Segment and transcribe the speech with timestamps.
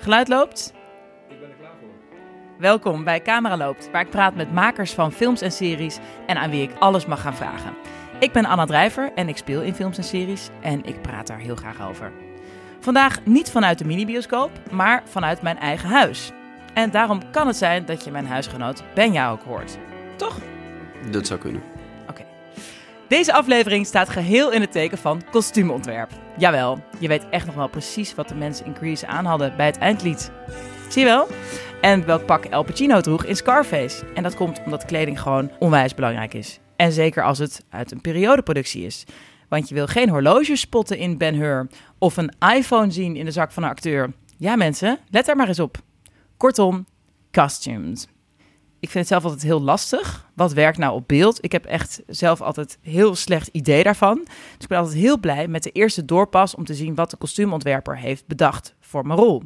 [0.00, 0.72] Geluid loopt?
[1.28, 1.88] Ik ben er klaar voor.
[2.58, 6.50] Welkom bij Camera Loopt, waar ik praat met makers van films en series en aan
[6.50, 7.74] wie ik alles mag gaan vragen.
[8.20, 11.38] Ik ben Anna Drijver en ik speel in films en series en ik praat daar
[11.38, 12.12] heel graag over.
[12.80, 16.32] Vandaag niet vanuit de minibioscoop, maar vanuit mijn eigen huis.
[16.74, 19.78] En daarom kan het zijn dat je mijn huisgenoot Benja ook hoort.
[20.16, 20.38] Toch?
[21.10, 21.62] Dat zou kunnen.
[23.08, 26.10] Deze aflevering staat geheel in het teken van kostuumontwerp.
[26.38, 29.66] Jawel, je weet echt nog wel precies wat de mensen in Grease aan hadden bij
[29.66, 30.30] het eindlied.
[30.88, 31.28] Zie je wel?
[31.80, 34.04] En welk pak El Pacino droeg in Scarface.
[34.14, 36.60] En dat komt omdat kleding gewoon onwijs belangrijk is.
[36.76, 39.04] En zeker als het uit een periodeproductie is.
[39.48, 41.66] Want je wil geen horloge spotten in Ben Hur
[41.98, 44.12] of een iPhone zien in de zak van een acteur.
[44.36, 45.78] Ja, mensen, let daar maar eens op.
[46.36, 46.86] Kortom,
[47.32, 48.06] costumes.
[48.80, 50.30] Ik vind het zelf altijd heel lastig.
[50.34, 51.44] Wat werkt nou op beeld?
[51.44, 54.20] Ik heb echt zelf altijd heel slecht idee daarvan.
[54.24, 57.16] Dus ik ben altijd heel blij met de eerste doorpas om te zien wat de
[57.16, 59.42] kostuumontwerper heeft bedacht voor mijn rol.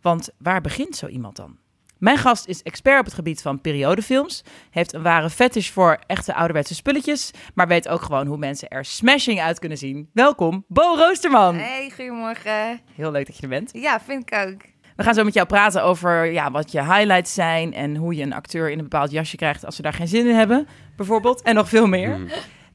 [0.00, 1.56] Want waar begint zo iemand dan?
[1.98, 6.34] Mijn gast is expert op het gebied van periodefilms, heeft een ware fetish voor echte
[6.34, 10.10] ouderwetse spulletjes, maar weet ook gewoon hoe mensen er smashing uit kunnen zien.
[10.12, 11.54] Welkom, Bo Roosterman.
[11.54, 12.80] Hey, goedemorgen.
[12.94, 13.70] Heel leuk dat je er bent.
[13.72, 14.60] Ja, vind ik ook.
[14.98, 18.22] We gaan zo met jou praten over ja, wat je highlights zijn en hoe je
[18.22, 21.42] een acteur in een bepaald jasje krijgt als ze daar geen zin in hebben, bijvoorbeeld.
[21.42, 22.18] En nog veel meer.
[22.18, 22.28] Mm.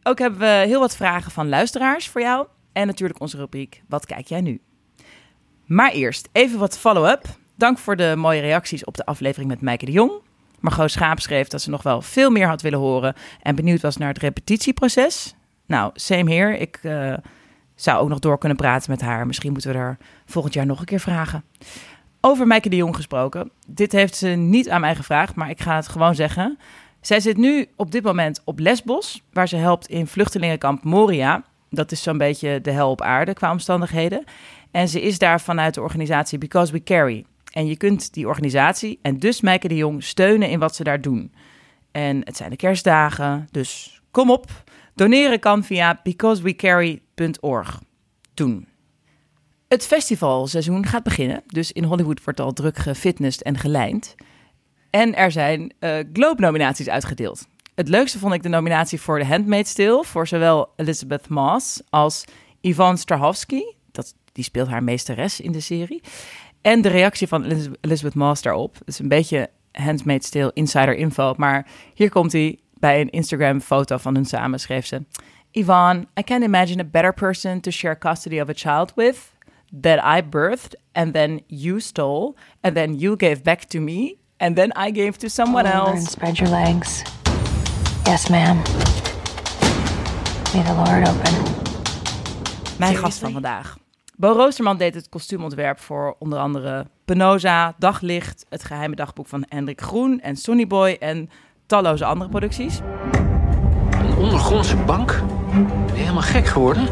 [0.03, 2.47] Ook hebben we heel wat vragen van luisteraars voor jou.
[2.73, 4.61] En natuurlijk onze rubriek Wat kijk jij nu?
[5.65, 7.25] Maar eerst even wat follow-up.
[7.55, 10.11] Dank voor de mooie reacties op de aflevering met Meike de Jong.
[10.59, 13.97] Margot Schaap schreef dat ze nog wel veel meer had willen horen en benieuwd was
[13.97, 15.35] naar het repetitieproces.
[15.65, 16.57] Nou, same here.
[16.57, 17.13] Ik eh,
[17.75, 19.27] zou ook nog door kunnen praten met haar.
[19.27, 21.43] Misschien moeten we haar volgend jaar nog een keer vragen.
[22.25, 23.51] Over Meike de Jong gesproken.
[23.67, 26.57] Dit heeft ze niet aan mij gevraagd, maar ik ga het gewoon zeggen.
[27.01, 31.43] Zij zit nu op dit moment op Lesbos, waar ze helpt in vluchtelingenkamp Moria.
[31.69, 34.23] Dat is zo'n beetje de hel op aarde qua omstandigheden.
[34.71, 37.25] En ze is daar vanuit de organisatie Because We Carry.
[37.51, 41.01] En je kunt die organisatie en dus Meike de Jong steunen in wat ze daar
[41.01, 41.33] doen.
[41.91, 44.63] En het zijn de kerstdagen, dus kom op.
[44.95, 47.81] Doneren kan via becausewecarry.org.
[48.33, 48.67] Doen.
[49.73, 54.15] Het festivalseizoen gaat beginnen, dus in Hollywood wordt al druk gefitnessd en gelijnd.
[54.89, 57.47] En er zijn uh, Globe-nominaties uitgedeeld.
[57.75, 62.25] Het leukste vond ik de nominatie voor The Handmaid's Tale voor zowel Elizabeth Moss als
[62.61, 63.75] Yvonne Strahovski.
[63.91, 66.01] Dat, die speelt haar meesteres in de serie.
[66.61, 67.43] En de reactie van
[67.81, 68.73] Elizabeth Moss daarop.
[68.73, 72.59] Het is een beetje Handmaid's Tale insider info, maar hier komt hij.
[72.73, 75.01] Bij een Instagram-foto van hun samen schreef ze...
[75.51, 79.31] Yvonne, I can't imagine a better person to share custody of a child with
[79.81, 84.55] that I birthed and then you stole and then you gave back to me and
[84.55, 85.89] then I gave to someone else.
[85.89, 87.03] and spread your legs.
[88.05, 88.57] Yes, ma'am.
[90.53, 91.33] May the Lord open.
[92.77, 93.77] Mijn gast van vandaag.
[94.15, 99.81] Bo Roosterman deed het kostuumontwerp voor onder andere Penosa, Daglicht, Het Geheime Dagboek van Hendrik
[99.81, 101.29] Groen en Sonny Boy en
[101.65, 102.79] talloze andere producties.
[103.91, 105.21] Een ondergrondse bank?
[105.85, 106.87] Ben je helemaal gek geworden?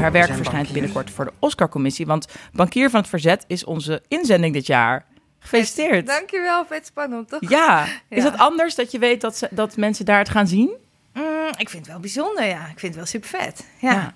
[0.00, 0.72] Haar werk verschijnt bankiers.
[0.72, 5.04] binnenkort voor de Oscar-commissie, want Bankier van het Verzet is onze inzending dit jaar.
[5.38, 6.06] Gefeliciteerd.
[6.06, 7.40] Dankjewel, vet spannend, toch?
[7.48, 10.70] Ja, is dat anders dat je weet dat, ze, dat mensen daar het gaan zien?
[11.12, 12.60] Mm, ik vind het wel bijzonder, ja.
[12.60, 13.66] Ik vind het wel super vet.
[13.80, 13.92] Ja.
[13.92, 14.14] Ja.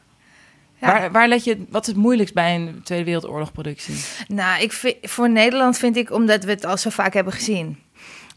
[0.81, 0.87] Ja.
[0.87, 3.95] Waar, waar let je, wat is het moeilijkst bij een Tweede Wereldoorlog productie?
[4.29, 7.79] Nou, ik vind, voor Nederland vind ik, omdat we het al zo vaak hebben gezien.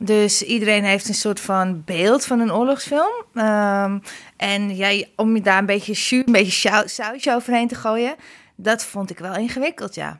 [0.06, 3.24] Dus iedereen heeft een soort van beeld van een oorlogsfilm.
[3.34, 4.00] Ehm,
[4.38, 8.16] en ja, om je daar een beetje, jus, een beetje sau- sausje overheen te gooien,
[8.56, 10.19] dat vond ik wel ingewikkeld, ja.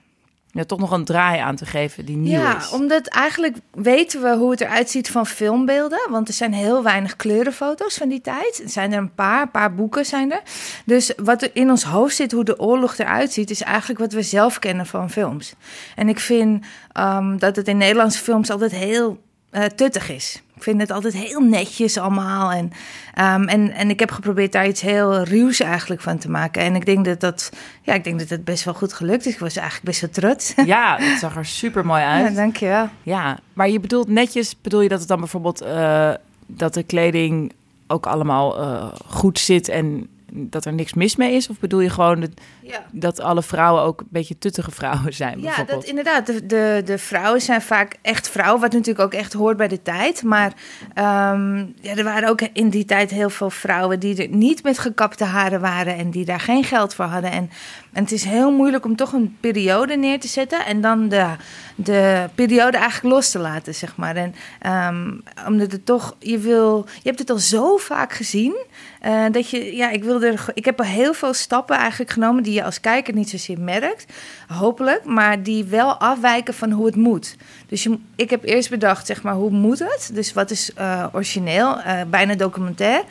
[0.52, 2.70] Ja, toch nog een draai aan te geven die nieuw Ja, is.
[2.72, 6.08] omdat eigenlijk weten we hoe het eruit ziet van filmbeelden.
[6.10, 8.62] Want er zijn heel weinig kleurenfoto's van die tijd.
[8.64, 10.42] Er zijn er een paar, een paar boeken zijn er.
[10.86, 14.14] Dus wat er in ons hoofd zit, hoe de oorlog eruit ziet, is eigenlijk wat
[14.14, 15.54] we zelf kennen van films.
[15.96, 19.22] En ik vind ehm, dat het in Nederlandse films altijd heel
[19.53, 20.41] eh, tuttig is.
[20.56, 22.52] Ik vind het altijd heel netjes allemaal.
[22.52, 22.72] En,
[23.14, 26.62] ehm, en, en ik heb geprobeerd daar iets heel ruws eigenlijk van te maken.
[26.62, 27.50] En ik denk dat dat,
[27.81, 29.34] ja, ik denk dat het best wel goed gelukt is.
[29.34, 30.53] Ik was eigenlijk best wel trots.
[30.66, 32.35] Ja, het zag er super mooi Ja, uit.
[32.35, 32.88] dankjewel.
[33.03, 36.11] Ja, maar je bedoelt netjes, bedoel je dat het dan bijvoorbeeld eh,
[36.47, 37.53] dat de kleding
[37.88, 41.50] ook allemaal eh, goed zit en dat er niks mis mee is?
[41.50, 42.30] Of bedoel je gewoon dat,
[42.62, 42.85] Ja.
[42.91, 45.41] dat alle vrouwen ook een beetje tuttige vrouwen zijn?
[45.41, 46.26] Ja, dat inderdaad.
[46.26, 49.82] De, de, de vrouwen zijn vaak echt vrouwen, wat natuurlijk ook echt hoort bij de
[49.82, 50.24] tijd.
[50.24, 50.53] Maar
[50.94, 54.80] ehm, ja, er waren ook in die tijd heel veel vrouwen die er niet met
[54.80, 57.32] gekapte haren waren en die daar geen geld voor hadden.
[57.32, 57.50] En,
[57.94, 61.28] en het is heel moeilijk om toch een periode neer te zetten en dan de,
[61.76, 64.16] de periode eigenlijk los te laten, zeg maar.
[64.16, 65.12] En ehm,
[65.47, 68.56] omdat het toch, je wil, je hebt het al zo vaak gezien.
[69.03, 72.53] Eh, dat je, ja, ik wilde, ik heb al heel veel stappen eigenlijk genomen die
[72.53, 74.14] je als kijker niet zozeer merkt,
[74.47, 77.35] hopelijk, maar die wel afwijken van hoe het moet.
[77.67, 80.11] Dus je, ik heb eerst bedacht, zeg maar, hoe moet het?
[80.14, 83.03] Dus wat is eh, origineel, eh, bijna documentair.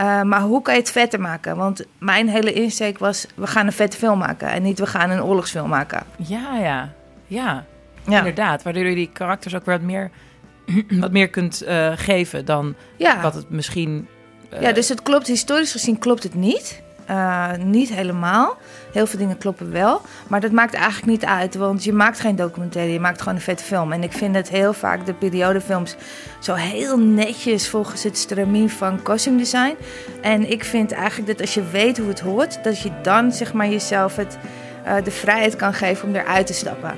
[0.00, 1.56] Uh, maar hoe kan je het vetter maken?
[1.56, 5.10] Want mijn hele insteek was, we gaan een vette film maken en niet we gaan
[5.10, 6.02] een oorlogsfilm maken.
[6.16, 6.92] Ja, ja,
[7.26, 7.64] ja.
[8.06, 8.18] ja.
[8.18, 10.10] Inderdaad, waardoor je die karakters ook wat meer,
[11.00, 13.20] wat meer kunt uh, geven dan ja.
[13.20, 14.08] wat het misschien...
[14.60, 16.80] Ja, dus het klopt, historisch gezien klopt het niet.
[17.10, 18.56] Uh, niet helemaal.
[18.92, 20.00] Heel veel dingen kloppen wel.
[20.28, 21.54] Maar dat maakt eigenlijk niet uit.
[21.54, 22.92] Want je maakt geen documentaire.
[22.92, 23.92] Je maakt gewoon een vette film.
[23.92, 25.96] En ik vind het heel vaak de periodefilms
[26.40, 29.76] zo heel netjes volgens het stramien van costume.
[30.22, 33.52] En ik vind eigenlijk dat als je weet hoe het hoort, dat je dan zeg
[33.52, 34.38] maar jezelf het,
[34.86, 36.94] uh, de vrijheid kan geven om eruit te stappen.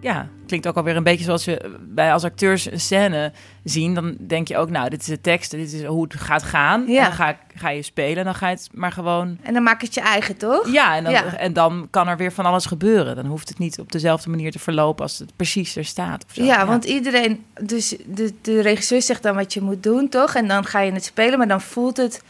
[0.00, 3.32] ja, klinkt ook alweer een beetje zoals je bij als acteurs een scène
[3.64, 3.94] zien.
[3.94, 6.84] Dan denk je ook, nou, dit is de tekst, dit is hoe het gaat gaan.
[6.86, 6.98] Ja.
[6.98, 9.38] En dan ga, ga je spelen, dan ga je het maar gewoon...
[9.42, 10.72] En dan maak je het je eigen, toch?
[10.72, 13.16] Ja en, dan, en dan kan er weer van alles gebeuren.
[13.16, 16.24] Dan hoeft het niet op dezelfde manier te verlopen als het precies er staat.
[16.24, 16.42] Of zo.
[16.42, 17.44] Ja, want iedereen...
[17.60, 20.34] Dus de, de regisseur zegt dan wat je moet doen, toch?
[20.34, 22.22] En dan ga je het spelen, maar dan voelt het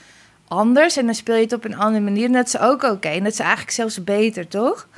[0.49, 0.97] anders.
[0.97, 2.25] En dan speel je het op een andere manier.
[2.25, 3.09] En dat is ook oké.
[3.09, 4.89] En dat is eigenlijk zelfs beter, toch?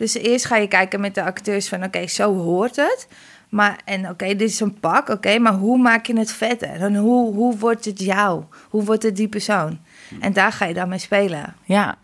[0.00, 3.08] Dus eerst ga je kijken met de acteurs van oké, zo hoort het.
[3.48, 6.80] Maar, en oké, dit is een pak, oké, maar hoe maak je het vetter?
[6.80, 8.44] En hoe, hoe wordt het jou?
[8.68, 9.78] Hoe wordt het die persoon?
[10.20, 11.54] En daar ga je dan mee spelen.
[11.64, 11.98] Ja,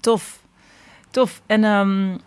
[0.00, 0.38] tof.
[1.10, 1.42] Tof.
[1.46, 2.20] En um,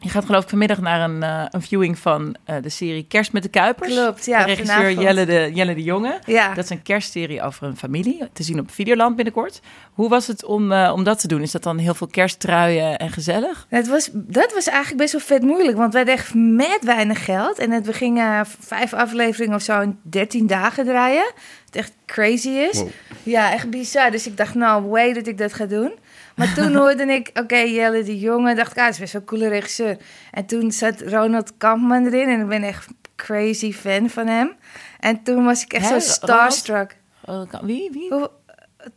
[0.00, 3.32] je gaat geloof ik vanmiddag naar een, uh, een viewing van uh, de serie Kerst
[3.32, 3.94] met de Kuipers.
[3.94, 4.38] Klopt, ja.
[4.38, 6.18] De regisseur Jelle de, Jelle de Jonge.
[6.26, 6.54] Ja.
[6.54, 9.60] Dat is een kerstserie over een familie, te zien op Videoland binnenkort.
[9.92, 11.42] Hoe was het om, uh, om dat te doen?
[11.42, 13.66] Is dat dan heel veel kersttruien en gezellig?
[13.68, 17.24] Het was, dat was eigenlijk best wel vet moeilijk, want wij hadden echt met weinig
[17.24, 17.58] geld.
[17.58, 21.32] En het, we gingen vijf afleveringen of zo in dertien dagen draaien.
[21.66, 22.78] Het echt crazy is.
[22.78, 22.88] Wow.
[23.22, 24.10] Ja, echt bizar.
[24.10, 25.92] Dus ik dacht, nou, way dat ik dat ga doen.
[26.38, 29.22] Maar toen hoorde ik, oké, okay, Jelle de Jonge, dacht ik, ah, is best wel
[29.22, 29.96] een coole regisseur.
[30.30, 32.86] En toen zat Ronald Kampman erin en ik ben echt
[33.16, 34.56] crazy fan van hem.
[35.00, 36.00] En toen was ik echt Hè?
[36.00, 36.96] zo starstruck.
[37.24, 37.58] Ronald?
[37.62, 37.90] Wie?
[37.92, 38.12] Wie?
[38.12, 38.30] Hoe,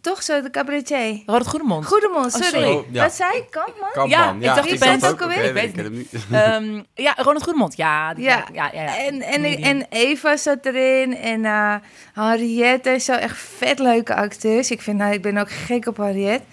[0.01, 1.23] toch zo, de cabaretier.
[1.25, 1.85] Ronald Goedemond.
[1.85, 2.45] Goedemond, sorry.
[2.45, 2.71] Oh, sorry.
[2.71, 3.03] Oh, ja.
[3.03, 3.45] Wat zei ik?
[3.49, 3.89] Kampman?
[3.93, 4.09] Kampman.
[4.19, 5.43] Ja, ja, ik dacht, je bent ook alweer.
[5.43, 6.13] Ik weet het niet.
[6.33, 8.13] um, ja, Ronald Goedemond, ja.
[8.13, 8.45] Die, ja.
[8.53, 8.97] Ja, ja, ja.
[8.97, 11.75] En, en, en Eva zat erin en uh,
[12.13, 14.71] Henriette, zo echt vet leuke acteurs.
[14.71, 16.45] Ik, vind, nou, ik ben ook gek op Henriette.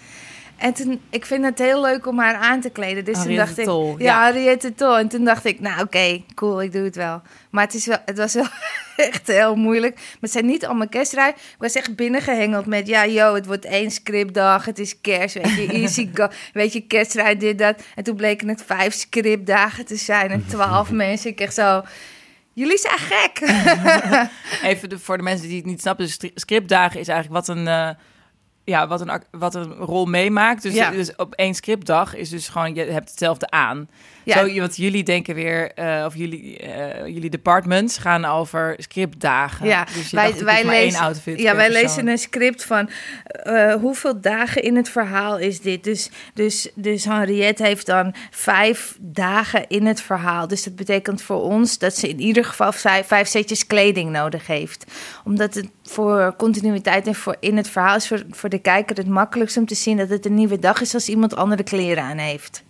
[0.59, 3.05] En toen, ik vind het heel leuk om haar aan te kleden.
[3.05, 4.97] Dus toen dacht ik, Tol, ja, ja, Henriette Tol.
[4.97, 7.21] En toen dacht ik, nou oké, okay, cool, ik doe het wel.
[7.49, 8.47] Maar het, is wel, het was wel
[9.09, 9.95] echt heel moeilijk.
[9.95, 11.29] Maar het zijn niet allemaal kerstrij.
[11.29, 14.65] Ik was echt binnengehengeld met, ja, yo, het wordt één scriptdag.
[14.65, 16.27] Het is kerst, weet je, easy go.
[16.53, 17.81] Weet je, dit, dat.
[17.95, 21.29] En toen bleken het vijf scriptdagen te zijn en twaalf mensen.
[21.29, 21.81] Ik echt zo...
[22.53, 23.39] Jullie zijn gek.
[24.63, 26.05] Even de, voor de mensen die het niet snappen.
[26.05, 27.65] Dus scriptdagen is eigenlijk wat een...
[27.65, 27.89] Uh
[28.69, 30.61] ja, wat een, wat een rol meemaakt.
[30.61, 30.91] Dus, ja.
[30.91, 33.89] dus op één scriptdag is dus gewoon, je hebt hetzelfde aan.
[34.29, 34.47] Ja.
[34.47, 39.67] Zo, want jullie denken weer, uh, of jullie, uh, jullie departments gaan over scriptdagen.
[39.67, 42.89] Ja, dus wij, wij lezen, outfit ja, wij lezen een script van
[43.43, 45.83] uh, hoeveel dagen in het verhaal is dit.
[45.83, 50.47] Dus, dus, dus Henriette heeft dan vijf dagen in het verhaal.
[50.47, 54.47] Dus dat betekent voor ons dat ze in ieder geval vijf, vijf setjes kleding nodig
[54.47, 54.85] heeft.
[55.23, 59.07] Omdat het voor continuïteit en voor in het verhaal is voor, voor de kijker het
[59.07, 62.17] makkelijkst om te zien dat het een nieuwe dag is als iemand andere kleren aan
[62.17, 62.63] heeft.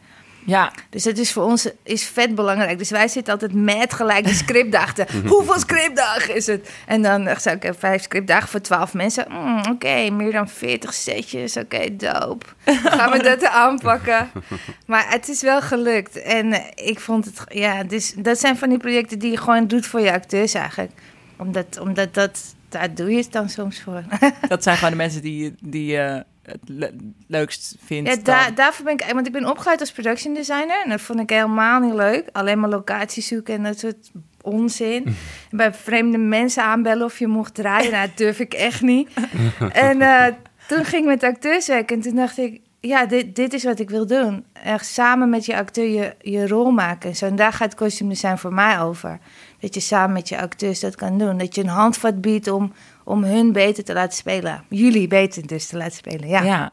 [0.49, 0.71] Ja.
[0.89, 2.77] Dus het is voor ons is vet belangrijk.
[2.77, 5.07] Dus wij zitten altijd met gelijk de scriptdagen.
[5.27, 6.69] Hoeveel scriptdagen is het?
[6.85, 9.25] En dan zei ik, vijf scriptdagen voor twaalf mensen.
[9.29, 11.57] Mm, Oké, okay, meer dan veertig setjes.
[11.57, 12.45] Oké, okay, dope.
[12.65, 14.29] Gaan we dat aanpakken?
[14.85, 16.21] Maar het is wel gelukt.
[16.21, 19.85] En ik vond het, ja, dus dat zijn van die projecten die je gewoon doet
[19.85, 20.91] voor je acteurs eigenlijk.
[21.37, 24.03] Omdat, omdat dat, daar doe je het dan soms voor.
[24.47, 26.91] dat zijn gewoon de mensen die, die uh het
[27.27, 28.09] leukst vindt.
[28.09, 31.19] Ja, daar, daarvoor ben ik, want ik ben opgeleid als production designer en dat vond
[31.19, 32.29] ik helemaal niet leuk.
[32.31, 35.05] Alleen maar locatie zoeken en dat soort onzin.
[35.05, 35.15] en
[35.57, 39.09] bij vreemde mensen aanbellen of je mocht draaien, nou, dat durf ik echt niet.
[39.73, 40.25] en uh,
[40.67, 43.79] toen ging ik met acteurs werken en toen dacht ik, ja, dit, dit is wat
[43.79, 44.45] ik wil doen.
[44.63, 47.15] Echt samen met je acteur je, je rol maken.
[47.15, 49.19] Zo, en daar gaat kostuum design voor mij over.
[49.59, 51.37] Dat je samen met je acteurs dat kan doen.
[51.37, 54.63] Dat je een handvat biedt om om hun beter te laten spelen.
[54.67, 56.43] Jullie beter dus te laten spelen, ja.
[56.43, 56.71] Ja.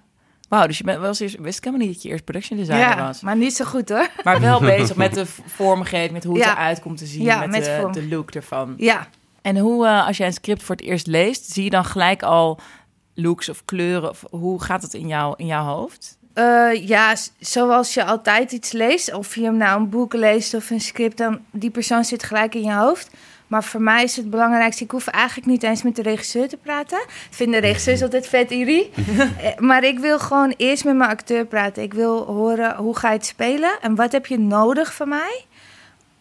[0.48, 2.80] Wauw, dus je bent, was eerst, wist ik helemaal niet dat je eerst production designer
[2.80, 3.20] ja, was.
[3.20, 4.08] maar niet zo goed hoor.
[4.24, 7.64] Maar wel bezig met de vormgeving, met hoe het eruit komt te zien, ja, met,
[7.64, 8.74] de, de, look ervan.
[8.76, 9.08] Ja.
[9.42, 12.22] En hoe, uh, als jij een script voor het eerst leest, zie je dan gelijk
[12.22, 12.60] al
[13.16, 14.10] looks of kleuren?
[14.10, 16.18] Of hoe gaat het in, jou, in jouw hoofd?
[16.34, 20.70] Uh, ja, zoals je altijd iets leest, of je hem nou een boek leest of
[20.70, 23.10] een script, dan die persoon zit gelijk in je hoofd.
[23.46, 26.56] Maar voor mij is het belangrijkste, ik hoef eigenlijk niet eens met de regisseur te
[26.56, 26.98] praten.
[26.98, 28.90] Ik vind de regisseurs altijd vet irrie.
[29.40, 31.82] Eh, maar ik wil gewoon eerst met mijn acteur praten.
[31.82, 35.44] Ik wil horen hoe ga je het spelen en wat heb je nodig van mij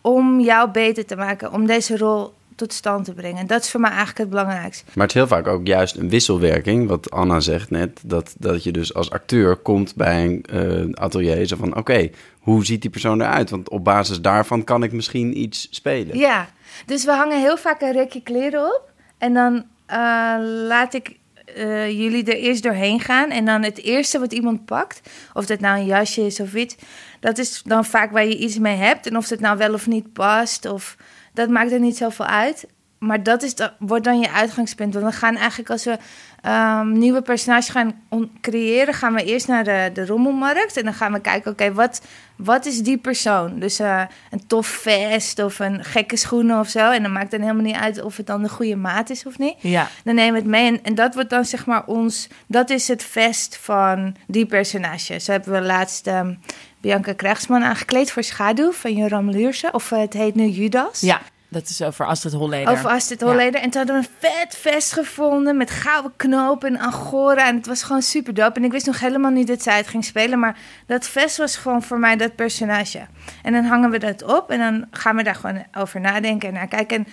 [0.02, 3.40] om jou beter te maken, om deze rol tot stand te brengen.
[3.40, 4.84] En dat is voor mij eigenlijk het belangrijkste.
[4.86, 8.02] Maar het is heel vaak ook juist een wisselwerking, wat Anna zegt net.
[8.06, 11.76] Dat, dat je dus als acteur komt bij een eh, atelier zo van...
[11.76, 12.10] oké,
[12.40, 13.50] hoe ziet die persoon eruit?
[13.50, 16.18] Want op basis daarvan kan ik misschien iets spelen.
[16.18, 16.48] Ja,
[16.86, 18.92] dus we hangen heel vaak een rekje kleren op.
[19.18, 20.36] En dan eh,
[20.68, 21.18] laat ik
[21.56, 23.30] eh, jullie er eerst doorheen gaan.
[23.30, 26.76] En dan het eerste wat iemand pakt, of dat nou een jasje is of iets...
[27.20, 29.08] dat is dan vaak waar je iets mee hebt.
[29.08, 30.96] En of het nou wel of niet past, of
[31.36, 32.66] dat maakt er niet zoveel uit.
[33.00, 34.94] Maar dat is wordt dan je uitgangspunt.
[34.94, 35.98] Want we gaan eigenlijk als we
[36.42, 38.02] ehm, nieuwe personages gaan
[38.42, 40.78] creëren, gaan we eerst naar de, de rommelmarkt.
[40.78, 42.02] En dan gaan we kijken, oké, wat,
[42.36, 43.60] wat is die persoon?
[43.60, 44.02] Dus eh,
[44.32, 46.92] een tof vest of een gekke schoenen of zo.
[46.92, 49.38] En dan maakt het helemaal niet uit of het dan de goede maat is of
[49.38, 49.56] niet.
[49.60, 49.88] Ja.
[50.04, 50.68] Dan nemen we het mee.
[50.68, 52.28] En, en dat wordt dan zeg maar ons...
[52.48, 55.20] Dat is het vest van die personage.
[55.20, 56.34] Zo hebben we laatst ehm,
[56.86, 59.70] Bianca Krijgsman aangekleed voor Schaduw van Joram Luurse.
[59.72, 61.00] Of eh, het heet nu Judas.
[61.02, 62.72] ja, dat is over Astrid Holleder.
[62.74, 63.62] Over Astrid Holleder.
[63.62, 67.48] En toen hadden we een vet vest gevonden met gouden knopen en angora.
[67.48, 68.60] En het was gewoon super dope.
[68.60, 70.40] En ik wist nog helemaal niet dat zij het ging spelen.
[70.40, 73.06] Maar dat vest was gewoon voor mij dat personage.
[73.44, 76.54] En dan hangen we dat op en dan gaan we daar gewoon over nadenken en
[76.54, 76.98] naar kijken.
[76.98, 77.08] En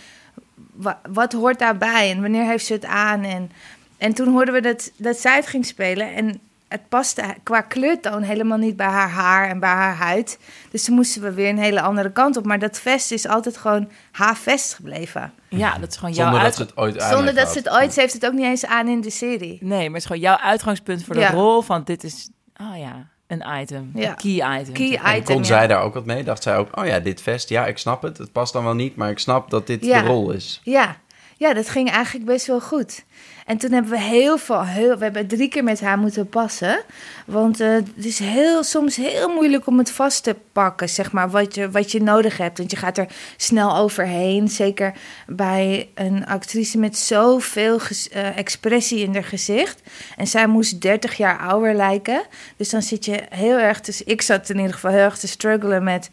[0.72, 3.22] wa- wat hoort daarbij en wanneer heeft ze het aan?
[3.24, 3.50] En,
[3.98, 6.14] en toen hoorden we dat, dat zij het ging spelen.
[6.14, 6.40] En
[6.72, 10.38] het paste qua kleurtoon helemaal niet bij haar haar en bij haar huid.
[10.70, 12.44] Dus toen moesten we weer een hele andere kant op.
[12.44, 15.32] Maar dat vest is altijd gewoon haar vest gebleven.
[15.48, 17.58] Ja, dat is gewoon jouw Zonder dat ze het ooit aan Zonder heeft dat ze
[17.58, 17.92] het ooit...
[17.92, 19.58] Ze heeft het ook niet eens aan in de serie.
[19.60, 21.30] Nee, maar het is gewoon jouw uitgangspunt voor de Ja.
[21.30, 22.30] rol van dit is...
[22.60, 23.90] Oh ja, een item.
[23.94, 24.08] Ja.
[24.08, 24.74] Een key item.
[24.74, 24.94] Key.
[25.04, 25.44] En kon ja.
[25.44, 26.24] zij daar ook wat mee?
[26.24, 28.18] Dacht zij ook, oh ja, dit vest, ja, ik snap het.
[28.18, 30.00] Het past dan wel niet, maar ik snap dat dit Ja.
[30.02, 30.60] de rol is.
[30.64, 30.96] Ja.
[31.42, 33.04] Ja, dat ging eigenlijk best wel goed.
[33.46, 34.64] En toen hebben we heel veel,
[34.98, 36.82] we hebben drie keer met haar moeten passen.
[37.26, 41.30] Want eh, het is heel, soms heel moeilijk om het vast te pakken, zeg maar,
[41.30, 42.58] wat je, wat je nodig hebt.
[42.58, 43.06] Want je gaat er
[43.36, 44.48] snel overheen.
[44.48, 44.92] Zeker
[45.26, 47.80] bij een actrice met zoveel
[48.10, 49.80] eh, expressie in haar gezicht.
[50.16, 52.22] En zij moest 30 jaar ouder lijken.
[52.56, 55.28] Dus dan zit je heel erg, dus ik zat in ieder geval heel erg te
[55.28, 56.10] struggelen met...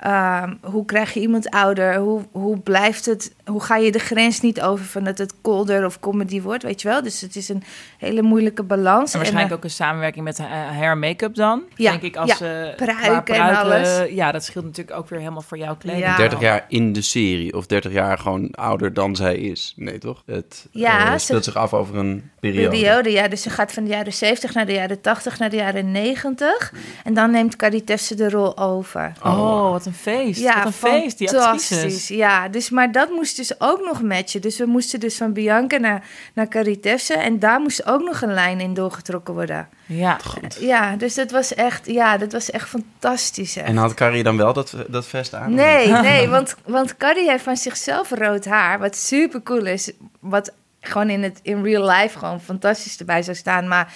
[0.00, 1.96] Ehm, hoe krijg je iemand ouder?
[1.96, 3.34] Hoe, hoe blijft het?
[3.44, 6.82] Hoe ga je de grens niet over van dat het colder of comedy wordt, weet
[6.82, 7.02] je wel?
[7.02, 7.62] Dus het is een
[7.98, 9.12] hele moeilijke balans.
[9.12, 11.62] En waarschijnlijk eh, ook een samenwerking met eh, hair en make-up dan.
[11.74, 12.66] Ja, Denk ik als ja.
[12.68, 14.10] eh, Pruiken qua en alles.
[14.10, 16.04] Ja, dat scheelt natuurlijk ook weer helemaal voor jouw kleding.
[16.04, 16.16] Ja.
[16.16, 19.72] 30 jaar in de serie of 30 jaar gewoon ouder dan zij is.
[19.76, 20.22] Nee, toch?
[20.26, 22.68] Het Ja, ze- speelt zich af over een periode.
[22.70, 23.10] periode.
[23.12, 25.90] Ja, dus ze gaat van de jaren 70 naar de jaren 80 naar de jaren
[25.90, 26.72] 90.
[27.04, 29.12] En dan neemt Carrie Tefse de rol over.
[29.24, 30.42] Oh, wat een feest.
[30.42, 32.08] wat een feest, die actrices.
[32.08, 34.40] Ja, dus, maar dat moest dus ook nog matchen.
[34.40, 36.04] Dus we moesten dus van Bianca naar,
[36.34, 37.14] naar Carrie Tefse.
[37.14, 39.68] En daar moest ook nog een lijn in doorgetrokken worden.
[39.86, 40.18] Ja.
[40.58, 43.54] Ja, dus dat was echt, ja, dat was echt fantastisch.
[43.54, 43.60] hè.
[43.60, 45.54] En had Carrie dan wel dat, dat vest aan?
[45.54, 49.92] Nee, nee, want, want Carrie heeft van zichzelf rood haar, wat super cool is.
[50.20, 53.68] Wat gewoon in, het, in real life gewoon fantastisch erbij zou staan.
[53.68, 53.92] Maar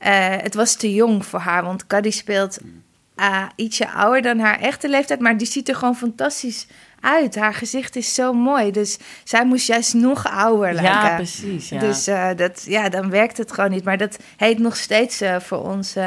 [0.00, 2.58] eh, het was te jong voor haar, want Carrie speelt
[3.30, 5.20] eh, ietsje ouder dan haar echte leeftijd.
[5.20, 6.66] Maar die ziet er gewoon fantastisch
[7.00, 7.34] uit.
[7.36, 8.70] Haar gezicht is zo mooi.
[8.70, 10.92] Dus zij moest juist nog ouder lijken.
[10.92, 11.68] Ja, precies.
[11.68, 11.78] Ja.
[11.80, 13.84] Dus eh, dat, ja, dan werkt het gewoon niet.
[13.84, 15.96] Maar dat heet nog steeds eh, voor ons.
[15.96, 16.06] eh,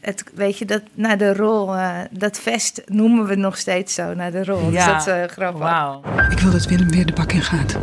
[0.00, 4.14] het, weet je, dat naar de rol, eh, dat vest noemen we nog steeds zo
[4.14, 4.70] naar de rol.
[4.70, 4.84] ja.
[4.94, 5.60] Dus dat is eh, grappig.
[5.60, 6.02] Wauw.
[6.30, 7.76] Ik wil dat Willem weer de bak in gaat.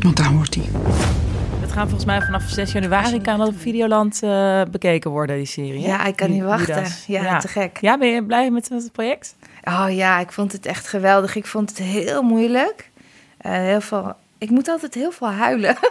[0.00, 0.64] Want daar hoort hij.
[1.70, 5.46] Het gaat volgens mij vanaf 6 januari kan dat op Videoland eh, bekeken worden, die
[5.46, 5.80] serie.
[5.80, 6.84] Ja, ik kan niet wachten.
[7.06, 7.78] Ja, te gek.
[7.80, 9.36] Ja, ben je blij met het project?
[9.64, 11.34] Oh ja, ik vond het echt geweldig.
[11.36, 12.90] Ik vond het heel moeilijk.
[13.38, 15.76] Eh, heel veel, ik moet altijd heel veel huilen.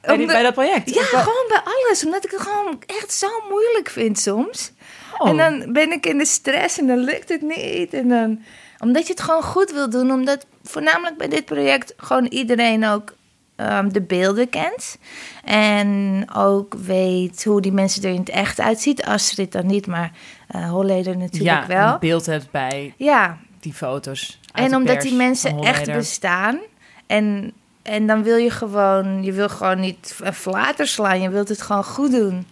[0.00, 0.94] Bij, die- bij dat project?
[0.94, 2.04] Ja, gewoon bij alles.
[2.04, 4.72] Omdat ik het gewoon echt zo moeilijk vind soms.
[5.18, 5.28] Oh.
[5.28, 7.94] En dan ben ik in de stress en dan lukt het niet.
[7.94, 8.42] En dan,
[8.78, 10.10] omdat je het gewoon goed wil doen.
[10.10, 13.14] Omdat voornamelijk bij dit project gewoon iedereen ook
[13.56, 14.98] ehm, de beelden kent.
[15.44, 19.04] En ook weet hoe die mensen er in het echt uitziet.
[19.04, 20.12] Astrid dan niet, maar
[20.48, 21.92] eh Holleder natuurlijk ja, wel.
[21.92, 24.40] een beeld hebt bij Ja, die foto's.
[24.52, 26.58] en omdat die mensen echt bestaan.
[27.06, 31.20] En, en dan wil je gewoon, je wil gewoon niet flater slaan.
[31.20, 32.46] Je wilt het gewoon goed doen.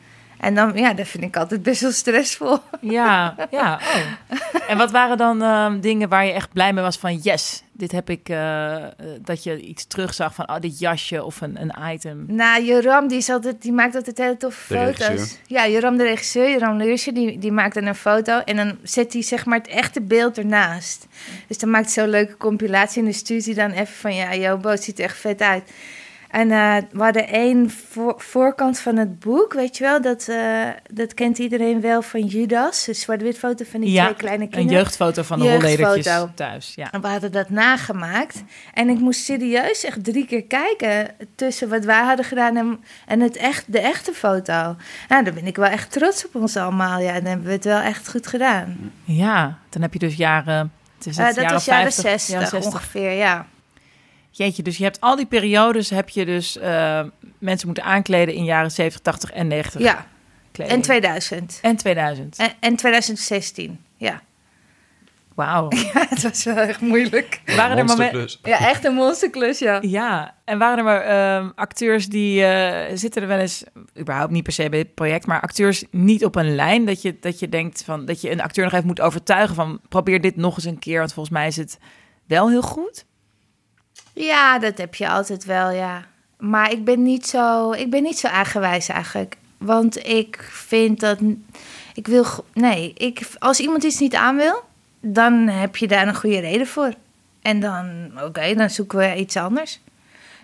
[0.44, 2.58] En dan, ja, dat vind ik altijd best wel stressvol.
[2.80, 3.80] Ja, ja.
[3.80, 4.38] Oh.
[4.68, 7.16] En wat waren dan ehm, dingen waar je echt blij mee was van...
[7.16, 8.28] yes, dit heb ik...
[8.28, 10.48] eh, eh, dat je iets terugzag van...
[10.48, 12.24] oh, dit jasje of een, een item.
[12.28, 15.06] Nou, Joram, die, is altijd, die maakt altijd hele toffe De foto's.
[15.06, 15.38] regisseur.
[15.46, 18.38] Ja, Joram de regisseur, Joram Leersje, die, die maakt dan een foto.
[18.38, 21.06] En dan zet hij zeg maar het echte beeld ernaast.
[21.48, 22.98] Dus dan maakt hij zo'n leuke compilatie.
[22.98, 24.14] En dan stuurt hij dan even van...
[24.14, 25.70] Ja, Jobo, het ziet er echt vet uit.
[26.34, 30.00] En eh, we hadden één voor- voorkant van het boek, weet je wel.
[30.00, 30.62] Dat, eh,
[30.92, 32.86] dat kent iedereen wel van Judas.
[32.86, 34.78] Een zwart-wit foto van die Ja, twee kleine Een kinderen.
[34.78, 36.72] jeugdfoto van de holledertjes thuis.
[36.76, 36.92] Ja.
[36.92, 38.42] En we hadden dat nagemaakt.
[38.72, 43.20] En ik moest serieus echt drie keer kijken tussen wat wij hadden gedaan en, en
[43.20, 44.76] het echt, de echte foto.
[45.08, 47.00] Nou, dan ben ik wel echt trots op ons allemaal.
[47.00, 48.92] Ja, dan hebben we het wel echt goed gedaan.
[49.04, 50.72] ja, dan heb je dus jaren...
[50.98, 52.72] Het is Eh, dat jaren was jaren 50, 60, jaren 60.
[52.72, 53.46] ongeveer, ja.
[54.36, 55.90] Jeetje, dus je hebt al die periodes...
[55.90, 57.04] heb je dus eh,
[57.38, 59.80] mensen moeten aankleden in jaren 70, 80 en 90.
[59.80, 60.06] Ja,
[60.52, 60.76] kleding.
[60.76, 61.58] en 2000.
[61.62, 62.38] En 2000.
[62.38, 64.22] En, en 2016, ja.
[65.34, 65.68] Wauw.
[65.92, 67.40] Ja, het was wel echt moeilijk.
[67.56, 68.28] Waren er momenten...
[68.42, 69.78] Ja, echt een monsterklus, ja.
[69.80, 73.64] Ja, en waren er maar ehm, acteurs die eh, zitten er wel eens,
[73.98, 77.16] überhaupt niet per se bij dit project, maar acteurs niet op een lijn dat je,
[77.20, 80.36] dat je denkt van dat je een acteur nog even moet overtuigen van probeer dit
[80.36, 81.78] nog eens een keer, want volgens mij is het
[82.26, 83.04] wel heel goed.
[84.14, 86.04] Ja, dat heb je altijd wel, ja.
[86.38, 89.36] Maar ik ben niet zo, ik ben niet zo aangewijs eigenlijk.
[89.58, 91.18] Want ik vind dat...
[91.94, 92.26] Ik wil...
[92.52, 94.62] Nee, ik, als iemand iets niet aan wil,
[95.00, 96.94] dan heb je daar een goede reden voor.
[97.42, 99.80] En dan, oké, dan zoeken we iets anders.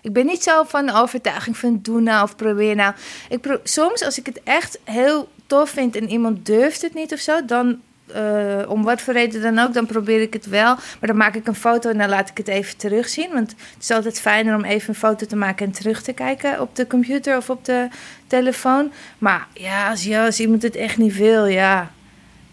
[0.02, 2.94] Ik ben niet zo van overtuiging van doe nou of probeer nou.
[3.28, 7.18] Ik soms als ik het echt heel tof vind en iemand durft het niet of
[7.18, 7.80] zo, dan
[8.10, 10.74] eh, om wat voor reden dan ook, dan probeer ik het wel.
[10.74, 13.28] Maar dan maak ik een foto en dan laat ik het even terugzien.
[13.32, 16.60] Want het is altijd fijner om even een foto te maken en terug te kijken
[16.60, 17.88] op de computer of op de
[18.26, 18.92] telefoon.
[19.18, 21.90] Maar ja, als, ja, als iemand het echt niet wil, ja,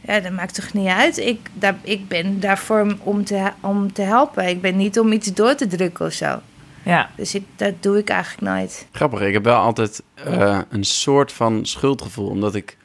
[0.02, 1.18] ja dat maakt toch niet uit.
[1.18, 4.48] Ik, daar, ik ben daarvoor om te, om te helpen.
[4.48, 6.40] Ik ben niet om iets door te drukken of zo.
[6.88, 8.88] Ja, Dus ik, dat doe ik eigenlijk nooit.
[8.92, 12.78] Grappig, ik heb wel altijd eh, een soort van schuldgevoel, omdat ik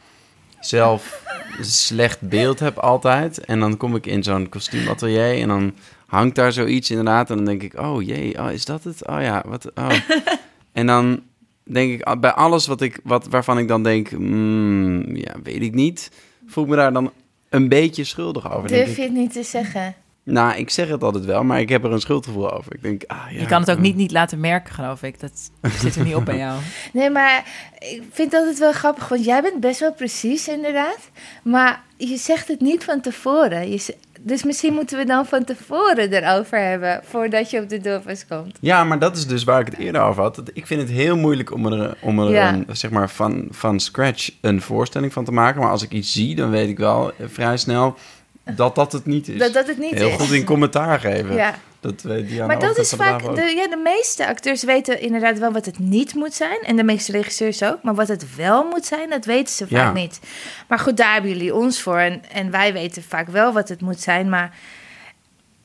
[0.66, 1.22] zelf
[1.60, 3.44] slecht beeld heb altijd.
[3.44, 5.74] En dan kom ik in zo'n kostuumatelier en dan
[6.06, 7.30] hangt daar zoiets inderdaad.
[7.30, 9.06] En dan denk ik, oh jee, oh, is dat het?
[9.06, 9.70] Oh ja, wat?
[9.74, 9.92] Oh.
[10.72, 11.22] en dan
[11.64, 15.62] denk ik, ah, bij alles wat ik, wat, waarvan ik dan denk, mm, ja, weet
[15.62, 16.10] ik niet,
[16.46, 17.12] voel ik me daar dan
[17.48, 18.68] een beetje schuldig over.
[18.68, 19.94] Durf je het niet te zeggen?
[20.24, 22.74] Nou, ik zeg het altijd wel, maar ik heb er een schuldgevoel over.
[22.74, 23.40] Ik denk, ah ja.
[23.40, 25.20] je kan het ook eh, niet niet laten merken, geloof ik.
[25.20, 26.58] Dat zit er niet op bij jou.
[26.92, 27.44] Nee, maar
[27.78, 30.98] ik vind dat het wel grappig, want jij bent best wel precies inderdaad.
[31.42, 33.70] Maar je zegt het niet van tevoren.
[33.70, 38.26] Je, dus misschien moeten we dan van tevoren erover hebben, voordat je op de doorpas
[38.26, 38.58] komt.
[38.60, 40.34] Ja, maar dat is dus waar ik het eerder over had.
[40.34, 42.52] Dat Ik vind het heel moeilijk om er, om er Ja.
[42.52, 45.60] een, zeg maar van, van scratch een voorstelling van te maken.
[45.60, 47.96] Maar als ik iets zie, dan weet ik wel eh, vrij snel
[48.44, 49.38] dat dat het niet is.
[49.38, 50.14] Dat dat het niet heel is.
[50.14, 51.34] goed in commentaar geven.
[51.34, 51.54] Ja.
[51.80, 55.52] Dat weet Diana Maar dat is vaak, de, ja, de meeste acteurs weten inderdaad wel
[55.52, 56.58] wat het niet moet zijn.
[56.60, 57.82] En de meeste regisseurs ook.
[57.82, 59.92] Maar wat het wel moet zijn, dat weten ze vaak Ja.
[59.92, 60.20] niet.
[60.68, 61.98] Maar goed, daar hebben jullie ons voor.
[61.98, 64.28] En, en wij weten vaak wel wat het moet zijn.
[64.28, 64.54] Maar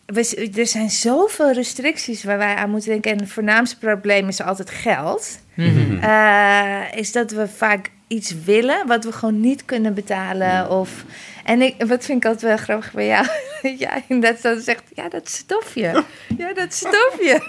[0.06, 3.12] we, er zijn zoveel restricties waar wij aan moeten denken.
[3.12, 5.40] En het voornaamste probleem is altijd geld.
[5.54, 5.98] Mhm.
[6.04, 10.70] Eh, is dat we vaak iets willen wat we gewoon niet kunnen betalen.
[10.70, 11.04] Of,
[11.44, 13.28] en ik, wat vind ik altijd wel grappig bij jou?
[13.62, 16.04] dat jij inderdaad zo zegt, ja, dat stofje.
[16.38, 17.42] Ja, dat stofje.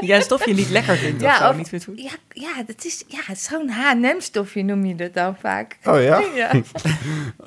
[0.00, 2.00] Juist of je niet lekker vindt of zo, of- niet vindt goed.
[2.02, 5.76] ja, ja, dat is, ja, het is zo'n H&M-stofje noem je dat dan vaak.
[5.84, 6.22] Oh ja?
[6.34, 6.50] Ja,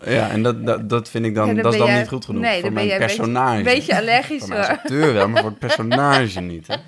[0.05, 2.07] Ja, en dat, dat, dat vind ik dan, Ja, dan dat is dan jij- niet
[2.07, 3.57] goed genoeg nee, voor dan ben mijn jij een personage.
[3.57, 4.65] een beetje allergisch, Voor hoor.
[4.67, 6.67] acteur wel, maar voor het personage niet.
[6.67, 6.75] Hè?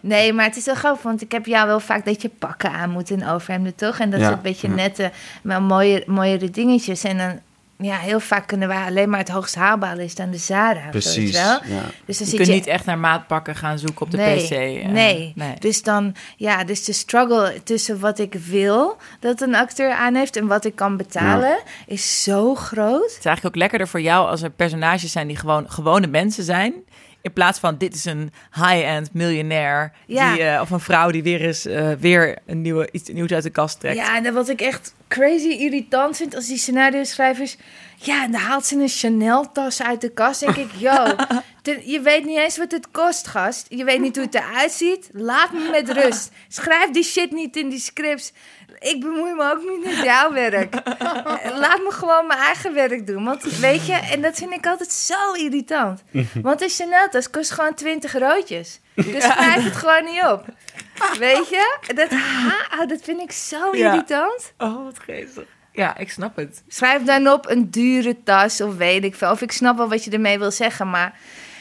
[0.00, 2.70] Nee, maar het is wel grappig, want ik heb jou wel vaak dat je pakken
[2.72, 3.98] aan moet in overhemden, toch?
[3.98, 4.74] En dat Ja, is een beetje ja.
[4.74, 5.10] nette,
[5.42, 7.04] maar mooie, mooiere dingetjes.
[7.04, 7.40] En dan,
[7.80, 10.88] ja, heel vaak kunnen wij alleen maar het hoogst haalbare is dan de Zara.
[10.90, 11.30] Precies.
[11.30, 11.76] je wel?
[11.76, 11.84] Ja.
[12.04, 14.44] Dus dan Je zit kunt je niet echt naar maatpakken gaan zoeken op de nee,
[14.44, 14.50] pc.
[14.50, 15.32] eh, nee.
[15.34, 15.54] nee.
[15.58, 20.36] Dus dan, ja, dus de struggle tussen wat ik wil dat een acteur aan heeft
[20.36, 23.10] en wat ik kan betalen, is zo groot.
[23.10, 26.44] Het is eigenlijk ook lekkerder voor jou als er personages zijn die gewoon gewone mensen
[26.44, 26.74] zijn.
[27.22, 29.92] In plaats van dit is een high-end miljonair.
[30.06, 30.32] Ja.
[30.34, 33.42] Die, eh, of een vrouw die weer eens eh, weer een nieuwe, iets nieuws uit
[33.42, 33.96] de kast trekt.
[33.96, 37.56] Ja, en wat ik echt crazy irritant vind als die scenario schrijvers.
[37.96, 40.40] Ja, en dan haalt ze een Chanel-tas uit de kast.
[40.40, 41.06] denk ik, yo,
[41.62, 43.66] ten- je weet niet eens wat het kost, gast.
[43.68, 45.08] Je weet niet hoe het eruit ziet.
[45.12, 46.30] Laat me met rust.
[46.48, 48.32] Schrijf die shit niet in die scripts.
[48.80, 50.74] Ik bemoei me ook niet met jouw werk.
[51.64, 53.24] Laat me gewoon mijn eigen werk doen.
[53.24, 56.02] Want weet je, en dat vind ik altijd zo irritant.
[56.42, 58.80] Want een Chanel-tas kost gewoon 20 roodjes.
[58.94, 60.44] Dus schrijf het gewoon niet op.
[61.18, 61.78] Weet je?
[61.94, 63.92] Dat, ha, oh, dat vind ik zo Ja.
[63.92, 64.52] irritant.
[64.58, 65.44] Oh, wat geestig.
[65.72, 66.62] ja, ik snap het.
[66.68, 69.30] Schrijf dan op een dure tas of weet ik veel.
[69.30, 71.18] Of ik snap wel wat je ermee wil zeggen, maar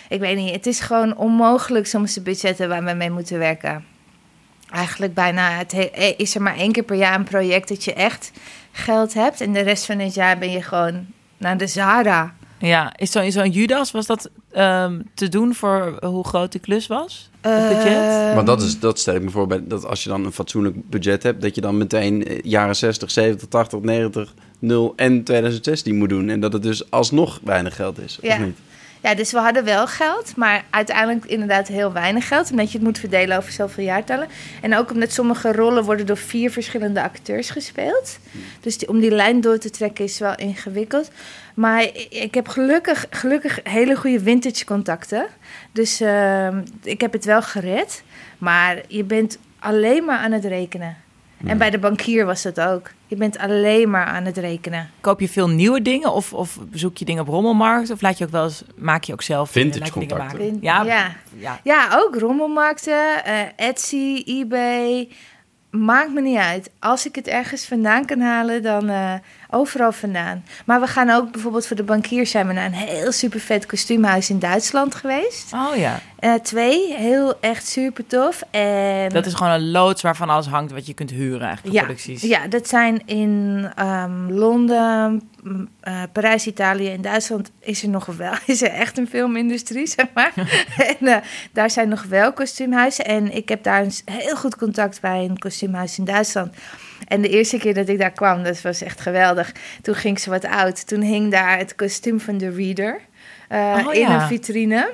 [0.10, 0.54] ik weet niet.
[0.56, 3.86] Het is gewoon onmogelijk soms de budgetten waar we mee moeten werken.
[4.72, 7.84] Eigenlijk bijna het he- eh, is er maar één keer per jaar een project dat
[7.84, 8.32] je echt
[8.72, 9.42] geld hebt.
[9.42, 11.06] En de rest van het jaar ben je gewoon
[11.38, 12.34] naar de Zara.
[12.60, 16.88] Ja, is zo'n zo'n Judas, was dat ehm, te doen voor hoe groot de klus
[16.88, 17.30] was?
[17.42, 17.86] Het budget?
[17.94, 20.32] Eh, Maar dat, is, dat stel ik me voor, bij, dat als je dan een
[20.32, 21.42] fatsoenlijk budget hebt...
[21.42, 26.30] dat je dan meteen eh, jaren 60, 70, 80, 90, 0 en 2016 moet doen.
[26.30, 28.34] En dat het dus alsnog weinig geld is, Ja.
[28.34, 28.58] of niet?
[29.02, 32.52] Ja, dus we hadden wel geld, maar uiteindelijk inderdaad heel weinig geld.
[32.52, 34.28] Omdat je het moet verdelen over zoveel jaartallen.
[34.62, 38.20] En ook omdat sommige rollen worden door vier verschillende acteurs gespeeld.
[38.60, 41.12] Dus om die lijn door te trekken is wel ingewikkeld.
[41.54, 45.28] Maar ik heb gelukkig, gelukkig hele goede vintage contacten.
[45.72, 48.04] Dus ehm, ik heb het wel gered.
[48.38, 50.98] Maar je bent alleen maar aan het rekenen.
[51.46, 52.92] En bij de bankier was dat ook.
[53.08, 54.90] Je bent alleen maar aan het rekenen.
[55.02, 57.92] Koop je veel nieuwe dingen of, of bezoek je dingen op rommelmarkt?
[57.92, 59.72] Of laat je ook wel eens, maak je ook zelf dingen?
[59.72, 60.46] Vintage je dingen contacten.
[60.46, 60.60] maken?
[60.62, 61.16] Ja, ja.
[61.36, 61.60] ja.
[61.64, 65.10] Ja, ook rommelmarkten, eh, Etsy, eBay.
[65.70, 66.72] Maakt me niet uit.
[66.80, 69.14] Als ik het ergens vandaan kan halen, dan eh,
[69.52, 70.44] overal vandaan.
[70.66, 73.66] Maar we gaan ook bijvoorbeeld voor de bankier zijn we naar een heel super vet
[73.66, 75.54] kostuumhuis in Duitsland geweest.
[75.54, 78.42] Oh ja, Eh, twee, heel echt super tof.
[78.52, 81.82] En dat is gewoon een loods waarvan alles hangt wat je kunt huren eigenlijk ja,
[81.82, 82.22] producties.
[82.22, 88.06] ja, dat zijn in ehm, Londen, m, eh, Parijs, Italië en Duitsland is er nog
[88.06, 90.34] wel is er echt een filmindustrie, zeg maar.
[91.00, 91.18] en eh,
[91.52, 93.06] daar zijn nog wel kostuumhuizen.
[93.06, 96.54] En ik heb daar een heel goed contact bij een kostuumhuis in Duitsland.
[97.10, 99.52] En de eerste keer dat ik daar kwam, dat was echt geweldig.
[99.82, 100.88] Toen ging ze wat oud.
[100.88, 103.00] Toen hing daar het kostuum van de Reader
[103.48, 104.22] eh, Oh, in ja.
[104.22, 104.92] een vitrine.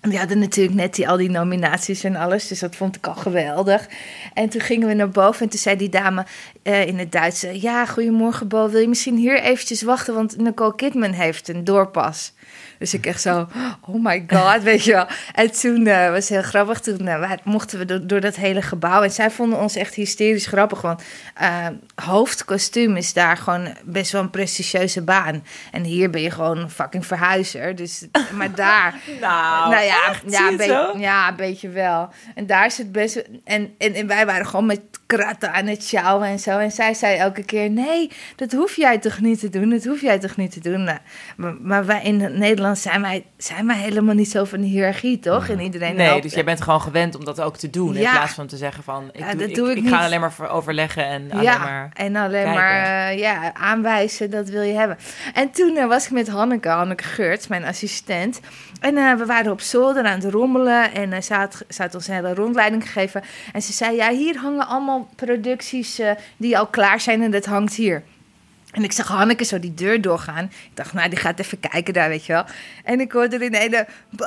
[0.00, 3.06] En Die hadden natuurlijk net die, al die nominaties en alles, dus dat vond ik
[3.06, 3.88] al geweldig.
[4.34, 6.26] En toen gingen we naar boven en toen zei die dame
[6.62, 7.42] eh, in het Duits...
[7.42, 10.14] eh, ja, goedemorgen Bo, wil je misschien hier eventjes wachten...
[10.14, 12.32] want Nicole Kidman heeft een doorpas.
[12.84, 13.48] Dus ik echt zo,
[13.80, 15.06] oh my god, weet je wel.
[15.32, 18.36] En toen eh, was het heel grappig, toen eh, wa- mochten we door, door dat
[18.36, 19.02] hele gebouw...
[19.02, 21.02] en zij vonden ons echt hysterisch grappig, want
[21.34, 21.66] eh,
[22.04, 25.44] hoofdkostuum is daar gewoon best wel een prestigieuze baan.
[25.72, 28.06] En hier ben je gewoon een fucking verhuizer, dus...
[28.38, 28.94] Maar daar...
[29.20, 30.22] Nou, Nou ja, echt?
[30.26, 32.08] Ja, een beetje, ja, een beetje wel.
[32.34, 33.22] En daar is het best.
[33.44, 36.58] En, en, en wij waren gewoon met kratten aan het sjouwen en zo.
[36.58, 39.70] En zij zei elke keer: Nee, dat hoef jij toch niet te doen?
[39.70, 40.84] Dat hoef jij toch niet te doen?
[40.84, 40.98] Nou,
[41.36, 45.18] maar, maar wij in Nederland zijn wij, zijn wij helemaal niet zo van de hiërarchie,
[45.18, 45.48] toch?
[45.48, 46.22] En iedereen Nee, helpt.
[46.22, 47.94] dus jij bent gewoon gewend om dat ook te doen.
[47.96, 50.20] In plaats van te zeggen van, ik, Ja, doe, ik, doe ik ik ga alleen
[50.20, 51.90] maar voor overleggen en alleen ja, maar...
[51.92, 52.62] en alleen kijken.
[52.62, 54.96] maar eh, ja, aanwijzen, dat wil je hebben.
[55.34, 58.40] En toen eh, was ik met Hanneke, Hanneke Geurts, mijn assistent.
[58.80, 62.08] En eh, we waren op zolder aan het rommelen en ze, had, ze had ons
[62.08, 63.22] een hele rondleiding gegeven.
[63.52, 67.44] En ze zei, ja, hier hangen allemaal producties eh, die al klaar zijn en dat
[67.44, 68.02] hangt hier.
[68.74, 70.44] En ik zag Hanneke zo die deur doorgaan.
[70.44, 72.44] Ik dacht, nou, die gaat even kijken daar, weet je wel.
[72.84, 74.26] En ik hoorde er Bo,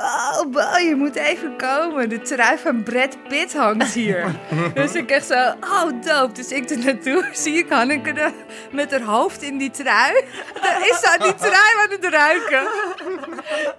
[0.50, 2.08] Bo, je moet even komen.
[2.08, 4.34] De trui van Brad Pitt hangt hier.
[4.74, 6.32] dus ik echt zo, oh, dope.
[6.32, 8.32] Dus ik er naartoe, zie ik Hanneke er
[8.70, 10.24] met haar hoofd in die trui.
[10.62, 12.68] Daar is ze aan die trui aan het ruiken.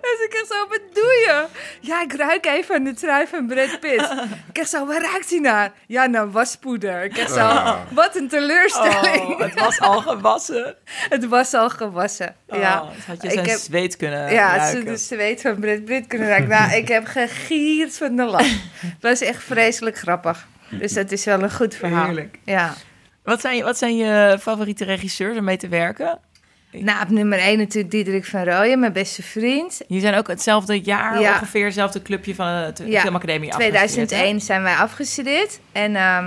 [0.02, 1.46] dus ik echt zo, wat doe je?
[1.80, 4.12] Ja, ik ruik even aan de trui van Brad Pitt.
[4.50, 5.72] Ik echt zo, waar ruikt hij naar?
[5.88, 7.04] Ja, naar waspoeder.
[7.04, 9.28] Ik echt zo, wat een teleurstelling.
[9.28, 10.59] Oh, het was al gewassen.
[11.16, 12.36] Het was al gewassen.
[12.48, 12.82] ja.
[12.82, 14.80] Oh, het had je Ik zijn heb- zweet kunnen Ja, ruiken.
[14.80, 16.50] ze de zweet van Brad Pitt kunnen ruiken.
[16.50, 18.48] Nou, ik heb gegierd van de lach.
[18.80, 20.48] Het was echt vreselijk grappig.
[20.70, 22.06] Dus dat is wel een goed verhaal.
[22.06, 22.38] Heerlijk.
[22.44, 22.74] Ja.
[23.24, 26.20] Wat zijn, wat zijn je favoriete regisseurs om mee te werken?
[26.72, 29.82] Nou, op nummer 1 natuurlijk Diederik van Rooyen, mijn beste vriend.
[29.88, 31.32] Jullie zijn ook hetzelfde jaar, Ja.
[31.34, 33.88] ongeveer hetzelfde clubje van het Ja, Filmacademie afgestudeerd, hè?
[33.88, 35.60] 2001 zijn wij afgestudeerd.
[35.72, 36.26] En ehm,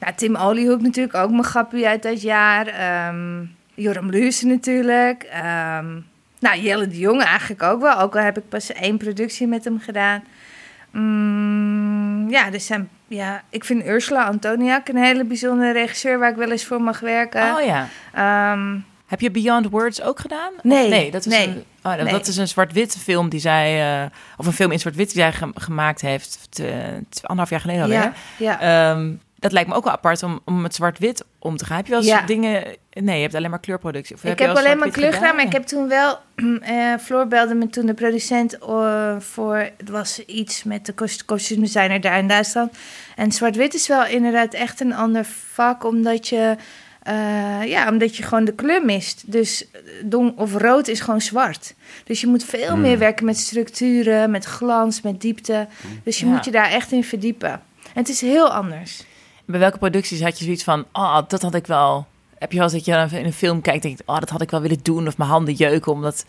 [0.00, 2.66] nou, Tim Oliehoek natuurlijk, ook mijn grappie uit dat jaar.
[2.66, 5.22] Ehm Joram Luursen natuurlijk.
[5.22, 5.86] Ehm,
[6.40, 7.98] nou, Jelle de Jonge eigenlijk ook wel.
[7.98, 10.22] Ook al heb ik pas één productie met hem gedaan.
[10.90, 16.18] Mm, ja, er zijn, ja, ik vind Ursula Antoniak een hele bijzondere regisseur...
[16.18, 17.54] waar ik wel eens voor mag werken.
[17.56, 17.88] Oh ja.
[18.14, 20.52] Ehm, Heb je Beyond Words ook gedaan?
[20.62, 22.12] Nee, nee, dat is nee, een, oh, dat, nee.
[22.12, 25.32] dat is een zwart-wit film die zij, eh, of een film in zwart-wit die zij
[25.32, 26.64] ge- gemaakt heeft, te,
[27.08, 27.98] te- anderhalf jaar geleden alweer.
[27.98, 28.60] ja, ja.
[28.94, 31.76] Ehm, dat lijkt me ook wel apart om, om met zwart-wit om te gaan.
[31.76, 32.26] Heb je wel eens Ja.
[32.26, 32.64] dingen...
[32.92, 34.14] Nee, je hebt alleen maar kleurproductie.
[34.16, 36.18] Of Ik je heb alleen maar kleur gedaan, maar ik heb toen wel...
[36.62, 39.56] eh Floor belde me toen de producent eh, voor...
[39.56, 42.72] Het was iets met de kost- kostuumdesigner daar in Duitsland.
[43.16, 46.56] En zwart-wit is wel inderdaad echt een ander vak, omdat je...
[47.02, 49.22] eh, ja, omdat je gewoon de kleur mist.
[49.32, 49.64] Dus
[50.04, 51.74] don of rood is gewoon zwart.
[52.04, 55.66] Dus je moet veel meer werken met structuren, met glans, met diepte.
[56.04, 56.32] Dus je Ja.
[56.32, 57.50] moet je daar echt in verdiepen.
[57.82, 59.04] En het is heel anders.
[59.44, 62.06] Bij welke producties had je zoiets van, oh, dat had ik wel
[62.38, 64.02] Heb je wel eens dat je dan in een film kijkt en denkt...
[64.06, 65.06] oh, dat had ik wel willen doen.
[65.06, 66.24] Of mijn handen jeuken om dat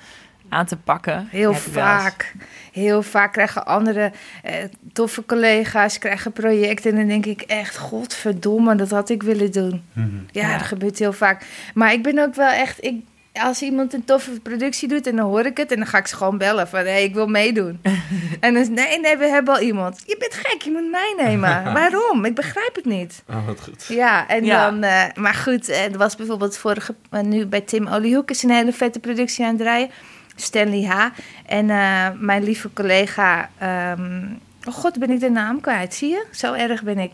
[0.50, 1.28] aan te pakken.
[1.32, 2.34] Heel vaak.
[2.72, 4.12] Heel vaak krijgen andere
[4.44, 4.54] eh,
[4.94, 6.92] toffe collega's krijgen projecten.
[6.92, 9.84] En dan denk ik echt, godverdomme, dat had ik willen doen.
[10.32, 10.58] Ja, Ja.
[10.58, 11.46] dat gebeurt heel vaak.
[11.74, 12.84] Maar ik ben ook wel echt...
[12.84, 13.02] Ik,
[13.34, 15.72] als iemand een toffe productie doet en dan hoor ik het...
[15.72, 17.80] en dan ga ik ze gewoon bellen van, hé, hey, ik wil meedoen.
[18.40, 20.04] en dan is nee, nee, we hebben al iemand.
[20.06, 21.64] Je bent gek, je moet mij nemen.
[21.74, 22.26] Waarom?
[22.26, 23.24] Ik begrijp het niet.
[23.30, 23.86] Oh, wat goed.
[23.88, 24.66] Ja, en Ja.
[24.70, 24.84] dan...
[24.84, 26.96] eh, maar goed, eh, er was bijvoorbeeld vorige...
[27.10, 29.90] eh, nu bij Tim Oliehoek is een hele vette productie aan het draaien.
[30.36, 31.06] Stanley H.
[31.46, 33.50] En eh, mijn lieve collega...
[33.58, 34.24] ehm,
[34.68, 35.94] oh god, ben ik de naam kwijt.
[35.94, 36.26] Zie je?
[36.32, 37.12] Zo erg ben ik.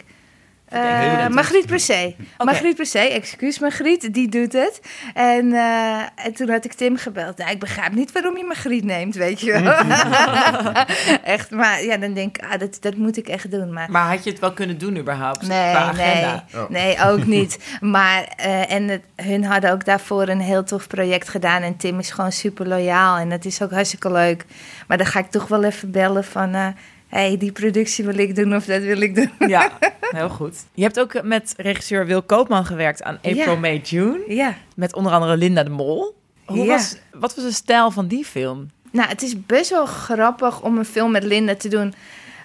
[0.70, 1.30] Eh, tijd.
[1.34, 2.16] Margriet Percé.
[2.34, 2.44] Oké.
[2.44, 4.82] Margriet Percé, excuus Margriet, die doet het.
[5.14, 7.38] En, eh, en toen had ik Tim gebeld.
[7.38, 9.74] Nou, ik begrijp niet waarom je Margriet neemt, weet je wel.
[11.36, 13.74] echt, maar ja, dan denk ik, ah, dat, dat moet ik echt doen.
[13.74, 15.48] Maar Maar had je het wel kunnen doen überhaupt?
[15.48, 16.26] Nee, nee?
[16.56, 16.70] Oh.
[16.70, 17.58] nee, ook niet.
[17.80, 21.62] Maar eh, en het, hun hadden ook daarvoor een heel tof project gedaan.
[21.62, 23.18] En Tim is gewoon super loyaal.
[23.18, 24.46] En dat is ook hartstikke leuk.
[24.88, 26.76] Maar dan ga ik toch wel even bellen van...
[27.10, 29.32] hey, die productie wil ik doen of dat wil ik doen.
[29.50, 30.56] Ja, heel goed.
[30.74, 33.56] Je hebt ook met regisseur Wil Koopman gewerkt aan April, Ja.
[33.56, 34.24] May, June.
[34.28, 34.56] Ja.
[34.76, 36.16] Met onder andere Linda de Mol.
[36.46, 36.66] Hoe Ja.
[36.66, 38.70] was, wat was de stijl van die film?
[38.92, 41.94] Nou, het is best wel grappig om een film met Linda te doen.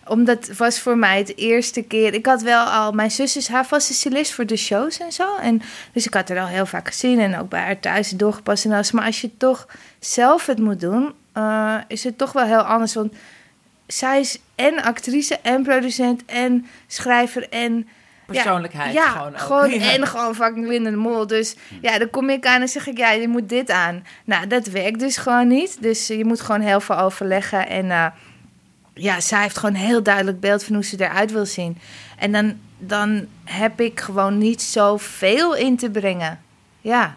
[0.07, 2.14] Omdat het was voor mij het eerste keer.
[2.14, 2.92] Ik had wel al.
[2.92, 5.37] Mijn zus is haar vaste stylist voor de shows en zo.
[5.37, 7.20] En, dus ik had haar al heel vaak gezien.
[7.20, 8.92] En ook bij haar thuis doorgepast en alles.
[8.92, 9.66] Maar als je toch
[9.98, 11.12] zelf het moet doen.
[11.33, 12.94] eh, is het toch wel heel anders.
[12.94, 13.12] Want
[13.87, 17.88] zij is en actrice en producent en schrijver en
[18.27, 19.38] Persoonlijkheid ja, gewoon ook.
[19.38, 19.93] gewoon Ja.
[19.93, 21.27] en gewoon fucking Linda de Mol.
[21.27, 24.07] Dus ja, dan kom ik aan en zeg ik, ja, je moet dit aan.
[24.25, 25.83] Nou, dat werkt dus gewoon niet.
[25.83, 27.69] Dus je moet gewoon heel veel overleggen.
[27.69, 28.07] En eh,
[28.95, 31.79] ja, zij heeft gewoon heel duidelijk beeld van hoe ze eruit wil zien.
[32.19, 36.40] En dan, dan heb ik gewoon niet zoveel in te brengen.
[36.81, 37.17] Ja.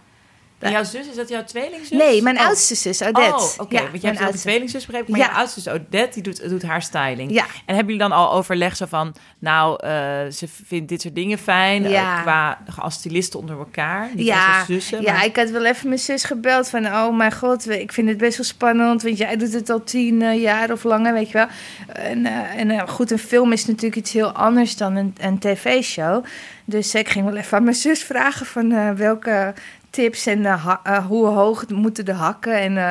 [0.60, 1.90] En jouw zus, is dat jouw tweelingzus?
[1.90, 2.46] Nee, mijn Oh.
[2.46, 3.34] oudste zus, Odette.
[3.36, 3.76] Oh, oké.
[3.76, 5.26] Ja, Want je mijn hebt ook een tweelingzus begrepen, maar Ja.
[5.28, 7.32] jouw oudste zus Odette, die doet, doet haar styling.
[7.32, 7.44] Ja.
[7.44, 9.90] En hebben jullie dan al overleg zo van, nou, eh,
[10.32, 12.22] ze vindt dit soort dingen fijn, eh, Ja.
[12.22, 15.02] qua als stylisten onder elkaar, niet Ja, als zussen.
[15.02, 16.86] ja, ik had wel even mijn zus gebeld van...
[16.86, 19.02] oh mijn god, ik vind het best wel spannend...
[19.04, 21.48] want jij doet het al tien eh, jaar of langer, weet je wel.
[21.88, 25.40] En, eh, en eh, goed, een film is natuurlijk iets heel anders dan een, een
[25.40, 26.26] tv-show.
[26.66, 28.46] Dus ik ging wel even aan mijn zus vragen...
[28.46, 29.54] van eh, welke
[29.98, 32.60] tips en eh, ha- eh, hoe hoog moeten de hakken...
[32.60, 32.90] en eh,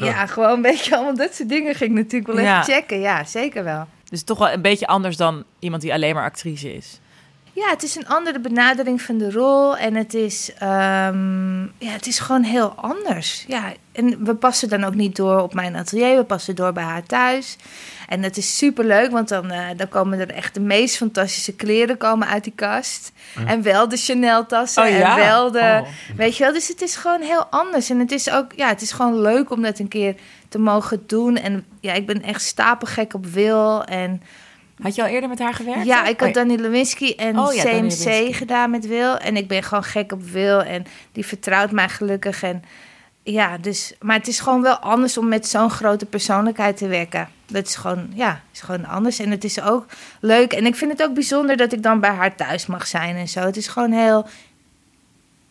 [0.00, 1.74] ja, gewoon een beetje allemaal dat soort dingen...
[1.74, 2.62] ging ik natuurlijk wel even Ja.
[2.62, 3.00] checken.
[3.00, 3.86] Ja, zeker wel.
[4.08, 7.00] Dus toch wel een beetje anders dan iemand die alleen maar actrice is.
[7.54, 9.76] Ja, het is een andere benadering van de rol.
[9.76, 13.44] En het is, ehm, ja, het is gewoon heel anders.
[13.48, 16.16] Ja, en we passen dan ook niet door op mijn atelier.
[16.16, 17.56] We passen door bij haar thuis.
[18.08, 21.54] En dat is super leuk, want dan, eh, dan komen er echt de meest fantastische
[21.54, 23.12] kleren komen uit die kast.
[23.46, 24.82] En wel de Chanel-tassen.
[24.82, 25.18] Oh ja?
[25.18, 25.58] En wel de.
[25.82, 25.88] Oh.
[26.16, 27.90] Weet je wel, dus het is gewoon heel anders.
[27.90, 30.14] En het is ook, ja, het is gewoon leuk om dat een keer
[30.48, 31.36] te mogen doen.
[31.36, 33.84] En ja, ik ben echt stapelgek op Wil.
[33.84, 34.22] En
[34.82, 35.84] Had je al eerder met haar gewerkt?
[35.84, 39.16] ja, ik had Oh, Danny Lewinsky en Oh ja, CMC gedaan met Wil.
[39.16, 40.62] En ik ben gewoon gek op Wil.
[40.62, 42.42] En die vertrouwt mij gelukkig.
[42.42, 42.62] En
[43.22, 47.28] ja, dus, maar het is gewoon wel anders om met zo'n grote persoonlijkheid te werken.
[47.46, 49.18] Dat is gewoon, ja, is gewoon anders.
[49.18, 49.86] En het is ook
[50.20, 50.52] leuk.
[50.52, 53.28] En ik vind het ook bijzonder dat ik dan bij haar thuis mag zijn en
[53.28, 53.40] zo.
[53.40, 54.26] Het is gewoon heel,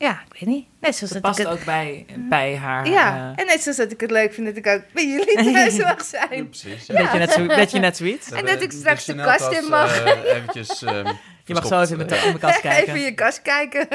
[0.01, 0.67] ja, ik weet niet.
[0.79, 2.87] Net zoals Dat dat, past het, ook bij, bij haar.
[2.89, 5.43] ja, eh, en net zoals dat ik het leuk vind dat ik ook bij jullie
[5.53, 6.49] thuis mag zijn.
[6.49, 6.87] Precies.
[6.89, 8.31] een beetje net, zo, beetje net zoiets.
[8.31, 10.03] En dat ik De straks de kast in mag.
[10.03, 11.07] eh, eventjes, ehm,
[11.45, 12.81] Je mag zo even in verstopt, mijn, in mijn kast kijken.
[12.83, 13.87] Even in je kast kijken.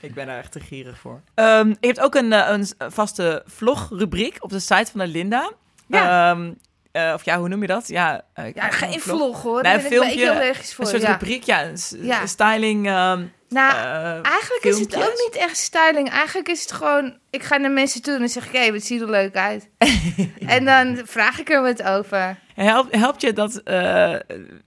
[0.00, 1.20] Ik ben daar echt te gierig voor.
[1.34, 5.52] Ehm, je hebt ook een, eh, een vaste vlogrubriek op de site van de Linda.
[5.86, 6.30] Ja.
[6.30, 6.52] Ehm,
[6.92, 7.88] eh, of ja, hoe noem je dat?
[7.88, 9.62] Ja, eh, Ja, een geen vlog hoor.
[9.62, 10.84] Nee, Daar een ben ik wel filmpje, heel voor.
[10.84, 11.10] een soort ja.
[11.10, 12.26] rubriek, ja, Ja.
[12.26, 12.86] styling.
[12.86, 16.10] ehm, Nou, eh, eigenlijk is het ook niet echt styling.
[16.10, 17.16] Eigenlijk is het gewoon...
[17.30, 18.52] Ik ga naar mensen toe en dan zeg ik...
[18.52, 19.68] Hé, wat ziet er leuk uit?
[20.46, 22.38] en dan vraag ik er wat over.
[22.54, 24.14] helpt, helpt je dat eh,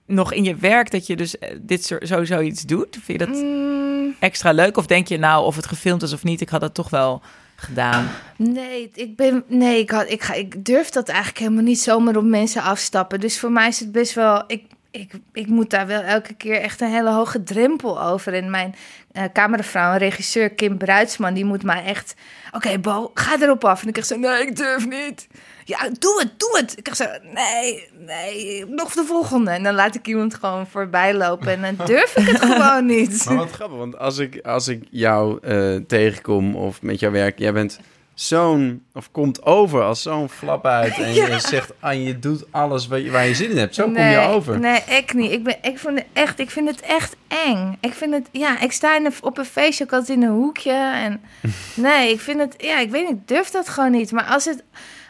[0.05, 2.97] nog in je werk dat je dus eh, dit sowieso iets doet?
[3.03, 4.77] Vind je dat Mm, extra leuk?
[4.77, 7.21] Of denk je nou, of het gefilmd is of niet, ik had dat toch wel
[7.55, 8.09] gedaan?
[8.37, 9.43] nee, ik ben...
[9.47, 13.19] Nee, ik, had, ik, ga, ik durf dat eigenlijk helemaal niet zomaar op mensen afstappen.
[13.19, 14.43] Dus voor mij is het best wel...
[14.47, 18.33] Ik, ik, ik moet daar wel elke keer echt een hele hoge drempel over.
[18.33, 18.75] En mijn
[19.11, 21.33] eh cameravrouw en regisseur Kim Bruidsman...
[21.33, 22.15] die moet mij echt...
[22.51, 23.81] Oké, Bo, ga erop af.
[23.81, 24.17] En ik zeg zo...
[24.17, 25.27] Nee, ik durf niet.
[25.63, 26.77] Ja, doe het, doe het.
[26.77, 27.05] Ik zeg zo...
[27.33, 29.51] Nee, nee, nog de volgende.
[29.51, 31.63] En dan laat ik iemand gewoon voorbij lopen.
[31.63, 33.25] En dan durf ik het gewoon niet.
[33.25, 37.39] Maar wat grappig, want als ik, als ik jou eh, tegenkom of met jouw werk,
[37.39, 37.79] jij bent
[38.13, 40.97] zo'n, of komt over als zo'n flap uit.
[40.97, 43.75] En je zegt, aan je doet alles wat je, waar je zin in hebt.
[43.75, 44.59] Zo kom je over.
[44.59, 45.31] Nee, ik niet.
[45.31, 47.77] Ik, ben, ik, vind het echt, ik vind het echt eng.
[47.79, 50.91] Ik vind het, ja, ik sta in op een feestje ook altijd in een hoekje.
[50.93, 51.21] En
[51.73, 54.11] nee, ik vind het, ja, ik weet niet, ik durf dat gewoon niet.
[54.11, 54.63] Maar als, het,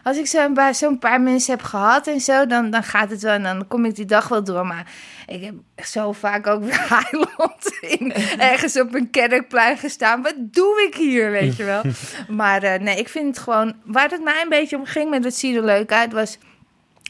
[0.04, 3.22] als ik zo'n paar, zo'n paar mensen heb gehad en zo, dan, dan gaat het
[3.22, 3.34] wel.
[3.34, 4.66] En dan kom ik die dag wel door.
[4.66, 4.86] Maar
[5.34, 10.22] ik heb zo vaak ook weer Highland in, ergens op een kerkplein gestaan.
[10.22, 11.82] Wat doe ik hier, weet je wel?
[12.28, 13.76] Maar eh, nee, ik vind het gewoon...
[13.84, 16.38] Waar het mij een beetje om ging met het ziet er leuk uit, was...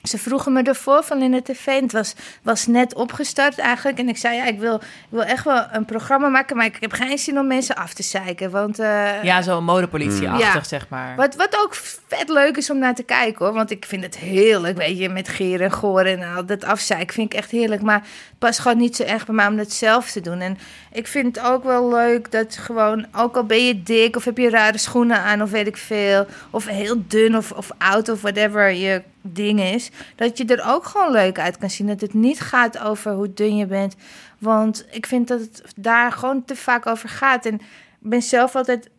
[0.03, 1.65] Ze vroegen me ervoor van in het tv.
[1.79, 3.97] Het was, was net opgestart eigenlijk.
[3.99, 6.57] En ik zei, ja, ik wil, ik wil echt wel een programma maken...
[6.57, 8.51] maar ik heb geen zin om mensen af te zeiken.
[8.51, 10.63] Want eh, Ja, zo'n modepolitie-achtig, Ja.
[10.63, 11.15] zeg maar.
[11.15, 11.75] wat, wat ook
[12.07, 13.53] vet leuk is om naar te kijken hoor.
[13.53, 17.13] Want ik vind het heerlijk, weet je, met Geer en Goor en al dat afzeiken
[17.13, 17.81] vind ik echt heerlijk.
[17.81, 20.39] Maar het past gewoon niet zo erg bij mij om dat zelf te doen.
[20.39, 20.57] En
[20.91, 24.37] ik vind het ook wel leuk dat gewoon, ook al ben je dik of heb
[24.37, 26.25] je rare schoenen aan of weet ik veel.
[26.49, 29.89] Of heel dun of, of oud of whatever je ding is.
[30.15, 31.87] Dat je er ook gewoon leuk uit kan zien.
[31.87, 33.95] Dat het niet gaat over hoe dun je bent.
[34.37, 37.45] Want ik vind dat het daar gewoon te vaak over gaat.
[37.45, 37.61] En ik
[37.99, 38.89] ben zelf altijd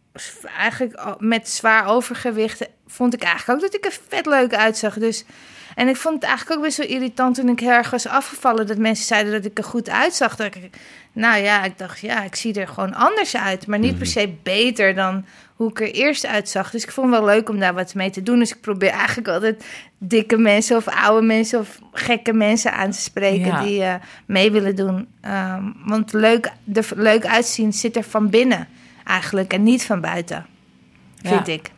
[0.57, 4.95] eigenlijk met zwaar overgewicht vond ik eigenlijk ook dat ik er vet leuk uitzag.
[4.95, 5.25] Dus,
[5.75, 8.67] en ik vond het eigenlijk ook best wel irritant toen ik heel erg was afgevallen.
[8.67, 10.37] Dat mensen zeiden dat ik er goed uitzag.
[10.37, 10.71] Dat ik,
[11.13, 13.67] nou ja, ik dacht, ja, ik zie er gewoon anders uit.
[13.67, 15.25] Maar niet per se beter dan
[15.65, 16.71] hoe ik er eerst uitzag.
[16.71, 18.39] Dus ik vond het wel leuk om daar wat mee te doen.
[18.39, 19.65] Dus ik probeer eigenlijk altijd
[19.99, 23.63] dikke mensen of oude mensen of gekke mensen aan te spreken Ja.
[23.63, 23.95] die eh,
[24.27, 25.09] mee willen doen.
[25.21, 28.69] Ehm, want leuk, er leuk uitzien zit er van binnen
[29.05, 30.47] eigenlijk en niet van buiten,
[31.23, 31.53] vind Ja.
[31.53, 31.71] ik.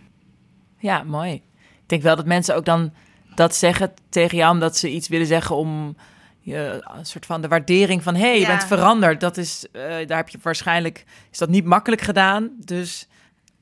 [0.79, 1.33] Ja, mooi.
[1.33, 1.43] Ik
[1.87, 2.93] denk wel dat mensen ook dan
[3.35, 4.53] dat zeggen tegen jou...
[4.53, 5.97] omdat ze iets willen zeggen om
[6.41, 8.15] je, een soort van de waardering van...
[8.15, 8.47] hé, hey, je Ja.
[8.47, 9.21] bent veranderd.
[9.21, 11.05] Dat is, eh, daar heb je waarschijnlijk...
[11.33, 13.09] is dat niet makkelijk gedaan, dus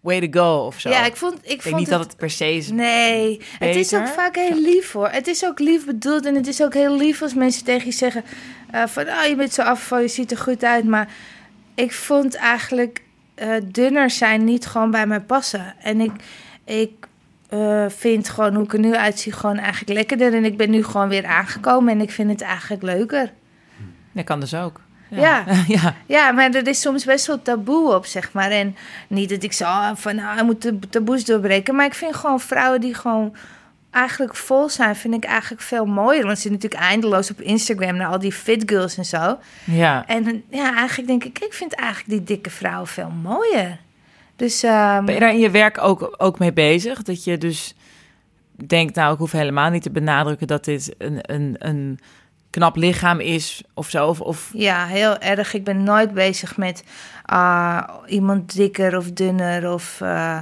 [0.05, 0.88] way to go of zo.
[0.88, 1.99] Ja, ik vond, ik vond niet het...
[1.99, 2.71] dat het per se is...
[2.71, 5.09] Nee, het is ook vaak heel lief hoor.
[5.09, 7.93] Het is ook lief bedoeld en het is ook heel lief als mensen tegen je
[7.93, 8.25] zeggen
[8.71, 10.85] eh, van oh, je bent zo afgevallen, je ziet er goed uit.
[10.85, 11.09] Maar
[11.75, 13.03] ik vond eigenlijk
[13.35, 15.75] eh, dunner zijn niet gewoon bij mij passen.
[15.79, 16.12] En ik,
[16.64, 17.07] ik
[17.49, 20.35] eh, vind gewoon hoe ik er nu uitzie gewoon eigenlijk lekkerder.
[20.35, 23.33] En ik ben nu gewoon weer aangekomen en ik vind het eigenlijk leuker.
[24.12, 24.81] Dat kan dus ook.
[25.20, 25.44] Ja.
[25.83, 25.94] ja.
[26.07, 28.50] Ja, maar er is soms best wel taboe op, zeg maar.
[28.50, 28.77] En
[29.09, 31.74] niet dat ik zo ah, van, nou, hij moet de taboes doorbreken.
[31.74, 33.37] Maar ik vind gewoon vrouwen die gewoon
[33.90, 36.24] eigenlijk vol zijn, vind ik eigenlijk veel mooier.
[36.24, 39.38] Want ze zitten natuurlijk eindeloos op Instagram naar al die fit girls en zo.
[39.64, 40.07] ja.
[40.07, 43.79] En ja, eigenlijk denk ik, ik vind eigenlijk die dikke vrouwen veel mooier.
[44.37, 47.03] Dus ehm, Ben je daar in je werk ook, ook mee bezig?
[47.03, 47.74] Dat je dus
[48.66, 51.98] denkt, nou, ik hoef helemaal niet te benadrukken dat dit een, een, een
[52.55, 54.07] knap lichaam is of zo.
[54.07, 55.55] Of, of ja, heel erg.
[55.55, 56.85] Ik ben nooit bezig met
[57.25, 60.01] ah, iemand dikker of dunner of...
[60.01, 60.38] eh,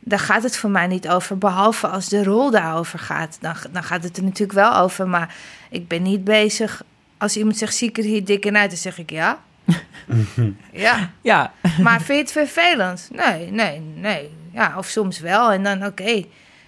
[0.00, 1.38] daar gaat het voor mij niet over.
[1.38, 3.38] Behalve als de rol daarover gaat.
[3.40, 5.08] Dan, dan gaat het er natuurlijk wel over.
[5.08, 5.34] Maar
[5.70, 6.82] ik ben niet bezig.
[7.18, 8.70] Als iemand zegt, zie ik er hier dik in uit?
[8.70, 9.38] Dan zeg ik ja.
[10.72, 11.10] ja.
[11.20, 13.08] ja, Maar vind je het vervelend?
[13.12, 14.30] Nee, nee, nee.
[14.52, 15.52] Ja, of soms wel.
[15.52, 16.24] En dan oké.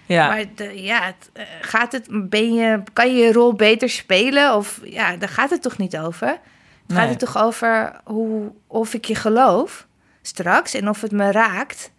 [0.07, 0.27] Ja.
[0.27, 4.55] Maar de- ja, het, eh, gaat het, ben je, kan je je rol beter spelen?
[4.55, 6.27] Of ja, daar gaat het toch niet over?
[6.27, 9.87] Het gaat het toch over hoe, of ik je geloof
[10.21, 11.91] straks en of het me raakt.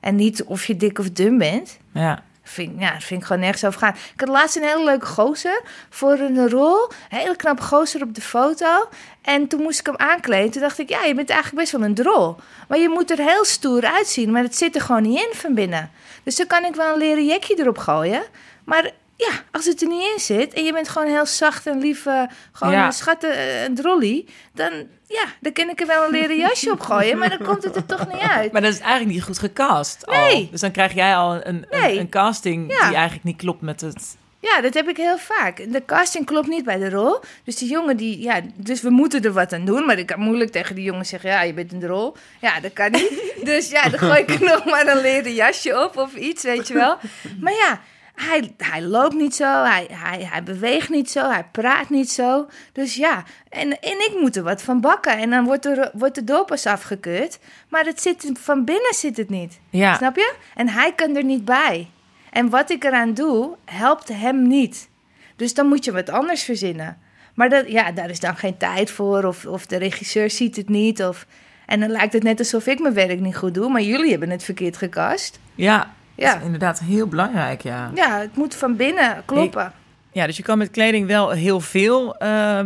[0.00, 1.78] En niet of je dik of dun bent.
[1.92, 2.22] ja.
[2.48, 3.94] Vind, ja, vind ik gewoon nergens over gaan.
[4.14, 6.90] Ik had laatst een hele leuke gozer voor een rol.
[7.10, 8.88] Een hele knappe gozer op de foto.
[9.22, 10.50] En toen moest ik hem aankleden.
[10.50, 12.36] Toen dacht ik, ja, je bent eigenlijk best wel een drol.
[12.68, 14.30] Maar je moet er heel stoer uitzien.
[14.30, 15.90] Maar het zit er gewoon niet in van binnen.
[16.22, 18.22] Dus dan kan ik wel een leren jekje erop gooien.
[18.64, 20.52] Maar ja, als het er niet in zit...
[20.54, 22.06] en je bent gewoon heel zacht en lief...
[22.06, 22.86] eh, gewoon Ja.
[22.86, 24.26] een schatte, eh, een drolly...
[24.54, 24.72] dan,
[25.06, 27.18] ja, dan kan ik er wel een leren jasje op gooien.
[27.18, 28.52] Maar dan komt het er toch niet uit.
[28.52, 30.06] Maar dat is eigenlijk niet goed gecast.
[30.06, 30.14] al.
[30.14, 30.48] Nee.
[30.50, 31.98] Dus dan krijg jij al een, een, Nee.
[31.98, 32.86] een casting Ja.
[32.86, 34.16] die eigenlijk niet klopt met het...
[34.40, 35.56] Ja, dat heb ik heel vaak.
[35.72, 37.20] De casting klopt niet bij de rol.
[37.44, 39.86] Dus die jongen die, ja, dus we moeten er wat aan doen.
[39.86, 42.16] Maar ik kan moeilijk tegen die jongen zeggen, ja, je bent een rol.
[42.40, 43.24] Ja, dat kan niet.
[43.44, 46.68] Dus ja, dan gooi ik er nog maar een leren jasje op of iets, weet
[46.68, 46.96] je wel.
[47.40, 47.80] Maar ja,
[48.16, 52.48] hij, hij loopt niet zo, hij, hij, hij beweegt niet zo, hij praat niet zo.
[52.72, 55.18] Dus ja, en, en ik moet er wat van bakken.
[55.18, 57.38] En dan wordt, er, wordt de dopas afgekeurd.
[57.68, 59.60] Maar het zit, van binnen zit het niet.
[59.70, 60.34] Ja, Snap je?
[60.54, 61.88] En hij kan er niet bij.
[62.30, 64.88] En wat ik eraan doe, helpt hem niet.
[65.36, 66.98] Dus dan moet je wat anders verzinnen.
[67.34, 69.24] Maar dat, ja, daar is dan geen tijd voor.
[69.24, 71.02] Of, of de regisseur ziet het niet.
[71.04, 71.26] Of,
[71.66, 73.68] en dan lijkt het net alsof ik mijn werk niet goed doe.
[73.68, 75.40] Maar jullie hebben het verkeerd gecast.
[75.54, 75.94] ja.
[76.16, 76.28] Ja.
[76.30, 77.90] Dat is inderdaad heel belangrijk, ja.
[77.94, 79.72] Ja, het moet van binnen kloppen.
[80.12, 82.16] Ja, dus je kan met kleding wel heel veel.
[82.16, 82.60] eh,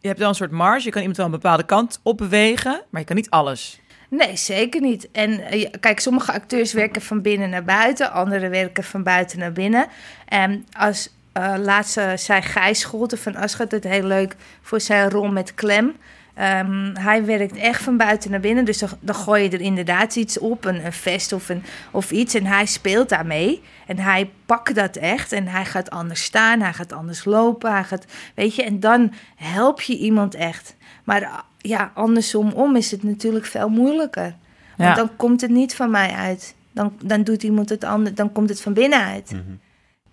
[0.00, 0.84] je hebt wel een soort marge.
[0.84, 3.80] Je kan iemand wel een bepaalde kant op bewegen, maar je kan niet alles.
[4.08, 5.10] Nee, zeker niet.
[5.10, 9.52] En eh, kijk, sommige acteurs werken van binnen naar buiten, anderen werken van buiten naar
[9.52, 9.86] binnen.
[10.26, 15.28] En als eh laatste zei Gijs Scholten van Aschat het heel leuk voor zijn rol
[15.28, 15.96] met Clem.
[16.38, 20.16] Ehm, hij werkt echt van buiten naar binnen, dus dan, dan gooi je er inderdaad
[20.16, 22.34] iets op, een, een vest of, een, of iets.
[22.34, 26.72] En hij speelt daarmee en hij pakt dat echt en hij gaat anders staan, hij
[26.72, 30.76] gaat anders lopen, hij gaat, weet je, en dan help je iemand echt.
[31.04, 34.34] Maar ah, ja, andersom om is het natuurlijk veel moeilijker.
[34.76, 34.94] Want Ja.
[34.94, 36.54] dan komt het niet van mij uit.
[36.72, 39.34] Dan, dan doet iemand het anders, dan komt het van binnenuit.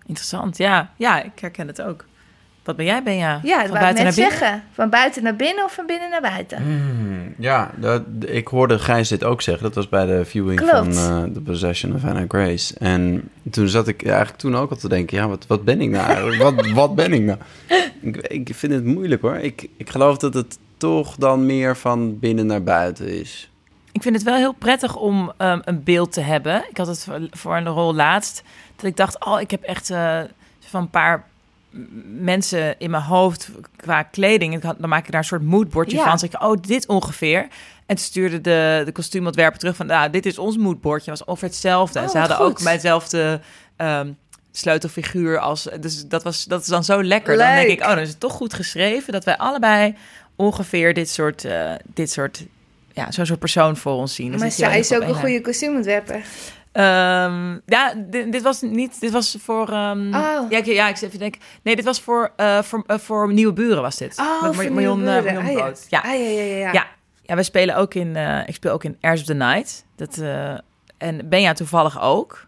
[0.06, 0.90] Interessant, ja.
[0.96, 2.04] Ja, ik herken het ook.
[2.66, 3.40] Wat ben jij, Benja?
[3.42, 4.38] Ja, dat van buiten naar net binnen?
[4.38, 4.62] zeggen.
[4.72, 6.62] Van buiten naar binnen of van binnen naar buiten?
[6.62, 9.62] Hmm, ja, dat, ik hoorde Gijs dit ook zeggen.
[9.62, 10.74] Dat was bij de viewing Klopt.
[10.74, 12.74] van eh, The Possession of Anna Grace.
[12.78, 15.16] En toen zat ik eigenlijk toen ook al te denken...
[15.16, 16.42] ja, wat, wat ben ik nou eigenlijk?
[16.42, 17.38] wat, wat ben ik nou?
[18.00, 19.36] Ik, ik vind het moeilijk hoor.
[19.36, 23.50] Ik, ik geloof dat het toch dan meer van binnen naar buiten is.
[23.92, 26.64] Ik vind het wel heel prettig om ehm, een beeld te hebben.
[26.70, 28.42] Ik had het voor, voor een rol laatst.
[28.76, 30.20] Dat ik dacht, oh, ik heb echt eh,
[30.60, 31.24] van een paar
[32.20, 34.54] mensen in mijn hoofd qua kleding.
[34.54, 36.04] Ik had, dan maak ik daar een soort moodboardje Ja.
[36.04, 36.18] van.
[36.18, 37.48] Zeg ik, oh, dit ongeveer.
[37.86, 41.10] En stuurde de, de kostuumontwerper terug van, nou, dit is ons moodboardje.
[41.10, 42.00] was ongeveer hetzelfde.
[42.00, 43.40] Oh, ze hadden ook mijnzelfde
[43.76, 44.12] ehm,
[44.52, 45.68] sleutelfiguur als...
[45.80, 47.36] Dus dat, was, dat is dan zo lekker.
[47.36, 49.12] Dan denk ik, oh, dan is het toch goed geschreven...
[49.12, 49.94] dat wij allebei
[50.36, 52.44] ongeveer dit soort, eh, dit soort
[52.92, 54.38] ja, zo'n soort persoon voor ons zien.
[54.38, 56.24] Maar zij is ook een goede kostuumontwerper.
[56.76, 59.00] Ehm, ja, di- dit was niet.
[59.00, 59.68] Dit was voor.
[59.68, 60.50] ehm, Oh.
[60.50, 61.40] ja, ik, ja, ik zit even denken.
[61.62, 64.18] Nee, dit was voor, eh, voor, eh, voor nieuwe buren was dit.
[64.18, 65.06] Oh, Met voor Mar- Marion, eh.
[65.06, 65.52] Marion Ah, ja.
[65.54, 65.86] Brood.
[65.88, 65.98] Ja.
[65.98, 66.72] Ah, ja, ja, ja, ja.
[66.72, 66.86] ja.
[67.22, 68.16] Ja, wij spelen ook in.
[68.46, 69.84] ik speel ook in Airs of the Night.
[69.96, 70.22] Dat,
[70.98, 72.46] en Benja toevallig ook.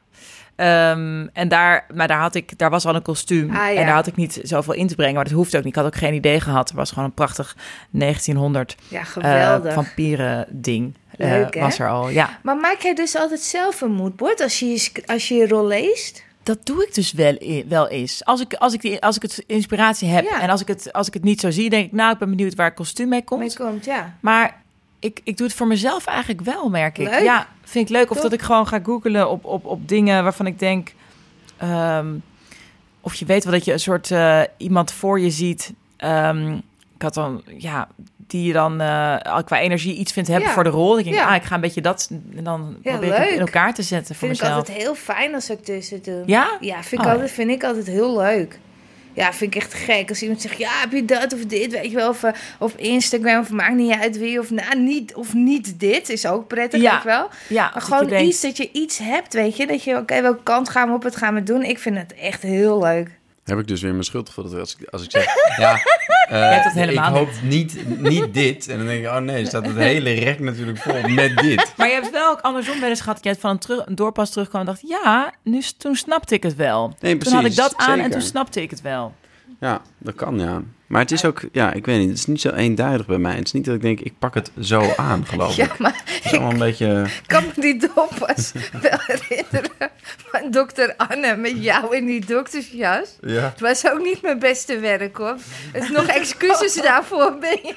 [0.56, 3.50] Ehm, en daar, maar daar had ik, daar was al een kostuum.
[3.50, 3.68] Ah, ja.
[3.74, 5.14] En daar had ik niet zoveel in te brengen.
[5.14, 5.76] Maar dat hoeft ook niet.
[5.76, 6.70] Ik had ook geen idee gehad.
[6.70, 7.56] Er was gewoon een prachtig
[7.90, 9.72] 1900 Ja, geweldig.
[9.74, 10.94] vampieren ding.
[11.18, 12.08] Eh, Leuk, was er al.
[12.08, 12.38] Ja.
[12.42, 16.26] Maar maak jij dus altijd zelf een moodboard als je als je, je rol leest?
[16.42, 18.24] Dat doe ik dus wel, i- wel eens.
[18.24, 20.40] Als ik, als ik, die, als ik het inspiratie heb Ja.
[20.40, 22.28] en als ik, het, als ik het niet zo zie, denk ik, nou, ik ben
[22.30, 23.40] benieuwd waar het kostuum mee komt.
[23.40, 24.16] Mee komt, ja.
[24.20, 24.62] Maar
[24.98, 27.08] ik, ik doe het voor mezelf eigenlijk wel, merk ik.
[27.10, 27.22] Leuk.
[27.22, 28.10] Ja, vind ik leuk.
[28.10, 28.22] Of Top.
[28.22, 30.92] dat ik gewoon ga googelen op, op, op dingen waarvan ik denk...
[31.56, 32.06] ehm,
[33.00, 35.72] of je weet wel dat je een soort eh, iemand voor je ziet.
[35.96, 36.52] Ehm,
[36.94, 37.88] ik had dan, ja,
[38.30, 40.54] die je dan eh, qua energie iets vindt hebben Ja.
[40.54, 40.98] voor de rol.
[40.98, 41.28] Ik denk, Ja.
[41.28, 43.82] ah, ik ga een beetje dat en dan Ja, probeer ik het in elkaar te
[43.82, 44.58] zetten voor Vind ik mezelf.
[44.60, 46.22] altijd heel fijn als ik tussen doe.
[46.26, 46.56] Ja?
[46.60, 48.58] Ja, vind ik, Oh, altijd, vind ik altijd heel leuk.
[49.12, 50.08] Ja, vind ik echt gek.
[50.08, 52.08] Als iemand zegt, ja, heb je dat of dit, weet je wel.
[52.08, 54.38] Of, eh, of Instagram, of maakt niet uit wie.
[54.40, 56.96] Of, nou, niet, of niet dit, is ook prettig, Ja.
[57.02, 57.28] je wel.
[57.48, 59.66] Ja, Maar gewoon denkt- iets, dat je iets hebt, weet je.
[59.66, 61.62] Dat je, oké, welke kant gaan we op, wat gaan we doen.
[61.62, 63.10] Ik vind het echt heel leuk.
[63.44, 65.24] Heb ik dus weer mijn schuld voor dat als ik, als ik zeg...
[65.56, 65.72] ja,
[66.34, 68.68] hebt dat helemaal ik hoop niet, niet dit.
[68.68, 71.72] En dan denk ik, oh nee, staat het hele rek natuurlijk vol met dit.
[71.76, 73.94] Maar je hebt wel ook andersom wel eens gehad dat je van een, terug, een
[73.94, 76.94] doorpas terugkwam en dacht, ja, nu, toen snapte ik het wel.
[77.00, 79.14] Nee, toen had ik dat aan en toen snapte ik het wel.
[79.60, 80.62] Ja, dat kan, ja.
[80.88, 83.34] Maar het is ook, ja, ik weet niet, het is niet zo eenduidig bij mij.
[83.34, 85.78] Het is niet dat ik denk, ik pak het zo aan, geloof Ja, ik.
[85.78, 87.02] maar Het is allemaal een beetje...
[87.04, 89.90] ik kan me die doppas wel herinneren
[90.30, 93.16] van dokter Anne met jou in die doktersjas.
[93.20, 93.40] Ja.
[93.42, 95.36] Het was ook niet mijn beste werk, hoor.
[95.72, 97.74] Het is nog excuses daarvoor, ben je.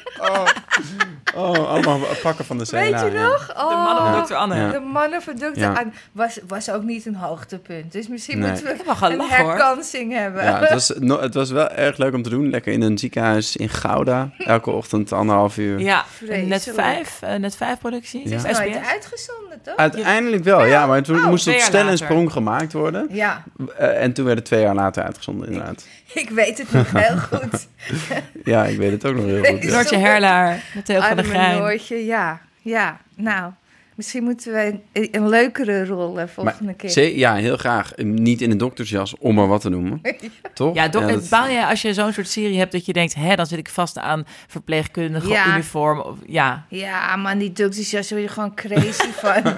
[1.35, 2.79] Oh, allemaal pakken van de CNA.
[2.79, 3.27] Weet je ja.
[3.27, 3.47] nog?
[3.47, 4.13] De mannen Oh.
[4.17, 4.33] van Dr.
[4.33, 4.55] Anne.
[4.55, 4.71] Ja.
[4.71, 5.73] De mannen van dokter Ja.
[5.73, 7.91] Anne was, was ook niet een hoogtepunt.
[7.91, 8.47] Dus misschien Nee.
[8.49, 9.29] moeten we een hoor.
[9.29, 10.43] herkansing hebben.
[10.43, 12.49] Ja, het was, no- het was wel erg leuk om te doen.
[12.49, 14.31] Lekker in een ziekenhuis in Gouda.
[14.37, 15.79] Elke ochtend anderhalf uur.
[15.79, 16.05] Ja,
[16.45, 18.29] net vijf, eh, net vijf productie.
[18.29, 18.35] Ja.
[18.35, 19.75] Het op is nooit uitgezonden, toch?
[19.75, 20.85] Uiteindelijk wel, ja.
[20.85, 23.07] Maar toen Oh, moest het jaar stel en sprong gemaakt worden.
[23.11, 23.43] Ja,
[23.77, 25.85] Eh, en toen werd het twee jaar later uitgezonden, inderdaad.
[26.13, 27.67] ik weet het nog heel goed.
[28.43, 29.63] Ja, ik weet het ook nog heel goed.
[29.63, 29.71] ja.
[29.71, 31.57] Noortje Herlaar, met heel van de Arme Grijn.
[31.57, 32.39] Noortje, ja.
[32.61, 33.51] Ja, nou,
[34.01, 36.89] misschien moeten we een, een leukere rol eh, volgende Maar, keer.
[36.89, 37.91] zee- ja, heel graag.
[37.97, 40.01] Niet in een doktersjas, om maar wat te noemen.
[40.53, 40.75] Toch?
[40.75, 43.35] Ja, dok- dat- baal je als je zo'n soort serie hebt dat je denkt, hè,
[43.35, 45.53] dan zit ik vast aan verpleegkundige Ja.
[45.53, 45.99] uniform.
[45.99, 49.41] Of, ja, Ja, man, die doktersjas word je gewoon crazy van.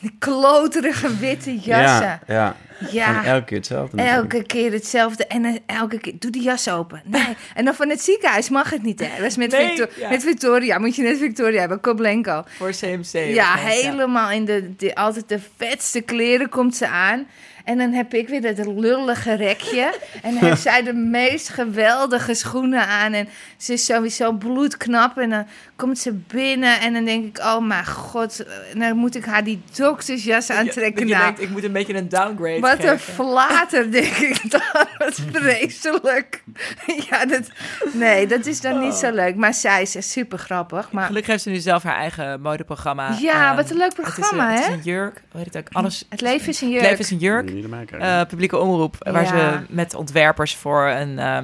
[0.00, 1.74] Die kloterige witte jassen.
[1.76, 2.56] Ja, ja.
[2.90, 3.24] Ja.
[3.24, 4.02] En elke keer hetzelfde.
[4.02, 5.26] Elke keer hetzelfde.
[5.26, 7.02] En dan elke keer, doe die jas open.
[7.04, 7.22] Nee.
[7.54, 9.08] En dan van het ziekenhuis mag het niet, hè.
[9.16, 10.08] Dat is met, Nee, Victor- ja.
[10.08, 10.78] met Victoria.
[10.78, 12.42] Moet je net Victoria hebben, Koblenko.
[12.56, 13.12] voor CMC.
[13.34, 14.94] Ja, helemaal in de, de...
[14.94, 17.26] Altijd de vetste kleren komt ze aan.
[17.64, 19.92] En dan heb ik weer dat lullige rekje.
[20.22, 23.12] En dan heeft zij de meest geweldige schoenen aan.
[23.12, 25.18] En ze is sowieso bloedknap.
[25.18, 25.46] En dan
[25.76, 27.44] komt ze binnen en dan denk ik...
[27.44, 31.06] Oh mijn god, eh, dan moet ik haar die doktersjas aantrekken.
[31.06, 34.60] je Nou, denkt, ik moet een beetje een downgrade wat een flater, denk ik dan.
[34.98, 36.42] Wat vreselijk.
[37.10, 37.48] Ja, dat,
[37.92, 39.36] nee, dat is dan niet zo leuk.
[39.36, 40.90] Maar zij is echt super grappig.
[40.92, 43.16] Maar Gelukkig heeft ze nu zelf haar eigen modeprogramma.
[43.20, 44.72] Ja, Ehm, wat een leuk het eh, programma, het is hè?
[44.72, 45.72] een jurk, hoe heet het ook?
[45.72, 46.88] Alles, het leven is een Het jurk.
[46.90, 47.50] leven is een jurk.
[47.90, 49.28] Eh, publieke omroep, waar Ja.
[49.58, 51.38] ze met ontwerpers voor een, eh,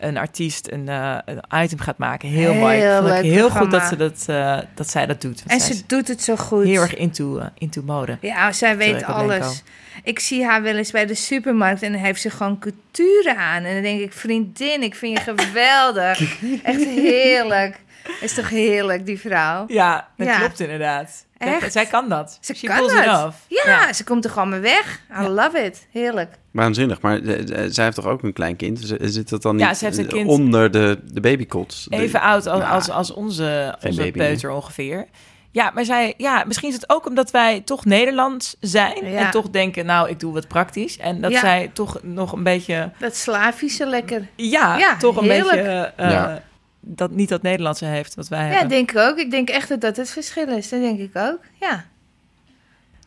[0.00, 2.28] een artiest een, eh, een item gaat maken.
[2.28, 2.76] Heel, mooi.
[2.76, 5.42] Heel Vond ik heel goed dat, ze dat, eh, dat zij dat doet.
[5.46, 6.64] En ze doet het zo goed.
[6.64, 8.18] heel erg into, eh, into mode.
[8.20, 9.62] Ja, zij weet alles.
[10.04, 13.64] Ik zie haar wel eens bij de supermarkt en dan heeft ze gewoon couture aan.
[13.64, 16.20] En dan denk ik, vriendin, ik vind je geweldig.
[16.62, 17.80] Echt heerlijk.
[18.20, 19.64] Is toch heerlijk, die vrouw?
[19.68, 20.38] Ja, dat Ja.
[20.38, 21.26] klopt inderdaad.
[21.48, 21.72] Echt?
[21.72, 22.38] Zij kan dat.
[22.40, 23.36] Ze She kan it off.
[23.48, 25.00] Ja, ze komt er gewoon mee weg.
[25.22, 25.86] I love it.
[25.92, 26.34] Heerlijk.
[26.50, 28.94] Waanzinnig, maar eh, eh, zij heeft toch ook een klein kind?
[29.00, 30.28] Zit dat dan niet Ja, ze heeft een kind.
[30.28, 31.84] onder de, de babykots?
[31.88, 35.06] De- Even oud als, Nou, als, als onze, onze baby peuter ongeveer.
[35.52, 39.06] Ja, maar zij, ja, misschien is het ook omdat wij toch Nederlands zijn.
[39.10, 39.18] Ja.
[39.18, 40.98] En toch denken, nou, ik doe wat praktisch.
[40.98, 41.40] En dat Ja.
[41.40, 44.28] zij toch nog een beetje, Dat Slavische lekker.
[44.36, 45.56] ja, Ja, toch een heerlijk.
[45.56, 46.42] beetje, eh, Ja.
[46.80, 48.68] Dat niet dat Nederlandse heeft wat wij Ja, hebben.
[48.68, 49.18] denk ik ook.
[49.18, 50.68] Ik denk echt dat dat het verschil is.
[50.68, 51.40] Dat denk ik ook.
[51.60, 51.84] Ja.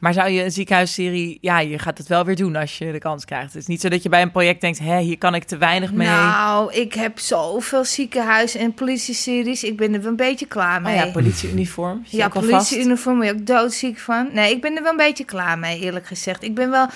[0.04, 3.00] Maar zou je een ziekenhuisserie, ja, je gaat het wel weer doen als je de
[3.00, 3.54] kans krijgt.
[3.54, 5.58] Het is niet zo dat je bij een project denkt, hé, hier kan ik te
[5.58, 6.08] weinig mee.
[6.08, 9.64] Nou, ik heb zoveel ziekenhuis- en politieseries.
[9.64, 10.96] Ik ben er wel een beetje klaar oh mee.
[10.96, 12.04] ja, politieuniform.
[12.06, 14.30] Ja, politieuniform ben je ook doodziek van.
[14.34, 16.44] Nee, ik ben er wel een beetje klaar mee, eerlijk gezegd.
[16.44, 16.88] Ik ben wel,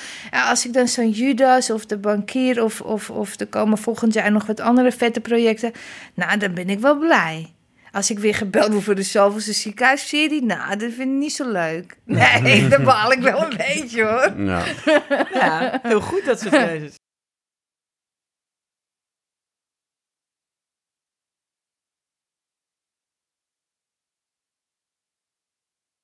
[0.49, 4.31] als ik dan zo'n Judas of de bankier of, of, of er komen volgend jaar
[4.31, 5.71] nog wat andere vette projecten.
[6.13, 7.55] Nou, dan ben ik wel blij.
[7.97, 11.51] Als ik weer gebeld word voor de zoveelste ziekenhuisserie, nou, dat vind ik niet zo
[11.51, 11.97] leuk.
[12.03, 14.41] Nee, daar baal ik wel een beetje hoor.
[14.41, 14.63] Ja.
[15.39, 16.95] Ja, heel goed dat ze het lezen.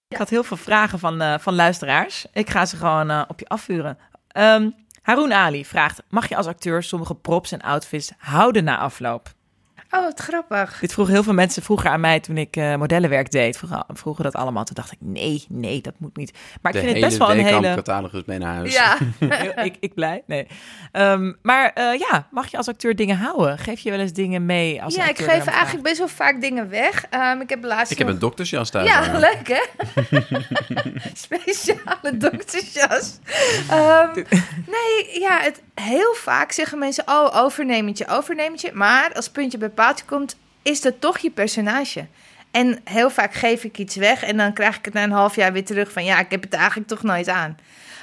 [0.07, 2.25] Ik had heel veel vragen van, eh, van luisteraars.
[2.33, 3.97] Ik ga ze gewoon eh, op je afvuren.
[4.27, 4.69] Ehm
[5.01, 9.33] Haroon Ali vraagt: Mag je als acteur sommige props en outfits houden na afloop?
[9.93, 10.79] Oh, wat grappig.
[10.79, 13.57] Dit vroegen heel veel mensen vroeger aan mij toen ik eh, modellenwerk deed.
[13.57, 14.63] Vroegen, vroegen dat allemaal.
[14.63, 16.31] Toen dacht ik: Nee, nee, dat moet niet.
[16.61, 17.75] Maar ik de vind het best wel een hele.
[17.75, 18.73] catalogus mee naar huis.
[18.73, 18.97] Ja,
[19.63, 20.23] ik, ik blij.
[20.27, 20.47] Nee.
[20.91, 23.57] Ehm, maar eh, ja, mag je als acteur dingen houden?
[23.57, 26.69] Geef je wel eens dingen mee als ja ik geef eigenlijk best wel vaak dingen
[26.69, 27.05] weg.
[27.09, 28.87] Ehm, ik heb laatst Ik heb een doktersjas thuis.
[28.87, 29.19] Ja, hangen.
[29.19, 29.61] leuk hè?
[31.13, 33.19] Speciale doktersjas.
[33.69, 34.13] Ehm,
[34.75, 38.71] nee, ja, het, heel vaak zeggen mensen, oh, overnemertje, overnemertje.
[38.73, 42.07] Maar als puntje bij paaltje komt, is dat toch je personage.
[42.51, 45.35] En heel vaak geef ik iets weg en dan krijg ik het na een half
[45.35, 47.57] jaar weer terug van, ja, ik heb het eigenlijk toch nooit aan.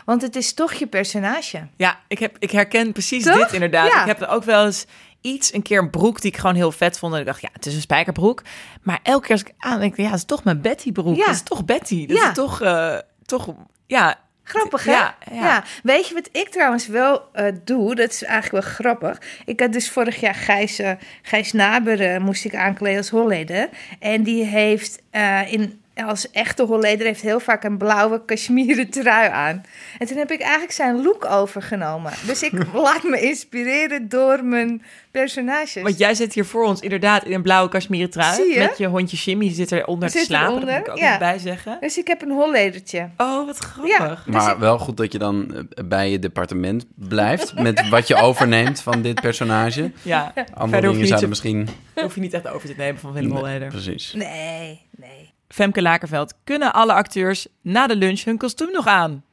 [0.05, 1.67] Want het is toch je personage.
[1.77, 3.37] Ja, ik, heb, ik herken precies Toch?
[3.39, 3.93] dit inderdaad.
[3.93, 4.01] Ja.
[4.01, 4.87] Ik heb er ook wel eens
[5.21, 7.15] iets, een keer een broek die ik gewoon heel vet vond.
[7.15, 8.43] En ik dacht, ja, het is een spijkerbroek.
[8.83, 11.17] Maar elke keer als ik aan denk, ja, het is toch mijn Betty broek.
[11.17, 11.25] Ja.
[11.27, 12.07] Dat is toch Betty.
[12.07, 12.29] Dat Ja.
[12.29, 13.55] is toch, eh, toch,
[13.87, 14.19] ja.
[14.51, 14.93] Grappig, hè?
[14.93, 15.65] Ja, Ja, ja.
[15.83, 17.95] Weet je wat ik trouwens wel eh, doe?
[17.95, 19.21] Dat is eigenlijk wel grappig.
[19.45, 20.81] Ik had dus vorig jaar Gijs,
[21.23, 23.69] Gijs Naber eh, moest ik aankleden als Holleder.
[23.99, 25.03] En die heeft
[25.51, 29.63] in, als echte Holleder heeft heel vaak een blauwe cashmere trui aan.
[29.99, 32.13] En toen heb ik eigenlijk zijn look overgenomen.
[32.27, 35.83] Dus ik laat me inspireren door mijn personages.
[35.83, 38.35] Want jij zit hier voor ons inderdaad in een blauwe kashmieren trui.
[38.35, 38.59] Zie je?
[38.59, 40.47] Met je hondje Jimmy, die zit eronder te slapen.
[40.53, 41.19] eronder, Dat moet ik ook ja.
[41.19, 41.77] bij zeggen.
[41.81, 43.09] Dus ik heb een Holledertje.
[43.17, 44.27] Oh, wat grappig.
[44.27, 48.81] Maar wel goed dat je dan eh, bij je departement blijft met wat je overneemt
[48.83, 49.91] van dit personage.
[50.03, 51.69] Ja, Andere verder dingen zouden te- misschien...
[52.03, 53.69] hoef je niet echt over te nemen van Willem Nee, Holleder.
[53.69, 54.13] Precies.
[54.13, 55.30] Nee, nee.
[55.55, 59.25] Femke Lakerveld, kunnen alle acteurs na de lunch hun kostuum nog aan?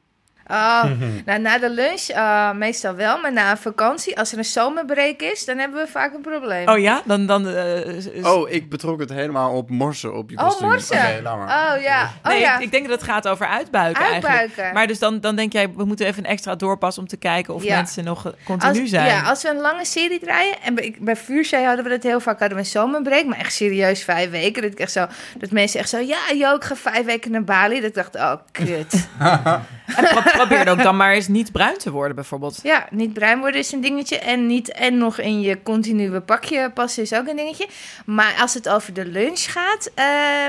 [0.50, 0.84] Oh,
[1.24, 5.20] nou, na de lunch eh, meestal wel, maar na een vakantie, als er een zomerbreak
[5.20, 6.68] is, dan hebben we vaak een probleem.
[6.68, 7.26] Oh ja, dan...
[7.26, 10.68] dan eh, is- Oh, ik betrok het helemaal op morsen op je Oh, kostuum.
[10.68, 11.22] morsen.
[11.22, 11.74] Laat maar.
[11.76, 12.56] Oh ja, oh nee, ja.
[12.56, 14.34] ik, ik denk dat het gaat over uitbuiken, eigenlijk.
[14.40, 14.74] Uitbuiken.
[14.74, 17.54] Maar dus dan, dan denk jij, we moeten even een extra doorpassen om te kijken
[17.54, 17.76] of Ja.
[17.76, 19.06] mensen nog continu als, zijn.
[19.06, 22.20] Ja, als we een lange serie draaien, en bij, bij Vuurzee hadden we dat heel
[22.20, 24.62] vaak, hadden we een zomerbreak, maar echt serieus vijf weken.
[24.62, 25.06] Dat, ik echt zo,
[25.38, 27.80] dat mensen echt zo, ja, Jo, ik ga vijf weken naar Bali.
[27.80, 29.08] Dat ik dacht, oh, kut.
[30.38, 32.60] Probeer dan ook dan maar eens niet bruin te worden, bijvoorbeeld.
[32.62, 34.18] Ja, niet bruin worden is een dingetje.
[34.18, 37.66] En, niet, en nog in je continue pakje passen is ook een dingetje.
[38.06, 40.04] Maar als het over de lunch gaat, eh,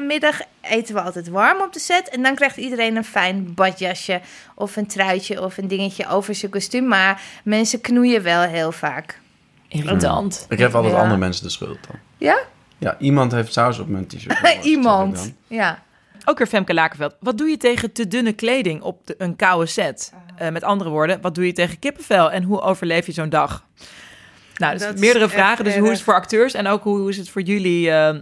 [0.07, 2.09] middag eten we altijd warm op de set.
[2.09, 4.21] En dan krijgt iedereen een fijn badjasje
[4.55, 6.87] of een truitje of een dingetje over zijn kostuum.
[6.87, 9.19] Maar mensen knoeien wel heel vaak.
[9.67, 10.45] Irritant.
[10.49, 10.99] Ik geef altijd Ja.
[10.99, 11.95] andere mensen de schuld dan.
[12.17, 12.39] Ja?
[12.77, 14.57] Ja, iemand heeft saus op mijn t-shirt.
[14.63, 15.33] Iemand.
[15.47, 15.83] Ja.
[16.25, 17.15] Ook weer Femke Lakerveld.
[17.19, 20.13] Wat doe je tegen te dunne kleding op de, een koude set?
[20.37, 23.65] Eh, met andere woorden, wat doe je tegen kippenvel en hoe overleef je zo'n dag?
[24.55, 25.63] Nou, dus Dat meerdere vragen.
[25.63, 28.15] Dus hoe is het voor acteurs en ook hoe, is het voor jullie eh,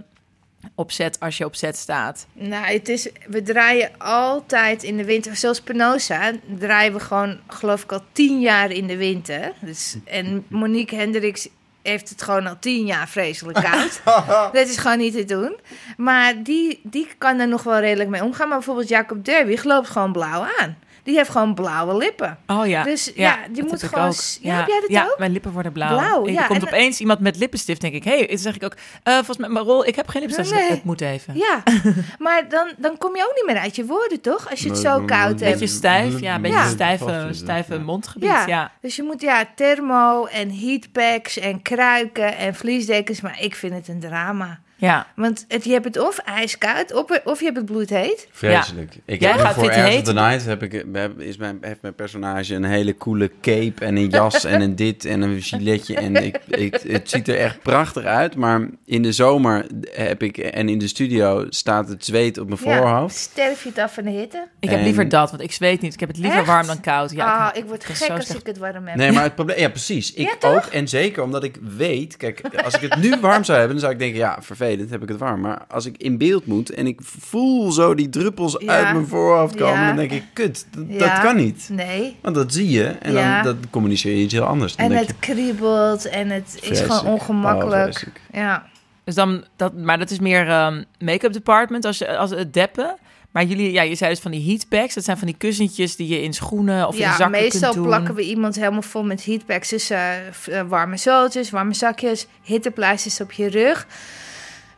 [0.76, 2.28] op set als je op set staat?
[2.34, 5.36] Nou, het is, we draaien altijd in de winter.
[5.36, 9.54] Zoals Penosa draaien we gewoon, geloof ik, al tien jaar in de winter.
[9.60, 11.50] Dus, en Monique Hendricks
[11.88, 14.02] heeft het gewoon al tien jaar vreselijk koud.
[14.54, 15.58] Dat is gewoon niet te doen.
[15.98, 18.48] Maar die, die kan er nog wel redelijk mee omgaan.
[18.48, 20.78] Maar bijvoorbeeld Jacob Derwig loopt gewoon blauw aan.
[21.08, 22.38] Die heeft gewoon blauwe lippen.
[22.48, 22.84] Oh ja.
[22.84, 24.16] Dus ja, die moet heb ik gewoon- ook.
[24.42, 25.16] Ja, heb jij dat ja, ook?
[25.20, 25.98] mijn lippen worden blauw.
[25.98, 28.04] Blauw, Ik- ja, Er komt en- opeens iemand met lippenstift, denk ik.
[28.04, 30.62] Hé, hey, dan zeg ik ook, eh, volgens mij, Marol, ik heb geen lippenstift.
[30.62, 30.70] Nee.
[30.70, 31.36] Het moet even.
[31.38, 31.64] Ja,
[32.26, 34.50] maar dan, dan kom je ook niet meer uit je woorden, toch?
[34.50, 35.60] Als je het Nee, zo koud Een hebt.
[35.60, 36.68] beetje stijf, ja, een beetje Ja.
[36.70, 38.30] stijve, stijve mondgebied.
[38.30, 38.48] Ja.
[38.48, 38.72] Ja.
[38.82, 43.22] Dus je moet ja, thermo en heatpacks en kruiken en vliesdekens.
[43.22, 44.60] Maar ik vind het een drama.
[44.78, 45.08] Ja.
[45.16, 48.28] Want het, je hebt het of ijskoud of, of je hebt het bloedheet.
[48.32, 48.94] Vreselijk.
[49.06, 51.96] Ik Jij heb gaat voor of the Night heb ik, heb- is mijn, heeft mijn
[51.96, 55.96] personage een hele coole cape en een jas en een dit en een giletje.
[55.96, 58.36] En ik, ik, het ziet er echt prachtig uit.
[58.36, 62.60] Maar in de zomer heb ik, en in de studio staat het zweet op mijn
[62.64, 63.16] Ja, voorhoofd.
[63.16, 64.48] sterf je het af van de hitte?
[64.60, 65.94] Ik heb liever dat, want ik zweet niet.
[65.94, 66.48] Ik heb het liever Echt?
[66.48, 67.12] warm dan koud.
[67.12, 68.40] Ja, ah, ik, ik word ik gek als slecht.
[68.40, 68.96] ik het warm heb.
[68.96, 69.60] Nee, maar het probleem...
[69.60, 70.14] Ja, precies.
[70.14, 70.66] Ik Ja, ook.
[70.66, 72.18] En zeker omdat ik weet...
[72.18, 74.18] Kijk, als ik het nu warm zou hebben, dan zou ik denken...
[74.18, 75.42] Ja, vervelend, heb ik het warm.
[75.42, 78.74] Maar als ik in beeld moet en ik voel zo die druppels Ja.
[78.84, 79.80] uit mijn voorhoofd komen...
[79.80, 79.88] Ja.
[79.88, 80.98] dan denk ik, kut, dat, Ja.
[80.98, 81.70] dat kan niet.
[81.72, 82.16] Nee.
[82.22, 83.42] Want dat zie je en Ja.
[83.42, 84.76] dan dat communiceer je iets heel anders.
[84.76, 86.94] Dan En denk het je, kriebelt en het is Vreselijk.
[86.94, 88.08] gewoon ongemakkelijk.
[88.08, 88.66] Oh, ja.
[89.04, 92.96] Dus dan, dat, maar dat is meer ehm, make-up department als, je, als het deppen.
[93.32, 94.94] Maar jullie, ja, je zei dus van die heatpacks.
[94.94, 97.74] Dat zijn van die kussentjes die je in schoenen of in ja, zakken meestal kunt
[97.74, 97.86] doen.
[97.86, 99.70] plakken we iemand helemaal vol met heatpacks.
[99.70, 100.00] Dus eh,
[100.32, 103.88] f- eh, warme zooltjes, warme zakjes, hittepleisters op je rug.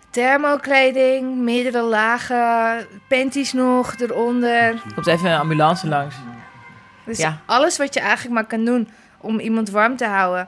[0.09, 4.51] Thermokleding, meerdere lagen, panties nog eronder.
[4.51, 6.15] Er komt even een ambulance langs.
[7.05, 7.41] Dus Ja.
[7.45, 8.89] alles wat je eigenlijk maar kan doen
[9.21, 10.47] om iemand warm te houden.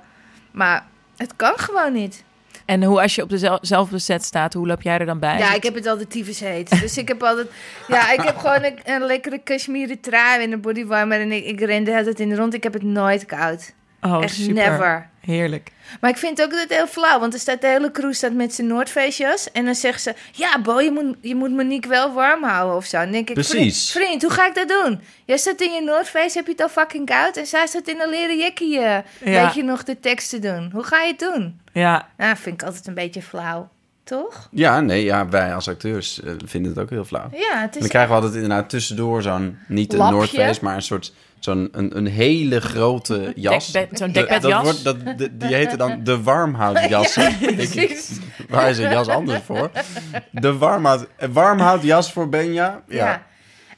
[0.51, 0.85] Maar
[1.17, 2.23] het kan gewoon niet.
[2.65, 5.37] En hoe als je op dezelfde set staat, hoe loop jij er dan bij?
[5.37, 6.79] Ja, ik heb het altijd tyfus heet.
[6.81, 7.47] Dus ik heb altijd...
[7.87, 11.19] Ja, ik heb gewoon een, een lekkere cashmere trui en een bodywarmer.
[11.21, 12.53] En ik, ik ren de hele tijd in de rond.
[12.53, 13.73] Ik heb het nooit koud.
[14.01, 14.53] oh, Echt super.
[14.53, 15.09] never.
[15.21, 15.71] Heerlijk.
[16.01, 18.33] Maar ik vind ook dat het heel flauw, want er staat de hele crew staat
[18.33, 19.51] met zijn Noordfeestjas.
[19.51, 22.85] En dan zegt ze, ja Bo, je moet, je moet Monique wel warm houden of
[22.85, 22.97] zo.
[22.97, 23.91] Dan denk ik, Precies.
[23.91, 25.01] Vriend, vriend, hoe ga ik dat doen?
[25.25, 27.37] Jij staat in je Noordfeest, heb je het al fucking koud?
[27.37, 29.43] En zij staat in een leren jekkie, eh, Ja.
[29.45, 30.69] weet je nog, de tekst te doen.
[30.73, 31.61] Hoe ga je het doen?
[31.73, 33.69] Ja, Nou, vind ik altijd een beetje flauw,
[34.17, 34.47] toch?
[34.51, 37.27] Ja, nee, ja, wij als acteurs eh, vinden het ook heel flauw.
[37.31, 37.87] Ja, het En dan is...
[37.87, 40.11] krijgen we altijd inderdaad tussendoor zo'n, niet een.
[40.11, 43.71] Noordface, maar een soort, zo'n, een, een hele grote jas.
[43.71, 44.51] Dekbed- zo'n De- dekbedjas.
[44.51, 46.23] dat wordt, dat, de- die heten dan de
[47.41, 48.19] ik, precies.
[48.49, 49.71] waar is een jas anders voor?
[50.31, 52.81] De warmhout, warmhoutjas voor Benja.
[52.87, 53.05] Ja.
[53.05, 53.29] Ja.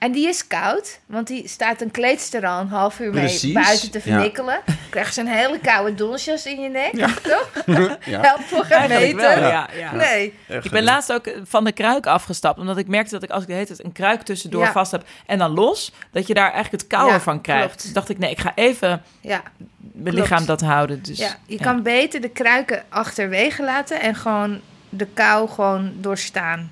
[0.04, 3.54] En die is koud, want die staat een kleedster al een half uur mee Precies,
[3.54, 4.04] buiten te ja.
[4.04, 4.60] vernikkelen.
[4.89, 6.91] Krijg je zo'n hele koude donsjas in je nek,
[7.22, 7.49] toch?
[8.06, 8.22] Ja.
[8.28, 9.18] Helpt voor geen meter.
[9.39, 9.49] wel.
[9.49, 9.95] Ja, ja.
[9.95, 10.34] Nee.
[10.47, 12.60] Ik ben laatst ook van de kruik afgestapt.
[12.60, 14.72] Omdat ik merkte dat ik als ik de hele tijd een kruik tussendoor Ja.
[14.72, 17.66] vast heb en dan los, dat je daar eigenlijk het koude Ja, van krijgt.
[17.66, 17.82] klopt.
[17.84, 19.41] Dus dacht ik, nee, ik ga even Ja,
[19.78, 20.30] mijn Klopt.
[20.30, 21.04] lichaam dat houden.
[21.04, 26.72] Dus, ja, je kan beter de kruiken achterwege laten en gewoon de kou gewoon doorstaan.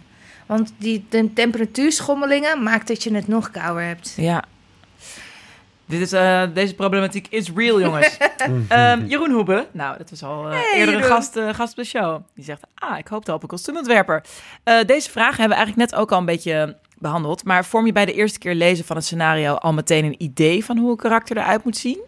[0.52, 4.14] Want die de temperatuurschommelingen maakt dat je het nog kouder hebt.
[4.18, 4.44] Ja.
[5.86, 8.18] Dit is, eh, deze problematiek is real, jongens.
[8.68, 11.78] Ehm, Jeroen Hoebe, nou, dat was al eh, Hey, eerder een gast, eh, gast op
[11.78, 12.22] de show.
[12.36, 14.24] Die zegt, ah, ik hoopte op een kostuumontwerper.
[14.64, 17.44] Eh, deze vraag hebben we eigenlijk net ook al een beetje behandeld.
[17.44, 20.66] Maar vorm je bij de eerste keer lezen van een scenario al meteen een idee
[20.66, 22.00] van hoe een karakter eruit moet zien?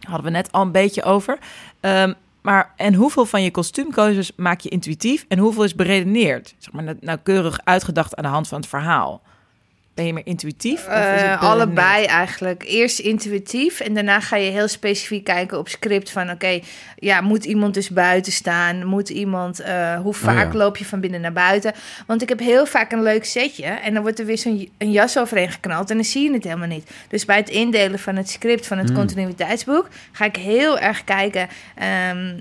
[0.00, 1.38] Hadden we net al een beetje over.
[1.80, 2.12] Ehm,
[2.42, 6.54] maar en hoeveel van je kostuumkeuzes maak je intuïtief en hoeveel is beredeneerd?
[6.58, 9.22] Zeg maar nau- nauwkeurig uitgedacht aan de hand van het verhaal.
[10.00, 10.86] Ben je meer intuïtief?
[10.86, 12.64] of is het Eh, allebei eigenlijk.
[12.66, 16.60] Eerst intuïtief en daarna ga je heel specifiek kijken op script van oké,
[16.96, 18.84] ja, moet iemand dus buiten staan?
[18.86, 20.58] Moet iemand, eh, hoe vaak ja.
[20.58, 21.72] loop je van binnen naar buiten?
[22.06, 24.90] Want ik heb heel vaak een leuk setje en dan wordt er weer zo'n een
[24.90, 26.90] jas overheen geknald en dan zie je het helemaal niet.
[27.08, 31.48] Dus bij het indelen van het script van het continuïteitsboek ga ik heel erg kijken.
[31.76, 32.38] ehm,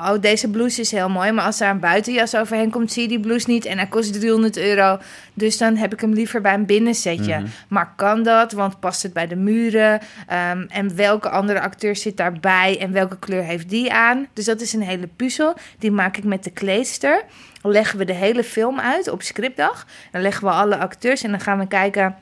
[0.00, 3.08] oh, deze blouse is heel mooi, maar als er een buitenjas overheen komt, zie je
[3.08, 4.98] die blouse niet en hij kost 300 euro.
[5.34, 7.42] Dus dan heb ik hem liever bij een binnensetje.
[7.68, 8.52] Maar kan dat?
[8.52, 10.00] Want past het bij de muren?
[10.26, 12.78] Ehm, en welke andere acteur zit daarbij?
[12.80, 14.26] En welke kleur heeft die aan?
[14.32, 15.54] Dus dat is een hele puzzel.
[15.78, 17.22] Die maak ik met de kleedster.
[17.62, 19.86] Dan leggen we de hele film uit op scriptdag.
[20.10, 22.16] Dan leggen we alle acteurs en dan gaan we kijken...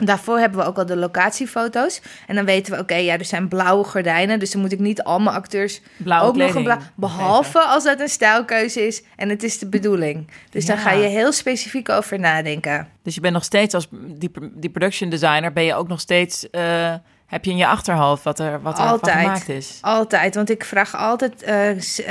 [0.00, 2.00] Daarvoor hebben we ook al de locatiefoto's.
[2.26, 4.38] En dan weten we, oké, ja, er zijn blauwe gordijnen.
[4.38, 6.78] Dus dan moet ik niet al mijn acteurs Blauwe ook nog een blauw...
[6.94, 10.30] Behalve als dat een stijlkeuze is en het is de bedoeling.
[10.50, 12.88] Dus dan ga je heel specifiek over nadenken.
[13.02, 16.50] Dus je bent nog steeds als die, die production designer, ben je ook nog steeds,
[16.50, 16.94] eh,
[17.30, 19.78] heb je in je achterhoofd wat er, wat er van gemaakt is.
[19.80, 21.70] Altijd, want ik vraag altijd eh,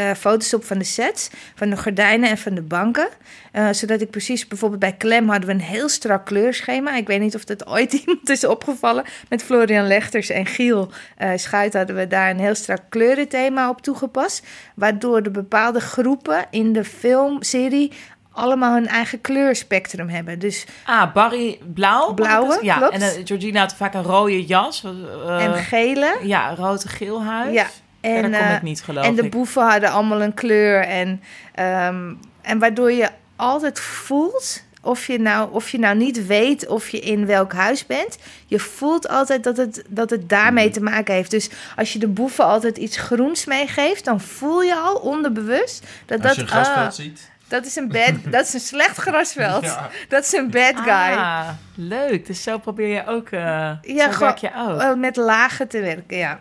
[0.09, 3.07] eh, foto's op van de sets, van de gordijnen en van de banken.
[3.51, 6.95] Eh, zodat ik precies, bijvoorbeeld bij Clem hadden we een heel strak kleurschema.
[6.95, 9.03] Ik weet niet of dat ooit iemand is opgevallen.
[9.29, 13.81] Met Florian Lechters en Giel eh Schuit hadden we daar een heel strak kleurenthema op
[13.81, 14.47] toegepast.
[14.75, 17.91] Waardoor de bepaalde groepen in de filmserie
[18.39, 20.39] allemaal hun eigen kleurspectrum hebben.
[20.39, 22.13] Dus Ah, Barry blauw.
[22.13, 22.59] Blauwe?
[22.61, 22.93] Ja, klopt.
[22.93, 24.83] en eh, Georgina had vaak een rode jas.
[24.83, 26.17] eh, en gele.
[26.21, 27.53] ja, rood en geel huis.
[27.53, 27.67] Ja,
[28.01, 29.31] En en, daar kom eh, ik niet, geloof En de ik.
[29.31, 30.81] boeven hadden allemaal een kleur.
[30.83, 31.21] En,
[31.55, 36.89] ehm, en waardoor je altijd voelt, of je, nou, of je nou niet weet of
[36.89, 38.17] je in welk huis bent.
[38.45, 41.31] Je voelt altijd dat het, dat het daarmee te maken heeft.
[41.31, 46.17] Dus als je de boeven altijd iets groens meegeeft, dan voel je al onderbewust dat
[46.17, 47.31] Als dat, je een grasveld ah, ziet.
[47.49, 49.63] Dat is een bad, dat is een slecht grasveld.
[49.63, 49.89] Ja.
[50.07, 51.17] Dat is een bad guy.
[51.17, 52.25] Ah, leuk.
[52.25, 53.29] Dus zo probeer je ook...
[53.29, 54.79] eh Ja, zo werk je ook.
[54.81, 56.39] Eh, met lagen te werken, ja.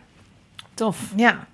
[0.75, 0.99] Tof.
[1.17, 1.47] Ja,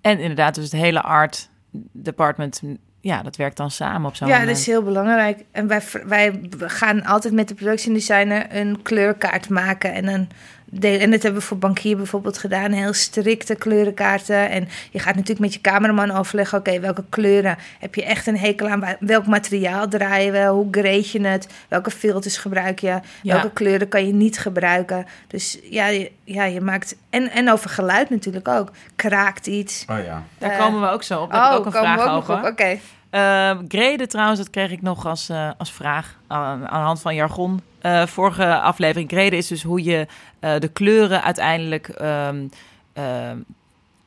[0.00, 1.48] En inderdaad, dus het hele art
[1.92, 2.60] department...
[3.00, 4.50] Ja, dat werkt dan samen op zo'n ja moment.
[4.52, 5.44] dat is heel belangrijk.
[5.52, 9.92] En wij, wij gaan altijd met de productiedesigner een kleurkaart maken.
[9.92, 10.28] En, een,
[10.70, 12.72] de- en dat hebben we voor bankier bijvoorbeeld gedaan.
[12.72, 14.50] Heel strikte kleurenkaarten.
[14.50, 16.58] En je gaat natuurlijk met je cameraman overleggen...
[16.58, 18.84] oké, welke kleuren heb je echt een hekel aan?
[19.00, 20.44] Welk materiaal draaien we?
[20.46, 21.48] Hoe grade je het?
[21.68, 23.00] Welke filters gebruik je?
[23.22, 23.32] Ja.
[23.32, 25.06] Welke kleuren kan je niet gebruiken?
[25.26, 26.96] Dus ja, je, ja, je maakt...
[27.10, 28.70] En, en over geluid natuurlijk ook.
[28.96, 29.84] Kraakt iets.
[29.90, 30.22] Oh ja.
[30.38, 31.30] Daar Eh, komen we ook zo op.
[31.32, 32.46] Daar heb ik ook een komen we vraag ook nog over.
[32.46, 32.52] op.
[32.52, 32.78] Oké.
[33.10, 37.00] Eh, Grade trouwens, dat kreeg ik nog als, eh, als vraag aan, aan de hand
[37.00, 37.60] van jargon.
[37.80, 39.10] Eh, vorige aflevering.
[39.10, 40.06] Grade is dus hoe je
[40.40, 42.46] eh, de kleuren uiteindelijk ehm,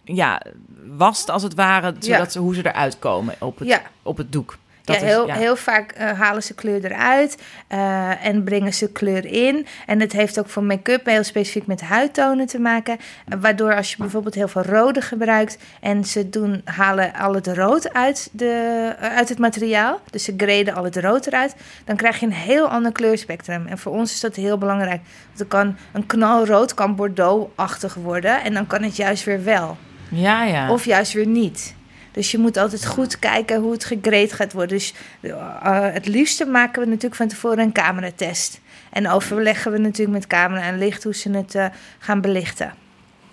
[0.04, 0.42] ja,
[0.98, 1.94] wast als het ware.
[2.00, 3.82] Zodat ze, hoe ze eruit komen op het, Ja.
[4.04, 4.58] op het doek.
[4.84, 5.36] Dat ja, is- heel, ja.
[5.36, 9.66] heel vaak eh, halen ze kleur eruit eh, en brengen ze kleur in.
[9.86, 12.98] En het heeft ook voor make-up heel specifiek met huidtonen te maken.
[13.28, 17.48] Eh, waardoor als je bijvoorbeeld heel veel rode gebruikt en ze doen, halen al het
[17.48, 21.56] rood uit, de, uit het materiaal, dus ze graden al het rood eruit,
[21.86, 23.68] dan krijg je een heel ander kleurspectrum.
[23.68, 25.02] En voor ons is dat heel belangrijk.
[25.36, 29.78] Want kan een knalrood kan Bordeaux-achtig worden en dan kan het juist weer wel.
[30.10, 30.72] ja, ja.
[30.72, 31.76] Of juist weer niet.
[32.12, 34.78] Dus je moet altijd goed kijken hoe het gegrade gaat worden.
[34.78, 35.34] Dus eh,
[35.94, 38.60] het liefste maken we natuurlijk van tevoren een cameratest.
[38.90, 41.66] En overleggen we natuurlijk met camera en licht hoe ze het eh,
[42.00, 42.74] gaan belichten.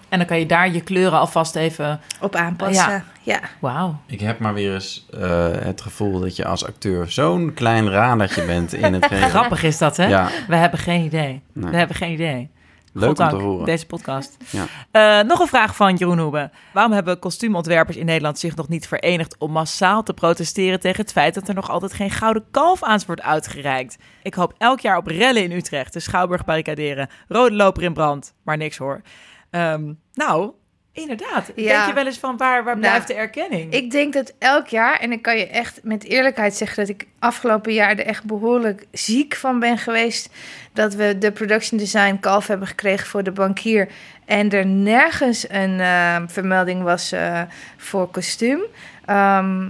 [0.09, 2.01] En dan kan je daar je kleuren alvast even...
[2.21, 2.91] Op aanpassen.
[2.91, 3.05] Ja.
[3.23, 3.41] Ja.
[3.59, 4.01] Wauw.
[4.07, 8.45] Ik heb maar weer eens eh, het gevoel dat je als acteur zo'n klein radertje
[8.45, 9.29] bent in het geheel.
[9.29, 10.07] Grappig is dat, hè?
[10.07, 11.43] Ja, We hebben geen idee.
[11.53, 11.71] Nee.
[11.71, 12.51] We hebben geen idee.
[12.93, 13.65] Leuk om te Goddank, horen.
[13.65, 14.37] Deze podcast.
[14.51, 14.67] Ja.
[14.91, 16.51] Eh, nog een vraag van Jeroen Hoebe.
[16.73, 21.13] Waarom hebben kostuumontwerpers in Nederland zich nog niet verenigd om massaal te protesteren tegen het
[21.13, 23.97] feit dat er nog altijd geen gouden kalf aan wordt uitgereikt?
[24.23, 28.35] Ik hoop elk jaar op rellen in Utrecht, de Schouwburg barricaderen, rode loper in brand,
[28.43, 29.03] maar niks hoor.
[29.51, 30.53] Ehm, nou,
[31.01, 31.51] inderdaad.
[31.55, 31.69] Ja.
[31.77, 33.73] Denk je wel eens van waar, waar Nou, blijft de erkenning?
[33.73, 37.07] Ik denk dat elk jaar, en ik kan je echt met eerlijkheid zeggen dat ik
[37.19, 40.29] afgelopen jaar er echt behoorlijk ziek van ben geweest.
[40.73, 43.89] Dat we de production design kalf hebben gekregen voor de bankier.
[44.25, 47.41] En er nergens een eh, vermelding was eh,
[47.77, 48.61] voor kostuum.
[49.05, 49.69] Ehm,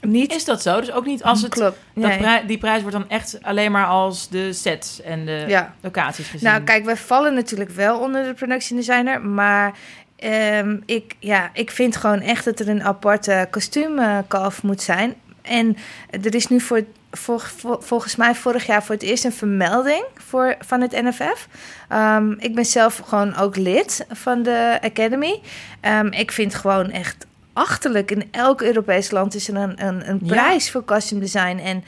[0.00, 0.34] niet.
[0.34, 0.80] Is dat zo?
[0.80, 1.50] Dus ook niet als het...
[1.50, 1.78] Klopt.
[1.94, 5.74] Dat prij- die prijs wordt dan echt alleen maar als de sets en de Ja.
[5.80, 6.48] locaties gezien.
[6.50, 9.74] Nou, kijk, wij vallen natuurlijk wel onder de production designer, maar
[10.18, 15.14] ehm, ik, ja, ik vind gewoon echt dat er een aparte kostuumkalf moet zijn.
[15.42, 15.76] En
[16.10, 20.04] er is nu voor, voor, voor- volgens mij vorig jaar voor het eerst een vermelding
[20.14, 21.48] voor, van het NFF.
[21.88, 25.40] Ehm, ik ben zelf gewoon ook lid van de Academy.
[25.80, 28.10] Ehm, ik vind gewoon echt achterlijk.
[28.10, 30.26] In elk Europees land is er een, een, een Ja.
[30.34, 31.58] prijs voor costume design.
[31.64, 31.84] En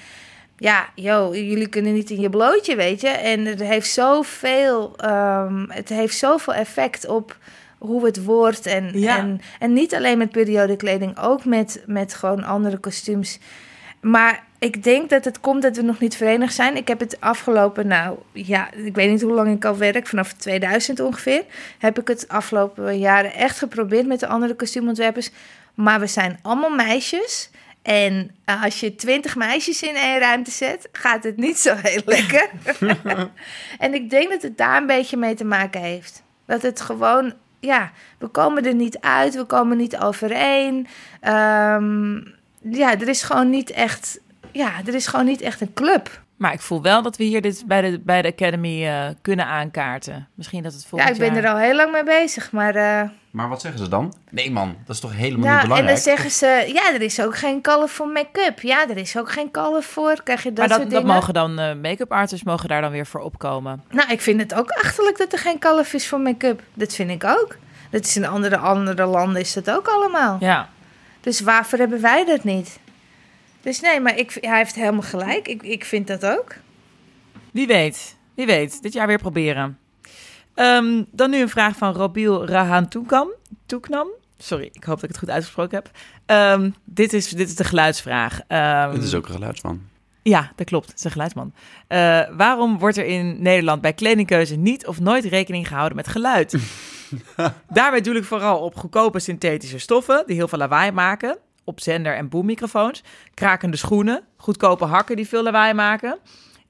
[0.56, 3.08] ja, yo, jullie kunnen niet in je blootje, weet je.
[3.08, 7.36] En het heeft zoveel, ehm, het heeft zoveel effect op
[7.80, 8.66] hoe het wordt.
[8.66, 9.18] En, Ja.
[9.18, 13.38] en, en niet alleen met periodekleding, ook met, met gewoon andere kostuums.
[14.00, 16.76] Maar ik denk dat het komt dat we nog niet verenigd zijn.
[16.76, 20.32] Ik heb het afgelopen, nou ja, ik weet niet hoe lang ik al werk, vanaf
[20.32, 21.44] 2000 ongeveer.
[21.78, 25.30] Heb ik het afgelopen jaren echt geprobeerd met de andere kostuumontwerpers.
[25.74, 27.50] Maar we zijn allemaal meisjes.
[27.82, 32.02] En eh, als je twintig meisjes in één ruimte zet, gaat het niet zo heel
[32.04, 32.50] lekker.
[33.78, 36.22] en ik denk dat het daar een beetje mee te maken heeft.
[36.46, 40.86] Dat het gewoon, ja, we komen er niet uit, we komen niet overeen.
[41.20, 42.14] Ehm,
[42.60, 44.20] ja, er is gewoon niet echt,
[44.52, 46.22] ja, er is gewoon niet echt een club.
[46.40, 49.46] Maar ik voel wel dat we hier dit bij de, bij de Academy eh, kunnen
[49.46, 50.28] aankaarten.
[50.34, 51.44] Misschien dat het Ja, volgend ik ben jaar...
[51.44, 52.74] er al heel lang mee bezig, maar...
[52.74, 54.14] eh, Maar wat zeggen ze dan?
[54.30, 55.98] Nee man, dat is toch helemaal nou, niet en dan belangrijk?
[55.98, 58.60] zeggen ze, ja, er is ook geen kallen voor make-up.
[58.60, 60.20] Ja, er is ook geen kallen voor.
[60.24, 61.14] Krijg je dat maar dat, soort dat dingen?
[61.14, 63.82] mogen dan eh, make-up artists mogen daar dan weer voor opkomen.
[63.90, 66.62] Nou, ik vind het ook achterlijk dat er geen kalf is voor make-up.
[66.74, 67.56] Dat vind ik ook.
[67.90, 70.36] Dat is in andere, andere landen is dat ook allemaal.
[70.40, 70.68] Ja.
[71.20, 72.78] Dus waarvoor hebben wij dat niet?
[73.60, 75.48] Dus nee, maar ik, hij heeft helemaal gelijk.
[75.48, 76.54] Ik, ik vind dat ook.
[77.52, 78.82] Wie weet, wie weet.
[78.82, 79.78] Dit jaar weer proberen.
[80.54, 83.28] Ehm, dan nu een vraag van Robiel Rahan Toekam.
[83.66, 84.08] Toeknam.
[84.38, 85.90] Sorry, ik hoop dat ik het goed uitgesproken heb.
[86.26, 88.40] Ehm, dit, is, dit is de geluidsvraag.
[88.46, 89.80] Ehm, Het is ook een geluidsman.
[90.22, 90.88] Ja, dat klopt.
[90.88, 91.54] Het is een geluidsman.
[91.86, 96.54] Eh, waarom wordt er in Nederland bij kledingkeuze niet of nooit rekening gehouden met geluid?
[97.68, 101.38] Daarbij doe ik vooral op goedkope synthetische stoffen die heel veel lawaai maken.
[101.64, 103.02] Op zender- en boemmicrofoons.
[103.34, 104.22] Krakende schoenen.
[104.36, 106.18] Goedkope hakken die veel lawaai maken.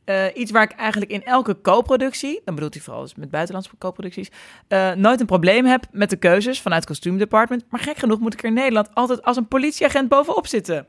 [0.04, 3.70] Eh, iets waar ik eigenlijk in elke co-productie, dan bedoelt hij vooral dus met buitenlandse
[3.78, 4.30] co-producties,
[4.68, 7.64] eh, nooit een probleem heb met de keuzes vanuit het kostuumdepartment.
[7.68, 10.86] Maar gek genoeg moet ik er in Nederland altijd als een politieagent bovenop zitten.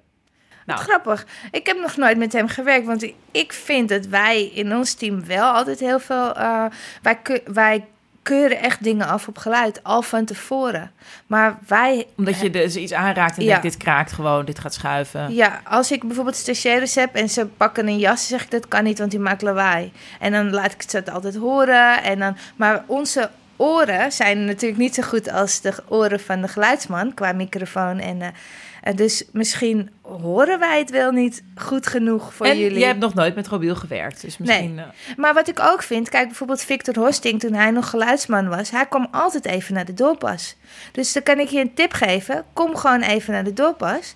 [0.65, 1.25] Nou, Grappig.
[1.51, 2.85] Ik heb nog nooit met hem gewerkt.
[2.85, 6.35] Want ik vind dat wij in ons team wel altijd heel veel...
[6.35, 6.65] eh,
[7.01, 7.87] wij, wij
[8.23, 9.83] keuren echt dingen af op geluid.
[9.83, 10.91] Al van tevoren.
[11.27, 12.07] Maar wij...
[12.17, 13.47] Omdat je dus iets aanraakt en Ja.
[13.49, 15.33] denkt, dit kraakt gewoon, dit gaat schuiven.
[15.33, 18.83] Ja, als ik bijvoorbeeld stagiaires heb en ze pakken een jas, zeg ik dat kan
[18.83, 19.91] niet, want die maakt lawaai.
[20.19, 22.03] En dan laat ik het altijd horen.
[22.03, 26.47] En dan, maar onze oren zijn natuurlijk niet zo goed als de oren van de
[26.47, 27.99] geluidsman qua microfoon.
[27.99, 28.27] En, eh,
[28.95, 32.79] dus misschien horen wij het wel niet goed genoeg voor en jullie.
[32.79, 34.79] je hebt nog nooit met Robiel gewerkt, dus misschien...
[34.79, 34.85] eh,
[35.17, 38.85] Maar wat ik ook vind, kijk bijvoorbeeld Victor Hosting toen hij nog geluidsman was, hij
[38.85, 40.55] kwam altijd even naar de doorpas.
[40.91, 44.13] Dus dan kan ik je een tip geven, kom gewoon even naar de doorpas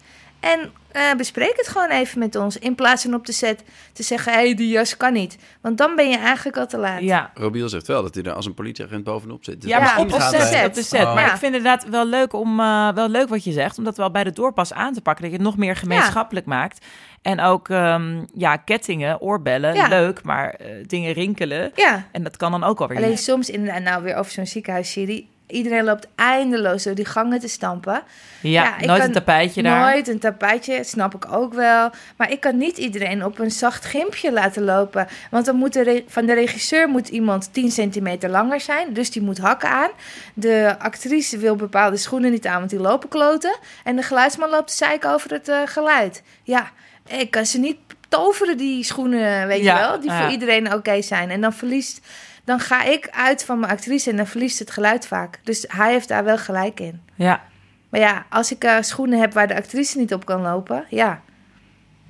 [0.52, 2.58] en eh, bespreek het gewoon even met ons.
[2.58, 5.38] In plaats van op de set te zeggen, hé, hey, die jas kan niet.
[5.62, 7.02] Want dan ben je eigenlijk al te laat.
[7.02, 7.32] ja.
[7.34, 9.62] Robiel zegt wel dat hij er als een politieagent bovenop zit.
[9.62, 11.02] Dus Ja, maar op de set, op de set.
[11.04, 11.14] Oh.
[11.14, 11.32] Maar Ja.
[11.34, 13.98] ik vind het inderdaad wel leuk, om, eh, wel leuk wat je zegt, om dat
[13.98, 15.24] wel bij de doorpas aan te pakken.
[15.24, 16.86] Dat je het nog meer gemeenschappelijk maakt.
[17.22, 19.88] En ook, ehm, ja, kettingen, oorbellen, Ja.
[19.88, 21.72] leuk, maar eh, dingen rinkelen.
[21.76, 23.20] Ja, En dat kan dan ook alweer alleen niet.
[23.20, 25.30] soms inderdaad, nou weer over zo'n ziekenhuisserie.
[25.48, 28.04] Iedereen loopt eindeloos door die gangen te stampen.
[28.42, 29.92] Ja, Ja, ik nooit kan een tapijtje daar.
[29.92, 31.90] Nooit een tapijtje, snap ik ook wel.
[32.18, 35.08] Maar ik kan niet iedereen op een zacht gimpje laten lopen.
[35.32, 38.94] Want dan moet de van de regisseur moet iemand 10 centimeter langer zijn.
[38.94, 39.92] Dus die moet hakken aan.
[40.34, 43.58] De actrice wil bepaalde schoenen niet aan, want die lopen kloten.
[43.84, 46.24] En de geluidsman loopt te zeiken over het eh, geluid.
[46.44, 46.72] Ja,
[47.08, 47.78] ik kan ze niet
[48.10, 50.00] toveren, die schoenen, weet Ja, je wel.
[50.00, 50.22] Die ja.
[50.22, 51.30] voor iedereen oké zijn.
[51.30, 52.02] En dan verliest...
[52.46, 55.40] Dan ga ik uit van mijn actrice en dan verliest het geluid vaak.
[55.44, 57.02] Dus hij heeft daar wel gelijk in.
[57.16, 57.44] Ja,
[57.90, 61.22] Maar ja, als ik eh, schoenen heb waar de actrice niet op kan lopen, ja,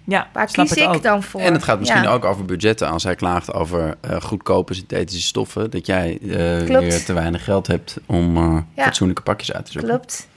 [0.08, 1.04] ja, waar snap kies ik ik, ook.
[1.04, 1.42] dan voor?
[1.42, 2.10] En het gaat misschien Ja.
[2.12, 2.88] ook over budgetten.
[2.90, 5.72] Als hij klaagt over eh, goedkope synthetische stoffen.
[5.72, 6.28] Dat jij eh,
[6.80, 8.84] weer te weinig geld hebt om eh, Ja.
[8.84, 9.90] fatsoenlijke pakjes uit te zoeken.
[9.90, 10.28] Klopt.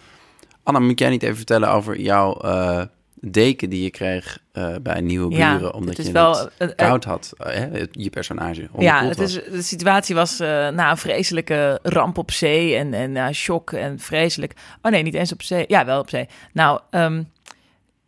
[0.62, 2.82] Anna, moet jij niet even vertellen over jouw eh,
[3.20, 5.74] deken die je kreeg eh, bij Nieuwe Ja, Buren?
[5.74, 8.68] omdat het je wel het koud had, eh, je personage.
[8.78, 13.34] Ja, het is, de situatie was eh, na een vreselijke ramp op zee en, en
[13.34, 14.52] shock en vreselijk.
[14.82, 15.64] Oh nee, niet eens op zee.
[15.68, 16.28] Ja, wel op zee.
[16.52, 17.22] Nou, ehm,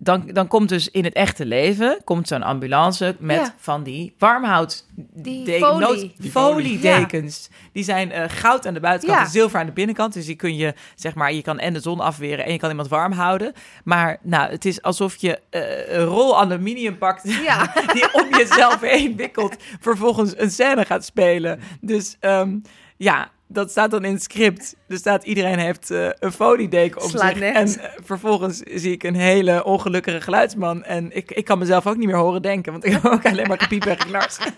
[0.02, 3.54] dan, dan komt dus in het echte leven komt zo'n ambulance met Ja.
[3.58, 5.78] van die warmhout Die folie.
[5.86, 7.48] nood- Die foliedekens.
[7.72, 9.24] Die zijn eh, goud aan de buitenkant Ja.
[9.24, 10.12] en zilver aan de binnenkant.
[10.12, 12.70] Dus die kun je, zeg maar, je kan en de zon afweren en je kan
[12.70, 13.52] iemand warm houden.
[13.84, 17.72] Maar nou, het is alsof je eh, een rol aluminium pakt Ja.
[17.94, 21.60] die om jezelf heen wikkelt, vervolgens een scène gaat spelen.
[21.80, 22.56] Dus ehm,
[22.96, 24.76] ja, dat staat dan in het script.
[24.88, 27.42] Er staat iedereen heeft eh, een foliedeken op Slaat zich.
[27.42, 30.84] En eh, vervolgens zie ik een hele ongelukkige geluidsman.
[30.84, 33.48] En ik, ik kan mezelf ook niet meer horen denken, want ik heb ook alleen
[33.48, 34.38] maar gepiep en geklars.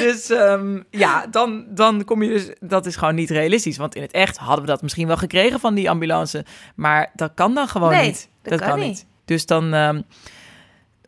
[0.00, 2.50] Dus ehm, ja, dan, dan kom je dus...
[2.60, 3.76] Dat is gewoon niet realistisch.
[3.76, 6.44] Want in het echt hadden we dat misschien wel gekregen van die ambulance.
[6.74, 8.28] Maar dat kan dan gewoon Nee, niet.
[8.42, 9.06] dat kan niet.
[9.24, 9.74] Dus dan...
[9.74, 10.00] ehm,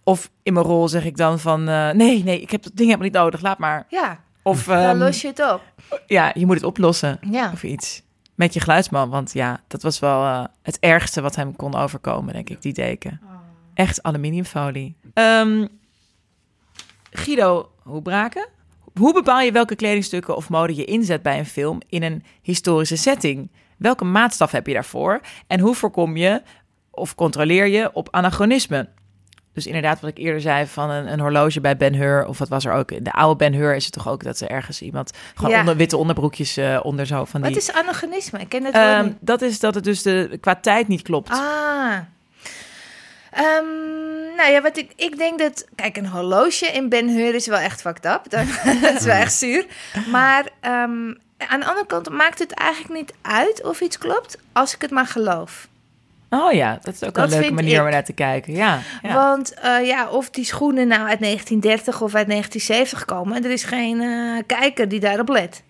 [0.05, 1.69] of in mijn rol zeg ik dan van...
[1.69, 3.41] eh, nee, nee, ik heb dat ding helemaal niet nodig.
[3.41, 3.87] Laat maar.
[3.89, 5.63] Ja, Of dan ehm, los je het op.
[6.07, 7.19] ja, je moet het oplossen.
[7.31, 7.51] Ja.
[7.53, 8.03] Of iets.
[8.35, 9.11] Met je geluidsman.
[9.11, 12.73] Want ja, dat was wel eh, het ergste wat hem kon overkomen, denk ik, die
[12.73, 13.21] deken.
[13.75, 14.97] Echt aluminiumfolie.
[15.15, 15.67] Ehm,
[17.11, 18.49] Guido Hoebraken.
[18.99, 22.97] Hoe bepaal je welke kledingstukken of mode je inzet bij een film in een historische
[22.97, 23.51] setting?
[23.77, 25.21] Welke maatstaf heb je daarvoor?
[25.47, 26.43] En hoe voorkom je
[26.91, 28.89] of controleer je op anachronisme?
[29.59, 32.49] Dus inderdaad, wat ik eerder zei van een, een horloge bij Ben Hur, of wat
[32.49, 32.91] was er ook?
[32.91, 35.61] In de oude Ben Hur is het toch ook dat ze ergens iemand gewoon Ja.
[35.61, 37.51] onder witte onderbroekjes eh, onder zo van die.
[37.51, 38.39] Wat is anachronisme?
[38.39, 39.15] Ik ken het woord Ehm, niet.
[39.21, 41.31] dat is dat het dus de, qua tijd niet klopt.
[41.31, 41.97] Ah.
[43.31, 43.65] Ehm,
[44.37, 45.67] nou ja, wat ik, ik denk dat...
[45.75, 48.21] Kijk, een horloge in Ben Hur is wel echt fucked up.
[48.29, 48.47] Dat,
[48.83, 49.67] dat is wel echt zuur.
[50.11, 51.15] Maar ehm,
[51.49, 54.39] aan de andere kant maakt het eigenlijk niet uit of iets klopt...
[54.53, 55.69] als ik het maar geloof.
[56.31, 58.53] Oh ja, dat is ook Dat een leuke manier om naar te kijken.
[58.53, 59.15] Ja, ja.
[59.15, 63.45] Want eh, ja, of die schoenen nou uit 1930 of uit 1970 komen...
[63.45, 65.63] er is geen eh, kijker die daarop let.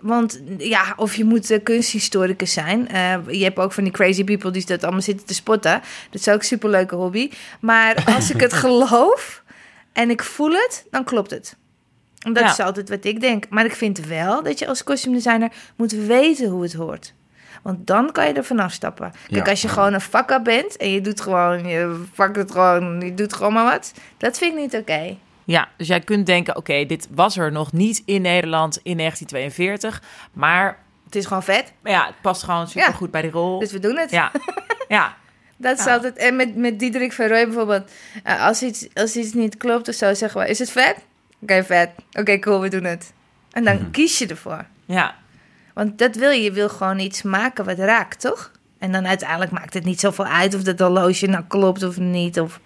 [0.00, 2.88] Want ja, of je moet eh, kunsthistoricus zijn.
[3.28, 5.82] Je hebt ook van die crazy people die dat allemaal zitten te spotten.
[6.10, 7.30] Dat is ook een superleuke hobby.
[7.60, 9.42] Maar als ik het geloof
[9.92, 11.56] en ik voel het, dan klopt het.
[12.18, 12.50] En Dat Ja.
[12.50, 13.44] is altijd wat ik denk.
[13.48, 17.14] Maar ik vind wel dat je als kostuumdesigner moet weten hoe het hoort.
[17.62, 19.10] Want dan kan je er vanaf stappen.
[19.28, 19.50] Kijk, Ja.
[19.50, 23.14] als je gewoon een fuck-up bent en je doet gewoon, je pakt het gewoon, je
[23.14, 23.92] doet gewoon maar wat.
[24.16, 25.16] Dat vind ik niet oké.
[25.44, 30.02] Ja, dus jij kunt denken, oké, dit was er nog niet in Nederland in 1942.
[30.32, 33.58] Maar, Het is gewoon vet, maar ja, het past gewoon super goed bij die rol.
[33.58, 34.10] dus we doen het.
[34.10, 34.30] Ja,
[34.88, 35.16] ja.
[35.56, 35.92] Dat is Ja.
[35.94, 36.16] altijd.
[36.16, 37.90] En met, met Diederik van Rooij bijvoorbeeld.
[38.24, 40.96] eh, als, iets, als iets niet klopt of zo, zeggen we: Is het vet?
[41.42, 41.90] Oké, vet.
[42.12, 43.12] Oké, cool, we doen het.
[43.50, 44.64] En dan kies je ervoor.
[44.84, 45.14] ja.
[45.78, 46.42] Want dat wil je.
[46.42, 48.50] Je wil gewoon iets maken wat raakt, toch?
[48.78, 52.40] En dan uiteindelijk maakt het niet zoveel uit of dat horloge nou klopt of niet.
[52.40, 52.60] Of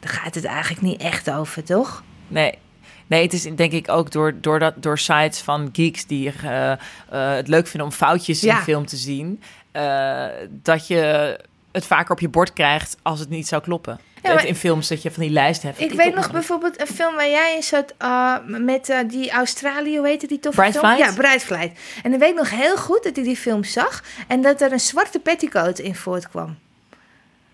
[0.00, 2.02] daar gaat het eigenlijk niet echt over, toch?
[2.28, 2.58] Nee.
[3.06, 6.72] Nee, het is denk ik ook door, door, dat, door sites van geeks die eh,
[7.08, 8.60] het leuk vinden om foutjes in Ja.
[8.62, 9.42] film te zien.
[9.72, 11.38] eh, dat je
[11.72, 14.00] het vaker op je bord krijgt als het niet zou kloppen.
[14.22, 15.80] Ja, in films dat je van die lijst hebt.
[15.80, 19.96] Ik weet nog bijvoorbeeld een film waar jij in zat uh, met uh, die Australië,
[19.98, 20.94] hoe heette die toffe Bright film?
[20.94, 21.14] Flight?
[21.14, 21.80] Ja, Bright Flight.
[22.02, 24.72] En dan weet ik nog heel goed dat ik die film zag en dat er
[24.72, 26.58] een zwarte petticoat in voortkwam.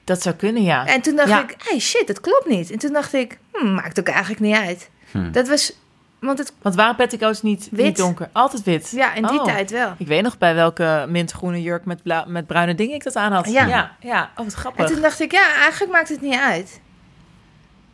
[0.04, 0.86] Dat zou kunnen, ja.
[0.86, 1.42] En toen dacht Ja.
[1.42, 2.70] ik, hey shit, dat klopt niet.
[2.70, 4.90] En toen dacht ik, hm, maakt ook eigenlijk niet uit.
[5.32, 5.72] Dat was,
[6.20, 7.84] want het, Want waren petticoats niet, Wit.
[7.84, 8.28] niet donker?
[8.32, 8.90] Altijd wit?
[8.90, 9.44] ja, in die Oh.
[9.44, 9.94] tijd wel.
[9.98, 13.32] Ik weet nog bij welke mintgroene jurk met, blauw, met bruine dingen ik dat aan
[13.32, 13.50] had.
[13.50, 13.66] Ja.
[13.66, 13.96] ja.
[14.00, 14.22] ja.
[14.30, 14.86] Oh, wat En grappig.
[14.86, 16.80] toen dacht ik, ja, eigenlijk maakt het niet uit.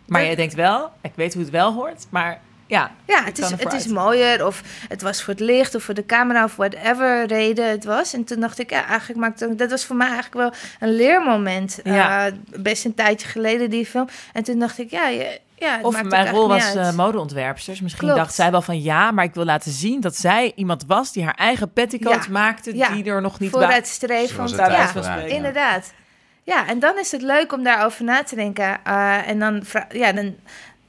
[0.07, 2.91] Maar jij denkt wel, ik weet hoe het wel hoort, maar ja.
[3.07, 6.07] Ja, het is, het is mooier of het was voor het licht of voor de
[6.07, 8.14] camera of whatever reden het was.
[8.14, 10.53] En toen dacht ik, ja, eigenlijk maakt het, dat was voor mij eigenlijk wel
[10.89, 11.81] een leermoment.
[11.85, 12.27] Ja.
[12.27, 14.09] Eh, best een tijdje geleden die film.
[14.33, 17.72] En toen dacht ik, ja, je, ja Of mijn rol was eh modeontwerpster.
[17.72, 18.20] Dus misschien Klopt.
[18.22, 21.24] dacht zij wel van ja, maar ik wil laten zien dat zij iemand was die
[21.24, 22.30] haar eigen petticoat Ja.
[22.30, 22.88] maakte, Ja.
[22.88, 25.36] die er nog niet Ja, wijze van spreken.
[25.36, 25.92] inderdaad.
[26.42, 28.78] Ja, en dan is het leuk om daarover na te denken.
[28.84, 30.34] Eh, en dan, ja, dan,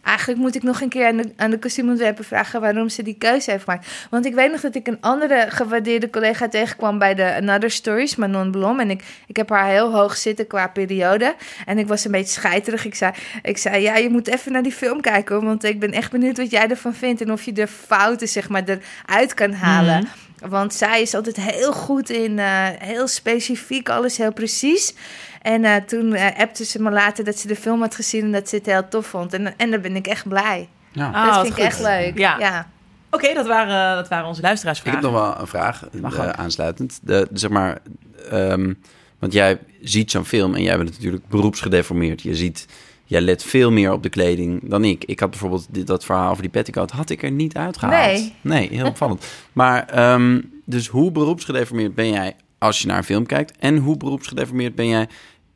[0.05, 3.15] eigenlijk moet ik nog een keer aan de, aan de kostuumontwerper vragen waarom ze die
[3.17, 3.87] keuze heeft gemaakt.
[4.09, 8.15] Want ik weet nog dat ik een andere gewaardeerde collega tegenkwam bij de Another Stories,
[8.15, 8.79] Manon Blom.
[8.79, 11.35] En ik, ik heb haar heel hoog zitten qua periode.
[11.65, 12.85] En ik was een beetje scheiterig.
[12.85, 15.91] Ik zei, ik zei, ja, je moet even naar die film kijken, want ik ben
[15.91, 17.21] echt benieuwd wat jij ervan vindt.
[17.21, 18.63] En of je de fouten, zeg maar,
[19.05, 19.99] eruit kan halen.
[19.99, 20.49] Mhm.
[20.49, 24.93] Want zij is altijd heel goed in, eh, heel specifiek, alles heel precies.
[25.45, 28.31] En eh, toen eh appte ze me later dat ze de film had gezien en
[28.31, 29.33] dat ze het heel tof vond.
[29.33, 30.69] En, en daar ben ik echt blij.
[30.91, 31.07] Ja.
[31.07, 31.63] Ah, dat wat vind ik goed.
[31.63, 32.17] echt leuk.
[32.17, 32.39] Ja.
[32.39, 32.69] ja.
[33.09, 35.01] Oké, dat, waren, dat waren onze Ik luisteraarsvragen.
[35.01, 36.31] heb nog wel een vraag Mag eh, ook.
[36.31, 36.99] aansluitend.
[37.03, 37.77] De, zeg maar,
[38.29, 38.73] ehm,
[39.19, 42.21] want jij ziet zo'n film en jij bent natuurlijk beroepsgedeformeerd.
[42.21, 42.67] Je ziet,
[43.03, 45.03] jij let veel meer op de kleding dan ik.
[45.03, 48.05] Ik had bijvoorbeeld dit, dat verhaal over die petticoat had ik er niet uitgehaald.
[48.05, 48.33] Nee.
[48.41, 49.25] Nee, heel opvallend.
[49.53, 53.57] Maar ehm, dus hoe beroepsgedeformeerd ben jij als je naar een film kijkt?
[53.57, 55.07] En hoe beroepsgedeformeerd ben jij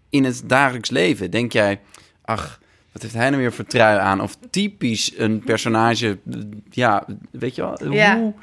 [0.10, 1.32] in het dagelijks leven?
[1.32, 1.80] Denk jij,
[2.22, 2.60] ach,
[2.92, 4.22] wat heeft hij nou weer voor trui aan?
[4.22, 6.20] Of typisch een personage,
[6.70, 7.94] ja, weet je wel?
[7.94, 8.34] Ja.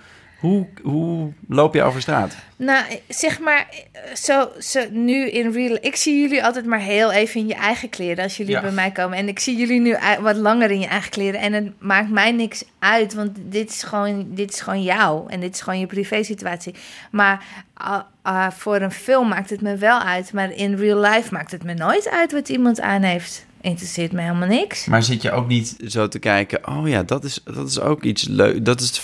[0.47, 2.37] Hoe, hoe, loop je over straat?
[2.57, 3.69] Nou, zeg maar,
[4.15, 5.79] zo, zo nu in real...
[5.81, 8.61] Ik zie jullie altijd maar heel even in je eigen kleren als jullie Ja.
[8.61, 9.19] bij mij komen.
[9.19, 11.41] En ik zie jullie nu wat langer in je eigen kleren.
[11.41, 15.31] En het maakt mij niks uit, want dit is gewoon, dit is gewoon jou.
[15.31, 16.75] En dit is gewoon je privé situatie.
[17.11, 17.45] Maar
[17.75, 20.33] ah, ah, voor een film maakt het me wel uit.
[20.33, 23.47] Maar in real life maakt het me nooit uit wat iemand aan heeft.
[23.67, 24.85] Interesseert me helemaal niks.
[24.85, 28.03] Maar zit je ook niet zo te kijken, oh ja, dat is, dat is ook
[28.03, 28.65] iets leuk.
[28.65, 29.03] Dat, is,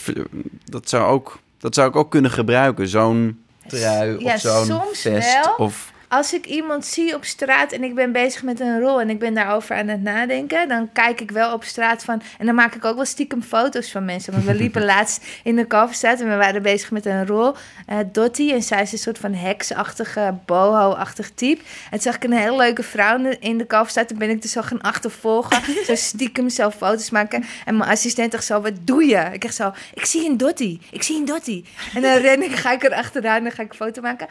[0.64, 5.32] dat, zou ook, dat zou ik ook kunnen gebruiken, zo'n trui Ja, of zo'n vest.
[5.44, 5.54] wel.
[5.56, 9.10] Of, Als ik iemand zie op straat en ik ben bezig met een rol en
[9.10, 12.22] ik ben daarover aan het nadenken, dan kijk ik wel op straat van.
[12.38, 14.32] En dan maak ik ook wel stiekem foto's van mensen.
[14.32, 17.54] Want we liepen laatst in de Kalverstraat en we waren bezig met een rol.
[17.86, 21.62] eh Dottie, en zij is een soort van heksachtige, boho-achtig type.
[21.62, 24.08] En toen zag ik een hele leuke vrouw in de Kalverstraat.
[24.08, 25.62] Toen ben ik dus zo gaan achtervolgen.
[25.86, 27.44] zo stiekem zelf foto's maken.
[27.64, 29.28] En mijn assistent dacht zo, wat doe je?
[29.32, 31.64] Ik dacht zo, ik zie een Dottie, ik zie een Dottie.
[31.94, 34.26] En dan ren ik, ga ik er achteraan en dan ga ik een foto maken.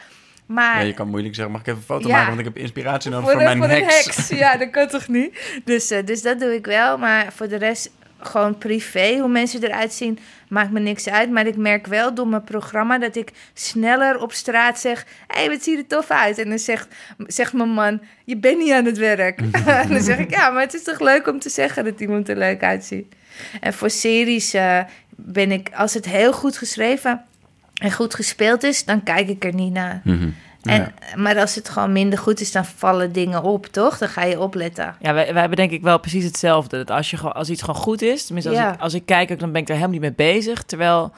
[0.46, 2.12] Maar ja, je kan moeilijk zeggen, mag ik even een foto Ja.
[2.14, 4.04] maken, want ik heb inspiratie nodig voor, mijn voor heks.
[4.04, 4.28] heks.
[4.28, 5.60] Ja, dat kan toch niet?
[5.64, 6.98] Dus, eh, dus dat doe ik wel.
[6.98, 10.18] Maar voor de rest gewoon privé, hoe mensen eruit zien,
[10.48, 11.30] maakt me niks uit.
[11.30, 15.48] Maar ik merk wel door mijn programma dat ik sneller op straat zeg: Hé, hey,
[15.48, 16.38] wat zie je er tof uit?
[16.38, 16.88] En dan zegt,
[17.26, 19.40] zegt mijn man: Je bent niet aan het werk.
[19.66, 22.28] en dan zeg ik: Ja, maar het is toch leuk om te zeggen dat iemand
[22.28, 23.14] er leuk uitziet.
[23.60, 24.80] En voor series eh,
[25.16, 27.24] ben ik, als het heel goed geschreven
[27.82, 30.00] en goed gespeeld is, dan kijk ik er niet naar.
[30.04, 30.28] Mhm.
[30.62, 33.98] En, Maar als het gewoon minder goed is, dan vallen dingen op, toch?
[33.98, 34.94] Dan ga je opletten.
[35.00, 36.76] Ja, wij, wij hebben denk ik wel precies hetzelfde.
[36.76, 38.72] Dat als, je, gewoon- als iets gewoon goed is, tenminste als, Ja.
[38.74, 40.62] ik, als ik kijk, ook, dan ben ik er helemaal niet mee bezig.
[40.62, 41.12] Terwijl,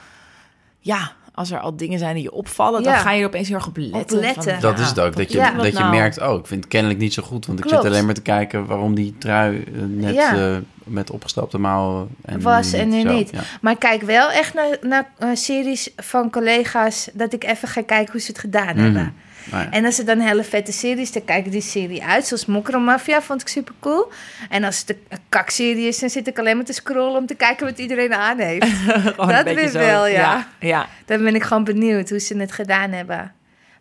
[0.79, 3.57] ja, als er al dingen zijn die je opvallen, dan ga je er opeens heel
[3.57, 4.17] erg op letten.
[4.17, 4.43] Op letten.
[4.43, 5.15] Van, Dat ja, is het ook.
[5.15, 5.51] Dat je, Ja.
[5.51, 5.91] dat je Nou.
[5.95, 7.45] merkt, oh, ik vind het kennelijk niet zo goed.
[7.45, 10.35] Want ik zit alleen maar te kijken waarom die trui eh, net Ja.
[10.35, 12.07] eh, met opgestapte mouwen...
[12.25, 13.13] En Was en nu zo.
[13.13, 13.29] niet.
[13.29, 13.39] Ja.
[13.61, 17.09] Maar ik kijk wel echt naar, naar eh, series van collega's...
[17.13, 18.83] dat ik even ga kijken hoe ze het gedaan Mhm.
[18.83, 19.13] hebben.
[19.51, 19.71] Ja.
[19.71, 22.27] En als het dan hele vette series, dan kijk ik die serie uit.
[22.27, 24.11] Zoals Mokromafia vond ik super cool.
[24.49, 27.19] En als het een kakserie is, dan zit ik alleen maar te scrollen...
[27.19, 28.67] om te kijken wat iedereen aan heeft.
[29.17, 29.79] dat zo.
[29.79, 30.19] wel, ja.
[30.19, 30.47] ja.
[30.59, 30.87] ja.
[31.05, 33.33] Dan ben ik gewoon benieuwd hoe ze het gedaan hebben.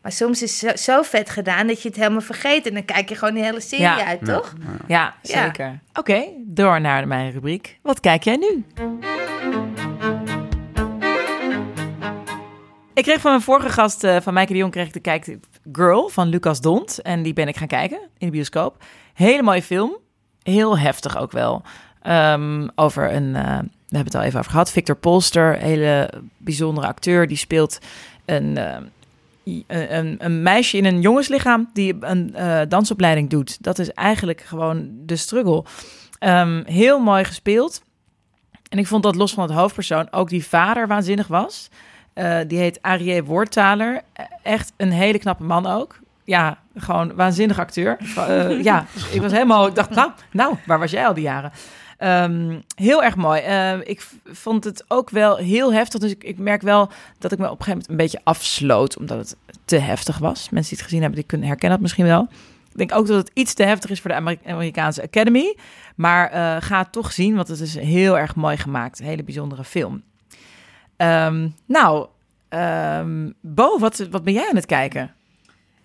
[0.03, 2.67] Maar soms is het zo, zo vet gedaan dat je het helemaal vergeet.
[2.67, 4.05] En dan kijk je gewoon die hele serie Ja.
[4.05, 4.53] uit, toch?
[4.87, 5.43] Ja, Ja.
[5.45, 5.79] zeker.
[5.95, 7.79] Oké, door naar mijn rubriek.
[7.83, 8.65] Wat kijk jij nu?
[12.95, 15.45] Ik kreeg van mijn vorige gast, eh, van Maaike de Jong, kreeg ik de kijktip
[15.73, 17.03] Girl van Lucas Dont.
[17.03, 18.85] En die ben ik gaan kijken in de bioscoop.
[19.15, 19.97] Hele mooie film.
[20.43, 21.63] Heel heftig ook wel.
[22.03, 25.57] Ehm, over een, eh, we hebben het al even over gehad, Victor Polster.
[25.59, 27.27] Hele bijzondere acteur.
[27.27, 27.79] Die speelt
[28.25, 32.35] een, eh, een, een meisje in een jongenslichaam die een
[32.69, 33.63] dansopleiding doet.
[33.63, 35.65] Dat is eigenlijk gewoon de struggle.
[36.19, 37.83] Ehm, heel mooi gespeeld.
[38.69, 41.71] En ik vond dat los van het hoofdpersoon ook die vader waanzinnig was.
[42.15, 44.01] Eh, die heet Arie Woordtaler.
[44.43, 45.99] Echt een hele knappe man ook.
[46.25, 47.97] Ja, gewoon waanzinnig acteur.
[48.17, 49.67] Eh, ja, ik was helemaal...
[49.67, 51.53] Ik dacht, nou, nou, waar was jij al die jaren?
[51.99, 53.41] Ehm, heel erg mooi.
[53.41, 56.01] Eh, ik vond het ook wel heel heftig.
[56.01, 56.89] Dus ik, ik merk wel
[57.19, 58.99] dat ik me op een gegeven moment een beetje afsloot.
[58.99, 60.49] Omdat het te heftig was.
[60.51, 62.29] Mensen die het gezien hebben, die kunnen herkennen dat misschien wel.
[62.73, 65.57] Ik denk ook dat het iets te heftig is voor de Ameri- Amerikaanse Academy.
[65.97, 68.99] Maar eh, ga het toch zien, want het is heel erg mooi gemaakt.
[69.01, 70.03] Een hele bijzondere film.
[70.97, 72.07] Ehm, nou,
[72.49, 75.15] ehm, Bo, wat, wat ben jij aan het kijken?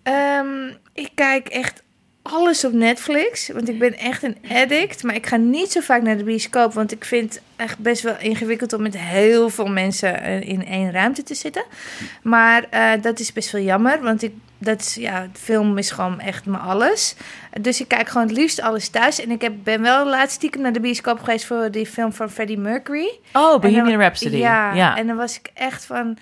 [0.02, 1.82] Ehm, ik kijk echt
[2.22, 3.48] alles op Netflix.
[3.48, 5.02] Want ik ben echt een addict.
[5.02, 6.72] Maar ik ga niet zo vaak naar de bioscoop.
[6.72, 10.66] Want ik vind het echt best wel ingewikkeld om met heel veel mensen eh, in
[10.66, 11.64] één ruimte te zitten.
[12.22, 14.02] Maar eh, dat is best wel jammer.
[14.02, 17.14] Want ik, dat is, ja, de film is gewoon echt mijn alles.
[17.60, 19.20] Dus ik kijk gewoon het liefst alles thuis.
[19.20, 22.30] En ik heb, ben wel laatst stiekem naar de bioscoop geweest voor die film van
[22.30, 23.18] Freddie Mercury.
[23.32, 24.36] Oh, Bohemian dan- Rhapsody.
[24.36, 24.96] Ja, ja.
[24.96, 26.16] en dan was ik echt van...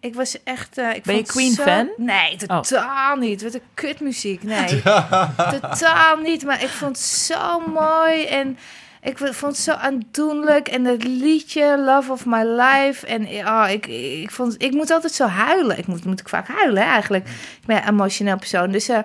[0.00, 0.78] Ik was echt...
[0.78, 1.88] eh, ik Ben je vond Queen zo- fan?
[1.96, 3.42] Nee, totaal niet.
[3.42, 4.42] Wat een kutmuziek.
[4.42, 4.82] Nee,
[5.52, 6.44] totaal niet.
[6.44, 8.58] Maar ik vond het zo mooi en...
[9.04, 10.68] Ik vond het zo aandoenlijk.
[10.68, 13.06] En dat liedje, Love of My Life.
[13.06, 15.78] En oh, ik, ik, vond, ik moet altijd zo huilen.
[15.78, 17.28] Ik moet, moet ik vaak huilen, eigenlijk.
[17.28, 18.70] Ik ben een emotioneel persoon.
[18.70, 18.98] Dus eh,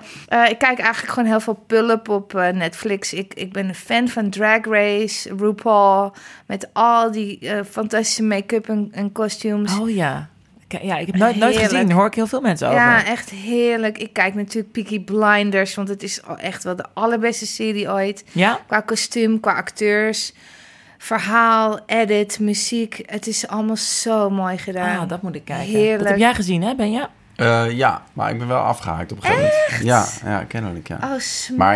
[0.50, 3.14] ik kijk eigenlijk gewoon heel veel pull-up op eh, Netflix.
[3.14, 6.16] Ik, ik ben een fan van Drag Race, RuPaul.
[6.46, 9.78] Met al die fantastische make-up en, en costumes.
[9.80, 10.30] Oh ja.
[10.68, 11.72] Ja, ik heb nooit, nooit Heerlijk.
[11.72, 11.88] gezien.
[11.88, 12.80] Daar hoor ik heel veel mensen over.
[12.80, 13.98] Ja, echt heerlijk.
[13.98, 18.24] Ik kijk natuurlijk Peaky Blinders, want het is echt wel de allerbeste serie ooit.
[18.32, 18.60] Ja?
[18.68, 20.34] Qua kostuum, qua acteurs,
[20.98, 23.02] verhaal, edit, muziek.
[23.06, 25.00] Het is allemaal zo mooi gedaan.
[25.00, 25.66] Ah, dat moet ik kijken.
[25.66, 26.00] Heerlijk.
[26.00, 27.10] Dat heb jij gezien, hè, Benja?
[27.36, 29.84] Eh, ja, maar ik ben wel afgehaakt op een gegeven moment.
[29.84, 30.96] Ja, ja, kennelijk, ja.
[30.96, 31.22] Oh, maar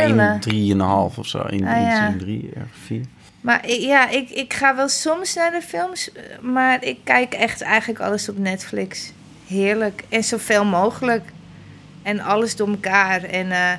[0.01, 0.33] smullen.
[0.33, 1.41] in drieënhalf of zo.
[1.41, 2.07] In, Ah, ja.
[2.07, 3.05] in drie, ergens vier.
[3.41, 7.61] Maar ja, ik, ik ga wel soms naar de films, eh, maar ik kijk echt
[7.61, 9.11] eigenlijk alles op Netflix.
[9.47, 10.03] Heerlijk.
[10.09, 11.23] En zoveel mogelijk.
[12.03, 13.23] En alles door elkaar.
[13.23, 13.71] En eh,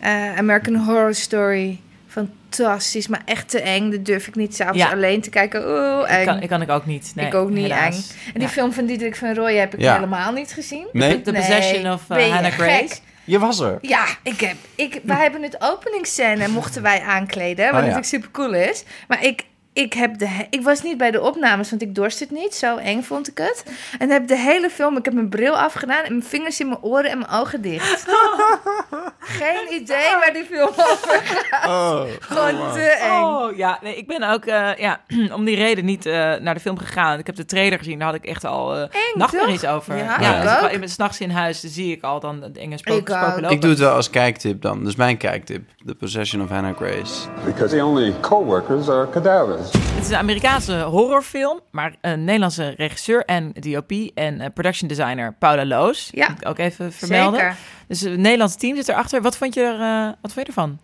[0.00, 1.80] eh, American Horror Story.
[2.08, 3.90] Fantastisch, maar echt te eng.
[3.90, 4.90] Dat durf ik niet s'avonds Ja.
[4.90, 5.68] alleen te kijken.
[5.68, 6.20] Oeh, eng.
[6.20, 7.12] Ik kan, ik kan ik ook niet.
[7.14, 7.94] Nee, ik ook niet helaas.
[7.96, 8.02] eng.
[8.26, 8.48] En die Ja.
[8.48, 9.94] film van Diederik van Rooij heb ik Ja.
[9.94, 10.86] helemaal niet gezien.
[10.92, 11.22] Nee?
[11.22, 12.60] The Possession of, uh, ben je Hannah gek?
[12.68, 12.94] Grace?
[13.26, 13.78] Je was er.
[13.80, 17.94] Ja, ik heb, ik, wij hebben het openingsscène mochten wij aankleden, wat Oh, ja.
[17.94, 18.84] natuurlijk super cool is.
[19.08, 19.44] Maar ik,
[19.76, 22.54] ik, heb de, ik was niet bij de opnames, want ik dorst het niet.
[22.54, 23.64] Zo eng vond ik het.
[23.98, 26.82] En heb de hele film, ik heb mijn bril afgedaan en mijn vingers in mijn
[26.82, 28.04] oren en mijn ogen dicht.
[29.18, 31.68] Geen idee waar die film over gaat.
[31.68, 33.22] Oh, Gewoon te eng.
[33.22, 35.00] Oh ja, nee, ik ben ook eh, ja,
[35.36, 37.18] om die reden niet eh, naar de film gegaan.
[37.18, 39.96] Ik heb de trailer gezien, daar had ik echt al eh nachtmerries over.
[39.96, 40.70] Ja, ik als ook.
[40.70, 43.50] ik ben s'nachts in huis, dan zie ik al dan de enge Ik spoken lopen.
[43.50, 44.84] Ik doe het wel als kijktip dan.
[44.84, 45.68] Dus mijn kijktip.
[45.86, 47.28] The Possession of Hannah Grace.
[47.44, 49.65] Because the only co-workers are cadavers.
[49.72, 55.34] Het is een Amerikaanse horrorfilm, maar een Nederlandse regisseur en DOP en eh, production designer
[55.38, 56.08] Paula Loos.
[56.12, 56.28] Ja.
[56.28, 57.40] Moet ik ook even vermelden.
[57.40, 57.56] Zeker.
[57.88, 59.22] Dus een Nederlands team zit erachter.
[59.22, 60.78] Wat vond je, er, eh, wat vond je ervan?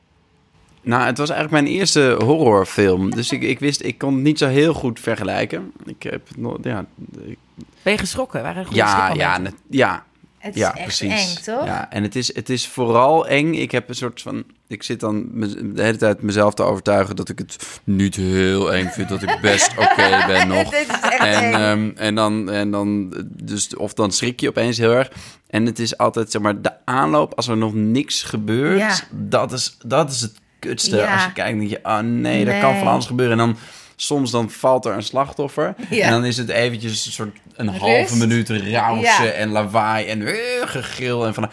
[0.83, 3.11] Nou, het was eigenlijk mijn eerste horrorfilm.
[3.11, 5.72] Dus ik, ik wist, ik kon het niet zo heel goed vergelijken.
[5.85, 6.85] Ik heb het nog, ja,
[7.26, 7.39] ik-
[7.83, 8.43] Ben je geschrokken?
[8.43, 10.05] Waren er ja, ja, net- ja,
[10.39, 11.37] Het is ja, echt precies.
[11.37, 11.64] eng, toch?
[11.67, 13.54] Ja, en het is, het is vooral eng.
[13.54, 14.45] Ik heb een soort van.
[14.72, 15.28] Ik zit dan
[15.74, 19.08] de hele tijd mezelf te overtuigen dat ik het niet heel eng vind.
[19.08, 20.72] Dat ik best oké ben nog.
[21.18, 25.11] En, ehm, en dan, en dan, dus, of dan schrik je opeens heel erg.
[25.46, 28.78] En het is altijd, zeg maar, de aanloop als er nog niks gebeurt.
[28.78, 28.94] Ja.
[29.11, 30.96] Dat, is, dat is het kutste.
[30.96, 31.12] Ja.
[31.14, 33.38] Als je kijkt, denk je, oh nee, er kan van alles gebeuren.
[33.40, 33.57] En dan
[33.96, 35.74] soms dan valt er een slachtoffer.
[35.90, 36.04] Ja.
[36.04, 37.80] En dan is het eventjes een soort een Rust.
[37.80, 39.30] halve minuut rausen Ja.
[39.30, 40.32] en lawaai en uh,
[40.64, 41.26] gegil.
[41.26, 41.50] En van,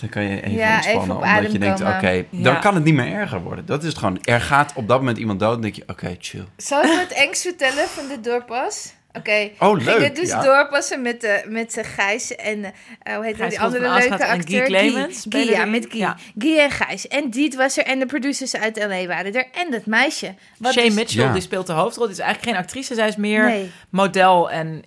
[0.00, 0.88] dan kan je even Ja, ontspannen.
[1.02, 2.58] even op omdat adem je denkt, oké, dan Ja.
[2.58, 3.66] kan het niet meer erger worden.
[3.66, 4.18] Dat is het gewoon.
[4.24, 5.52] Er gaat op dat moment iemand dood.
[5.52, 6.44] Dan denk je, oké, chill.
[6.56, 8.96] Zal ik het engst vertellen van de doorpas?
[9.12, 10.42] Oké, Oh, leuk, gingen dus ja.
[10.42, 12.64] doorpassen met, de, met de Gijs en
[13.02, 14.66] eh, hoe heet Gijs die andere leuke acteur?
[14.66, 16.00] Guy Clemens Guy, spelen ja, met Guy.
[16.00, 16.16] Ja.
[16.38, 17.08] Guy en Gijs.
[17.08, 19.06] En Diet was er en de producers uit L.A.
[19.06, 19.46] waren er.
[19.52, 20.34] En dat meisje.
[20.58, 21.32] Wat Shay dus- Mitchell, Ja.
[21.32, 22.04] die speelt de hoofdrol.
[22.04, 23.70] Die is eigenlijk geen actrice, zij is meer Nee.
[23.90, 24.82] model en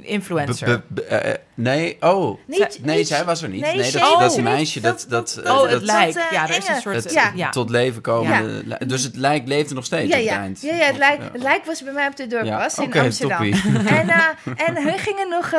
[0.00, 0.66] influencer.
[0.66, 2.38] Be- be- eh, eh, nee, oh.
[2.46, 3.60] Niet- nee, niet- zij was er niet.
[3.60, 6.14] nee, Nee, dat, dat meisje, dat, Dat- oh, eh, het dat- lijkt.
[6.14, 7.04] dat, Ja, er is een soort...
[7.04, 7.32] het Ja.
[7.34, 7.50] ja.
[7.50, 8.64] tot leven komen.
[8.68, 8.78] Ja.
[8.86, 10.40] Dus het lijk leefde nog steeds Ja, op het ja.
[10.40, 10.60] eind.
[10.60, 11.28] ja, ja, het, lijk, Ja.
[11.32, 13.50] het lijk was bij mij op de doorpas Ja, in Amsterdam.
[13.52, 13.62] toppie.
[14.00, 14.24] En, eh,
[14.66, 15.50] en hun gingen nog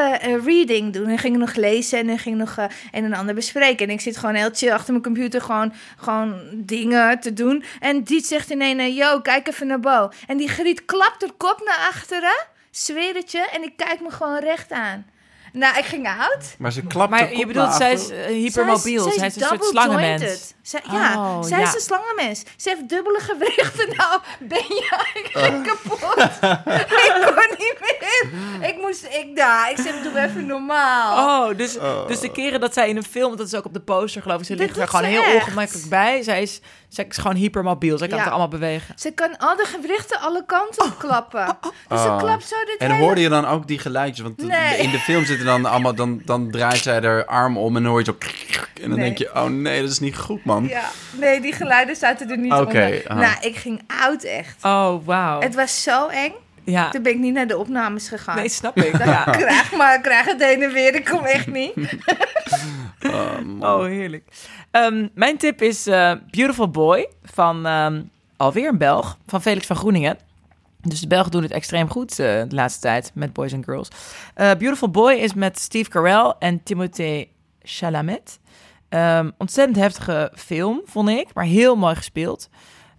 [0.46, 1.08] reading doen.
[1.08, 3.88] Hun gingen nog lezen en hun gingen nog eh, een en ander bespreken.
[3.88, 7.64] En ik zit gewoon heel chill achter mijn computer gewoon, gewoon dingen te doen.
[7.80, 10.10] En Diet zegt ineens, yo, kijk even naar Bo.
[10.28, 12.46] En die Griet klapt haar kop naar achteren,
[12.78, 13.50] zweer het je.
[13.54, 15.06] En ik kijk me gewoon recht aan.
[15.54, 16.56] Nou, ik ging uit.
[16.60, 19.04] Maar ze klapte Maar je bedoelt, zij is eh, hypermobiel.
[19.04, 20.54] Zij is, Zij is een soort slangenmens.
[20.68, 21.68] Zij, ja, Oh, zij ja.
[21.68, 22.44] is een slangenmens.
[22.58, 23.88] Ze heeft dubbele gewrichten.
[23.98, 25.44] Nou, ben je ik Oh.
[25.44, 26.18] ging kapot.
[27.06, 28.70] ik kon niet meer.
[28.70, 29.72] Ik moest, ik daar.
[29.72, 31.50] Ik zeg, doe even normaal.
[31.50, 31.78] Oh, dus,
[32.08, 34.40] dus de keren dat zij in een film, dat is ook op de poster geloof
[34.40, 35.36] ik, ze ligt er gewoon heel echt.
[35.36, 36.22] ongemakkelijk bij.
[36.24, 38.24] Zij is, zij is gewoon hypermobiel, zij kan Ja.
[38.24, 39.00] het allemaal bewegen.
[39.00, 41.58] Ze kan al de gewrichten alle kanten op klappen.
[41.88, 42.18] Dus ze Oh.
[42.18, 43.04] klapt zo dit En hele...
[43.04, 44.22] hoorde je dan ook die geluidjes?
[44.26, 44.78] Want Nee.
[44.78, 45.96] in de film zitten dan allemaal...
[45.96, 48.18] Dan, dan draait zij haar arm om en dan hoor je zo...
[48.82, 49.06] En dan Nee.
[49.06, 50.57] denk je, oh nee, dat is niet goed, man.
[50.66, 50.90] Ja,
[51.20, 53.04] nee, die geluiden zaten er niet Oké, onder.
[53.16, 54.64] Nou, ik ging oud echt.
[54.64, 55.42] Oh, wauw.
[55.42, 56.32] Het was zo eng.
[56.64, 58.36] Ja, Toen ben ik niet naar de opnames gegaan.
[58.36, 58.98] nee, snap ik.
[59.00, 59.24] Dan Ja.
[59.24, 60.96] krijg maar, krijg het heen en weer.
[60.96, 61.74] Ik kom echt niet.
[63.06, 63.70] Oh, man.
[63.70, 64.24] Oh, heerlijk.
[64.72, 68.02] Ehm, mijn tip is eh, Beautiful Boy van ehm,
[68.38, 70.18] alweer een Belg, van Felix van Groeningen.
[70.82, 72.18] Dus de Belgen doen het extreem goed eh,
[72.48, 73.88] de laatste tijd met Boys and Girls.
[74.34, 77.30] Eh, Beautiful Boy is met Steve Carell en Timothée
[77.62, 78.40] Chalamet.
[78.90, 82.50] Ehm, ontzettend heftige film, vond ik, maar heel mooi gespeeld.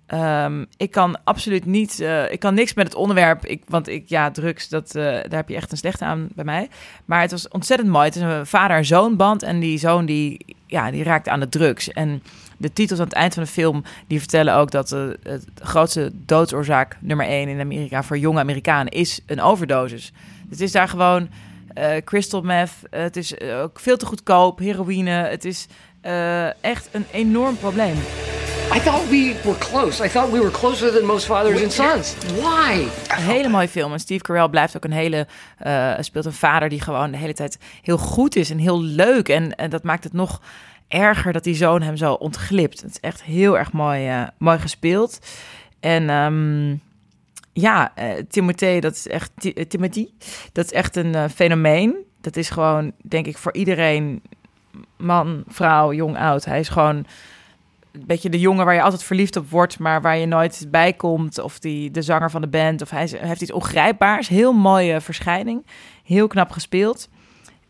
[0.06, 4.08] Ehm, ik kan absoluut niet, eh, ik kan niks met het onderwerp, ik, want ik,
[4.08, 6.68] ja, drugs, dat, eh, daar heb je echt een slechte aan bij mij.
[7.04, 8.04] Maar het was ontzettend mooi.
[8.04, 11.48] Het is een vader- en zoonband en die zoon die, ja, die raakt aan de
[11.48, 11.92] drugs.
[11.92, 12.22] En
[12.56, 16.10] de titels aan het eind van de film, die vertellen ook dat eh, het grootste
[16.14, 20.12] doodsoorzaak nummer één in Amerika voor jonge Amerikanen is een overdosis.
[20.50, 21.28] Het is daar gewoon
[21.78, 25.66] eh, crystal meth, eh, het is eh, ook veel te goedkoop, heroïne, het is
[26.60, 27.96] echt een enorm probleem.
[28.74, 30.04] I thought we were close.
[30.04, 32.14] I thought we were closer than most fathers and sons.
[32.34, 32.86] Why?
[33.08, 33.92] Een hele mooie film.
[33.92, 35.26] En Steve Carell blijft ook een hele.
[36.00, 39.28] speelt een vader die gewoon de hele tijd heel goed is en heel leuk.
[39.28, 40.40] En, en dat maakt het nog
[40.88, 42.80] erger dat die zoon hem zo ontglipt.
[42.80, 45.18] Het is echt heel erg mooi, mooi gespeeld.
[45.80, 46.76] En ehm,
[47.60, 49.30] ja, eh Timothée, dat is echt.
[49.54, 50.08] Eh, Timothy,
[50.52, 51.96] dat is echt een eh, fenomeen.
[52.20, 54.22] Dat is gewoon, denk ik, voor iedereen.
[54.96, 56.44] Man, vrouw, jong, oud.
[56.44, 56.96] Hij is gewoon
[57.92, 60.92] een beetje de jongen waar je altijd verliefd op wordt, maar waar je nooit bij
[60.92, 61.38] komt.
[61.38, 62.82] Of die, de zanger van de band.
[62.82, 64.28] Of hij heeft iets ongrijpbaars.
[64.28, 65.66] Heel mooie verschijning.
[66.04, 67.08] Heel knap gespeeld.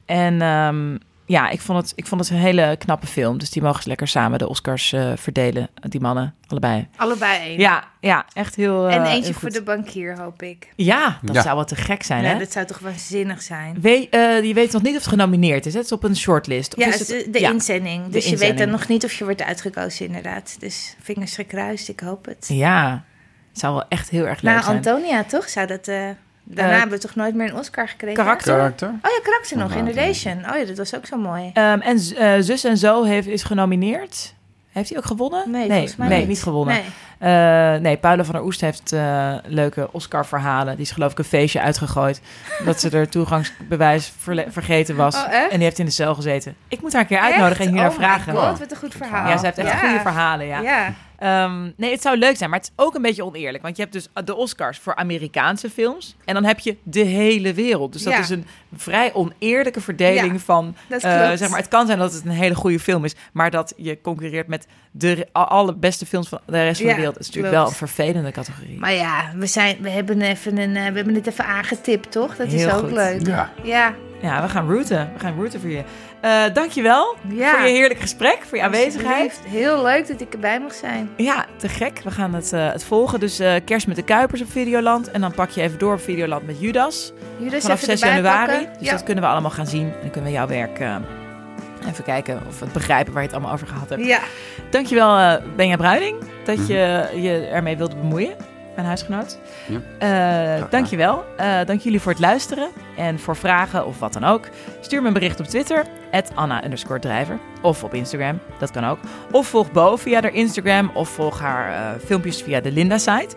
[0.05, 0.97] En ehm,
[1.29, 3.39] ja, ik vond, het, ik vond het een hele knappe film.
[3.39, 5.69] Dus die mogen ze lekker samen de Oscars eh, verdelen.
[5.75, 6.89] Die mannen, allebei.
[6.97, 7.59] Allebei één.
[7.59, 8.89] Ja, ja echt heel.
[8.89, 10.69] eh, en eentje heel voor de bankier, hoop ik.
[10.77, 11.43] Ja, dat Ja.
[11.43, 12.39] zou wat te gek zijn, Ja, hè?
[12.39, 13.81] dat zou toch waanzinnig zijn.
[13.81, 15.73] Weet, eh, je weet nog niet of het genomineerd is.
[15.73, 15.79] hè?
[15.79, 16.77] Het is op een shortlist.
[16.77, 17.51] Of Ja, is het de, de ja.
[17.51, 18.07] inzending.
[18.09, 20.57] Dus je weet dan nog niet of je wordt uitgekozen, inderdaad.
[20.61, 22.45] Dus vingers gekruist, ik hoop het.
[22.53, 23.05] Ja,
[23.51, 24.77] het zou wel echt heel erg leuk Nou, zijn.
[24.77, 25.49] Antonia, toch?
[25.49, 25.91] Zou dat...
[26.55, 28.25] daarna Eh, hebben we toch nooit meer een Oscar gekregen?
[28.25, 28.55] karakter.
[28.55, 28.89] Karakter?
[28.89, 30.51] Oh ja, karakter nog, in Relation.
[30.51, 31.51] Oh ja, dat was ook zo mooi.
[31.55, 34.35] Ehm, en eh, Zus en Zo heeft, is genomineerd.
[34.73, 35.51] Heeft hij ook gewonnen?
[35.51, 36.29] Nee, nee, volgens mij nee, niet.
[36.29, 36.75] niet gewonnen.
[36.75, 36.85] Nee.
[37.19, 40.75] Eh, nee, Paula van der Oest heeft eh, leuke Oscar-verhalen.
[40.77, 42.21] Die is geloof ik een feestje uitgegooid.
[42.65, 44.13] dat ze er toegangsbewijs
[44.49, 45.15] vergeten was.
[45.17, 45.51] Oh, echt?
[45.51, 46.57] en die heeft in de cel gezeten.
[46.69, 48.35] Ik moet haar een keer uitnodigen en hier naar oh vragen.
[48.35, 49.29] God, wat een goed verhaal.
[49.29, 50.61] Ja, ze heeft echt goede verhalen, ja.
[50.61, 50.93] Ja.
[51.19, 53.63] Ehm, nee, het zou leuk zijn, maar het is ook een beetje oneerlijk.
[53.63, 56.17] Want je hebt dus de Oscars voor Amerikaanse films.
[56.25, 57.93] En dan heb je de hele wereld.
[57.93, 58.19] Dus dat Ja.
[58.19, 58.47] is een
[58.77, 60.77] vrij oneerlijke verdeling Ja, van...
[60.89, 63.15] dat eh, zeg maar, het kan zijn dat het een hele goede film is.
[63.33, 67.01] Maar dat je concurreert met de alle beste films van de rest van Ja, de
[67.01, 67.19] wereld.
[67.19, 67.71] is natuurlijk klopt.
[67.71, 68.79] wel een vervelende categorie.
[68.79, 72.37] Maar ja, we, zijn, we, hebben even een, eh, we hebben het even aangetipt, toch?
[72.37, 72.93] Dat is Heel ook goed.
[72.93, 73.27] leuk.
[73.27, 73.51] Ja.
[73.63, 73.95] Ja.
[74.23, 75.11] Ja, we gaan rooten.
[75.15, 75.83] We gaan rooten voor je.
[76.21, 77.51] Eh dankjewel Ja.
[77.51, 79.41] voor je heerlijk gesprek, voor je aanwezigheid.
[79.47, 81.11] Heel leuk dat ik erbij mag zijn.
[81.17, 82.01] Ja, te gek.
[82.05, 83.21] We gaan het, eh, het volgen.
[83.21, 85.11] Dus eh, kerst met de Kuipers op Videoland.
[85.11, 87.13] En dan pak je even door op Videoland met Judas.
[87.39, 88.53] Judas Vanaf even 6 erbij januari.
[88.53, 88.79] pakken.
[88.79, 88.93] Dus ja.
[88.93, 89.87] dat kunnen we allemaal gaan zien.
[89.87, 90.79] En dan kunnen we jouw werk
[91.89, 94.05] even kijken of we het begrijpen waar je het allemaal over gehad hebt.
[94.05, 94.21] ja,
[94.71, 98.37] Dankjewel uh, Benja Bruiding dat je je ermee wilde bemoeien.
[98.79, 99.39] Mijn huisgenoot.
[99.67, 99.81] Ja.
[99.99, 100.71] Gedaan.
[100.71, 101.25] dankjewel.
[101.37, 102.69] Eh dank jullie voor het luisteren.
[102.97, 104.49] En voor vragen of wat dan ook.
[104.81, 105.85] Stuur me een bericht op Twitter.
[106.35, 106.63] Anna
[107.01, 107.39] drijver.
[107.63, 108.39] Of op Instagram.
[108.59, 108.99] Dat kan ook.
[109.31, 110.91] Of volg Bo via haar Instagram.
[110.95, 113.37] Of volg haar eh, filmpjes via de Linda-site.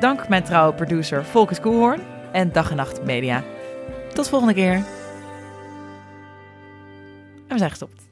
[0.00, 2.00] Dank mijn trouwe producer Volkes Koelhoorn.
[2.32, 3.42] En Dag en Nacht Media.
[4.12, 4.72] Tot volgende keer.
[4.72, 4.84] En
[7.48, 8.07] we zijn gestopt.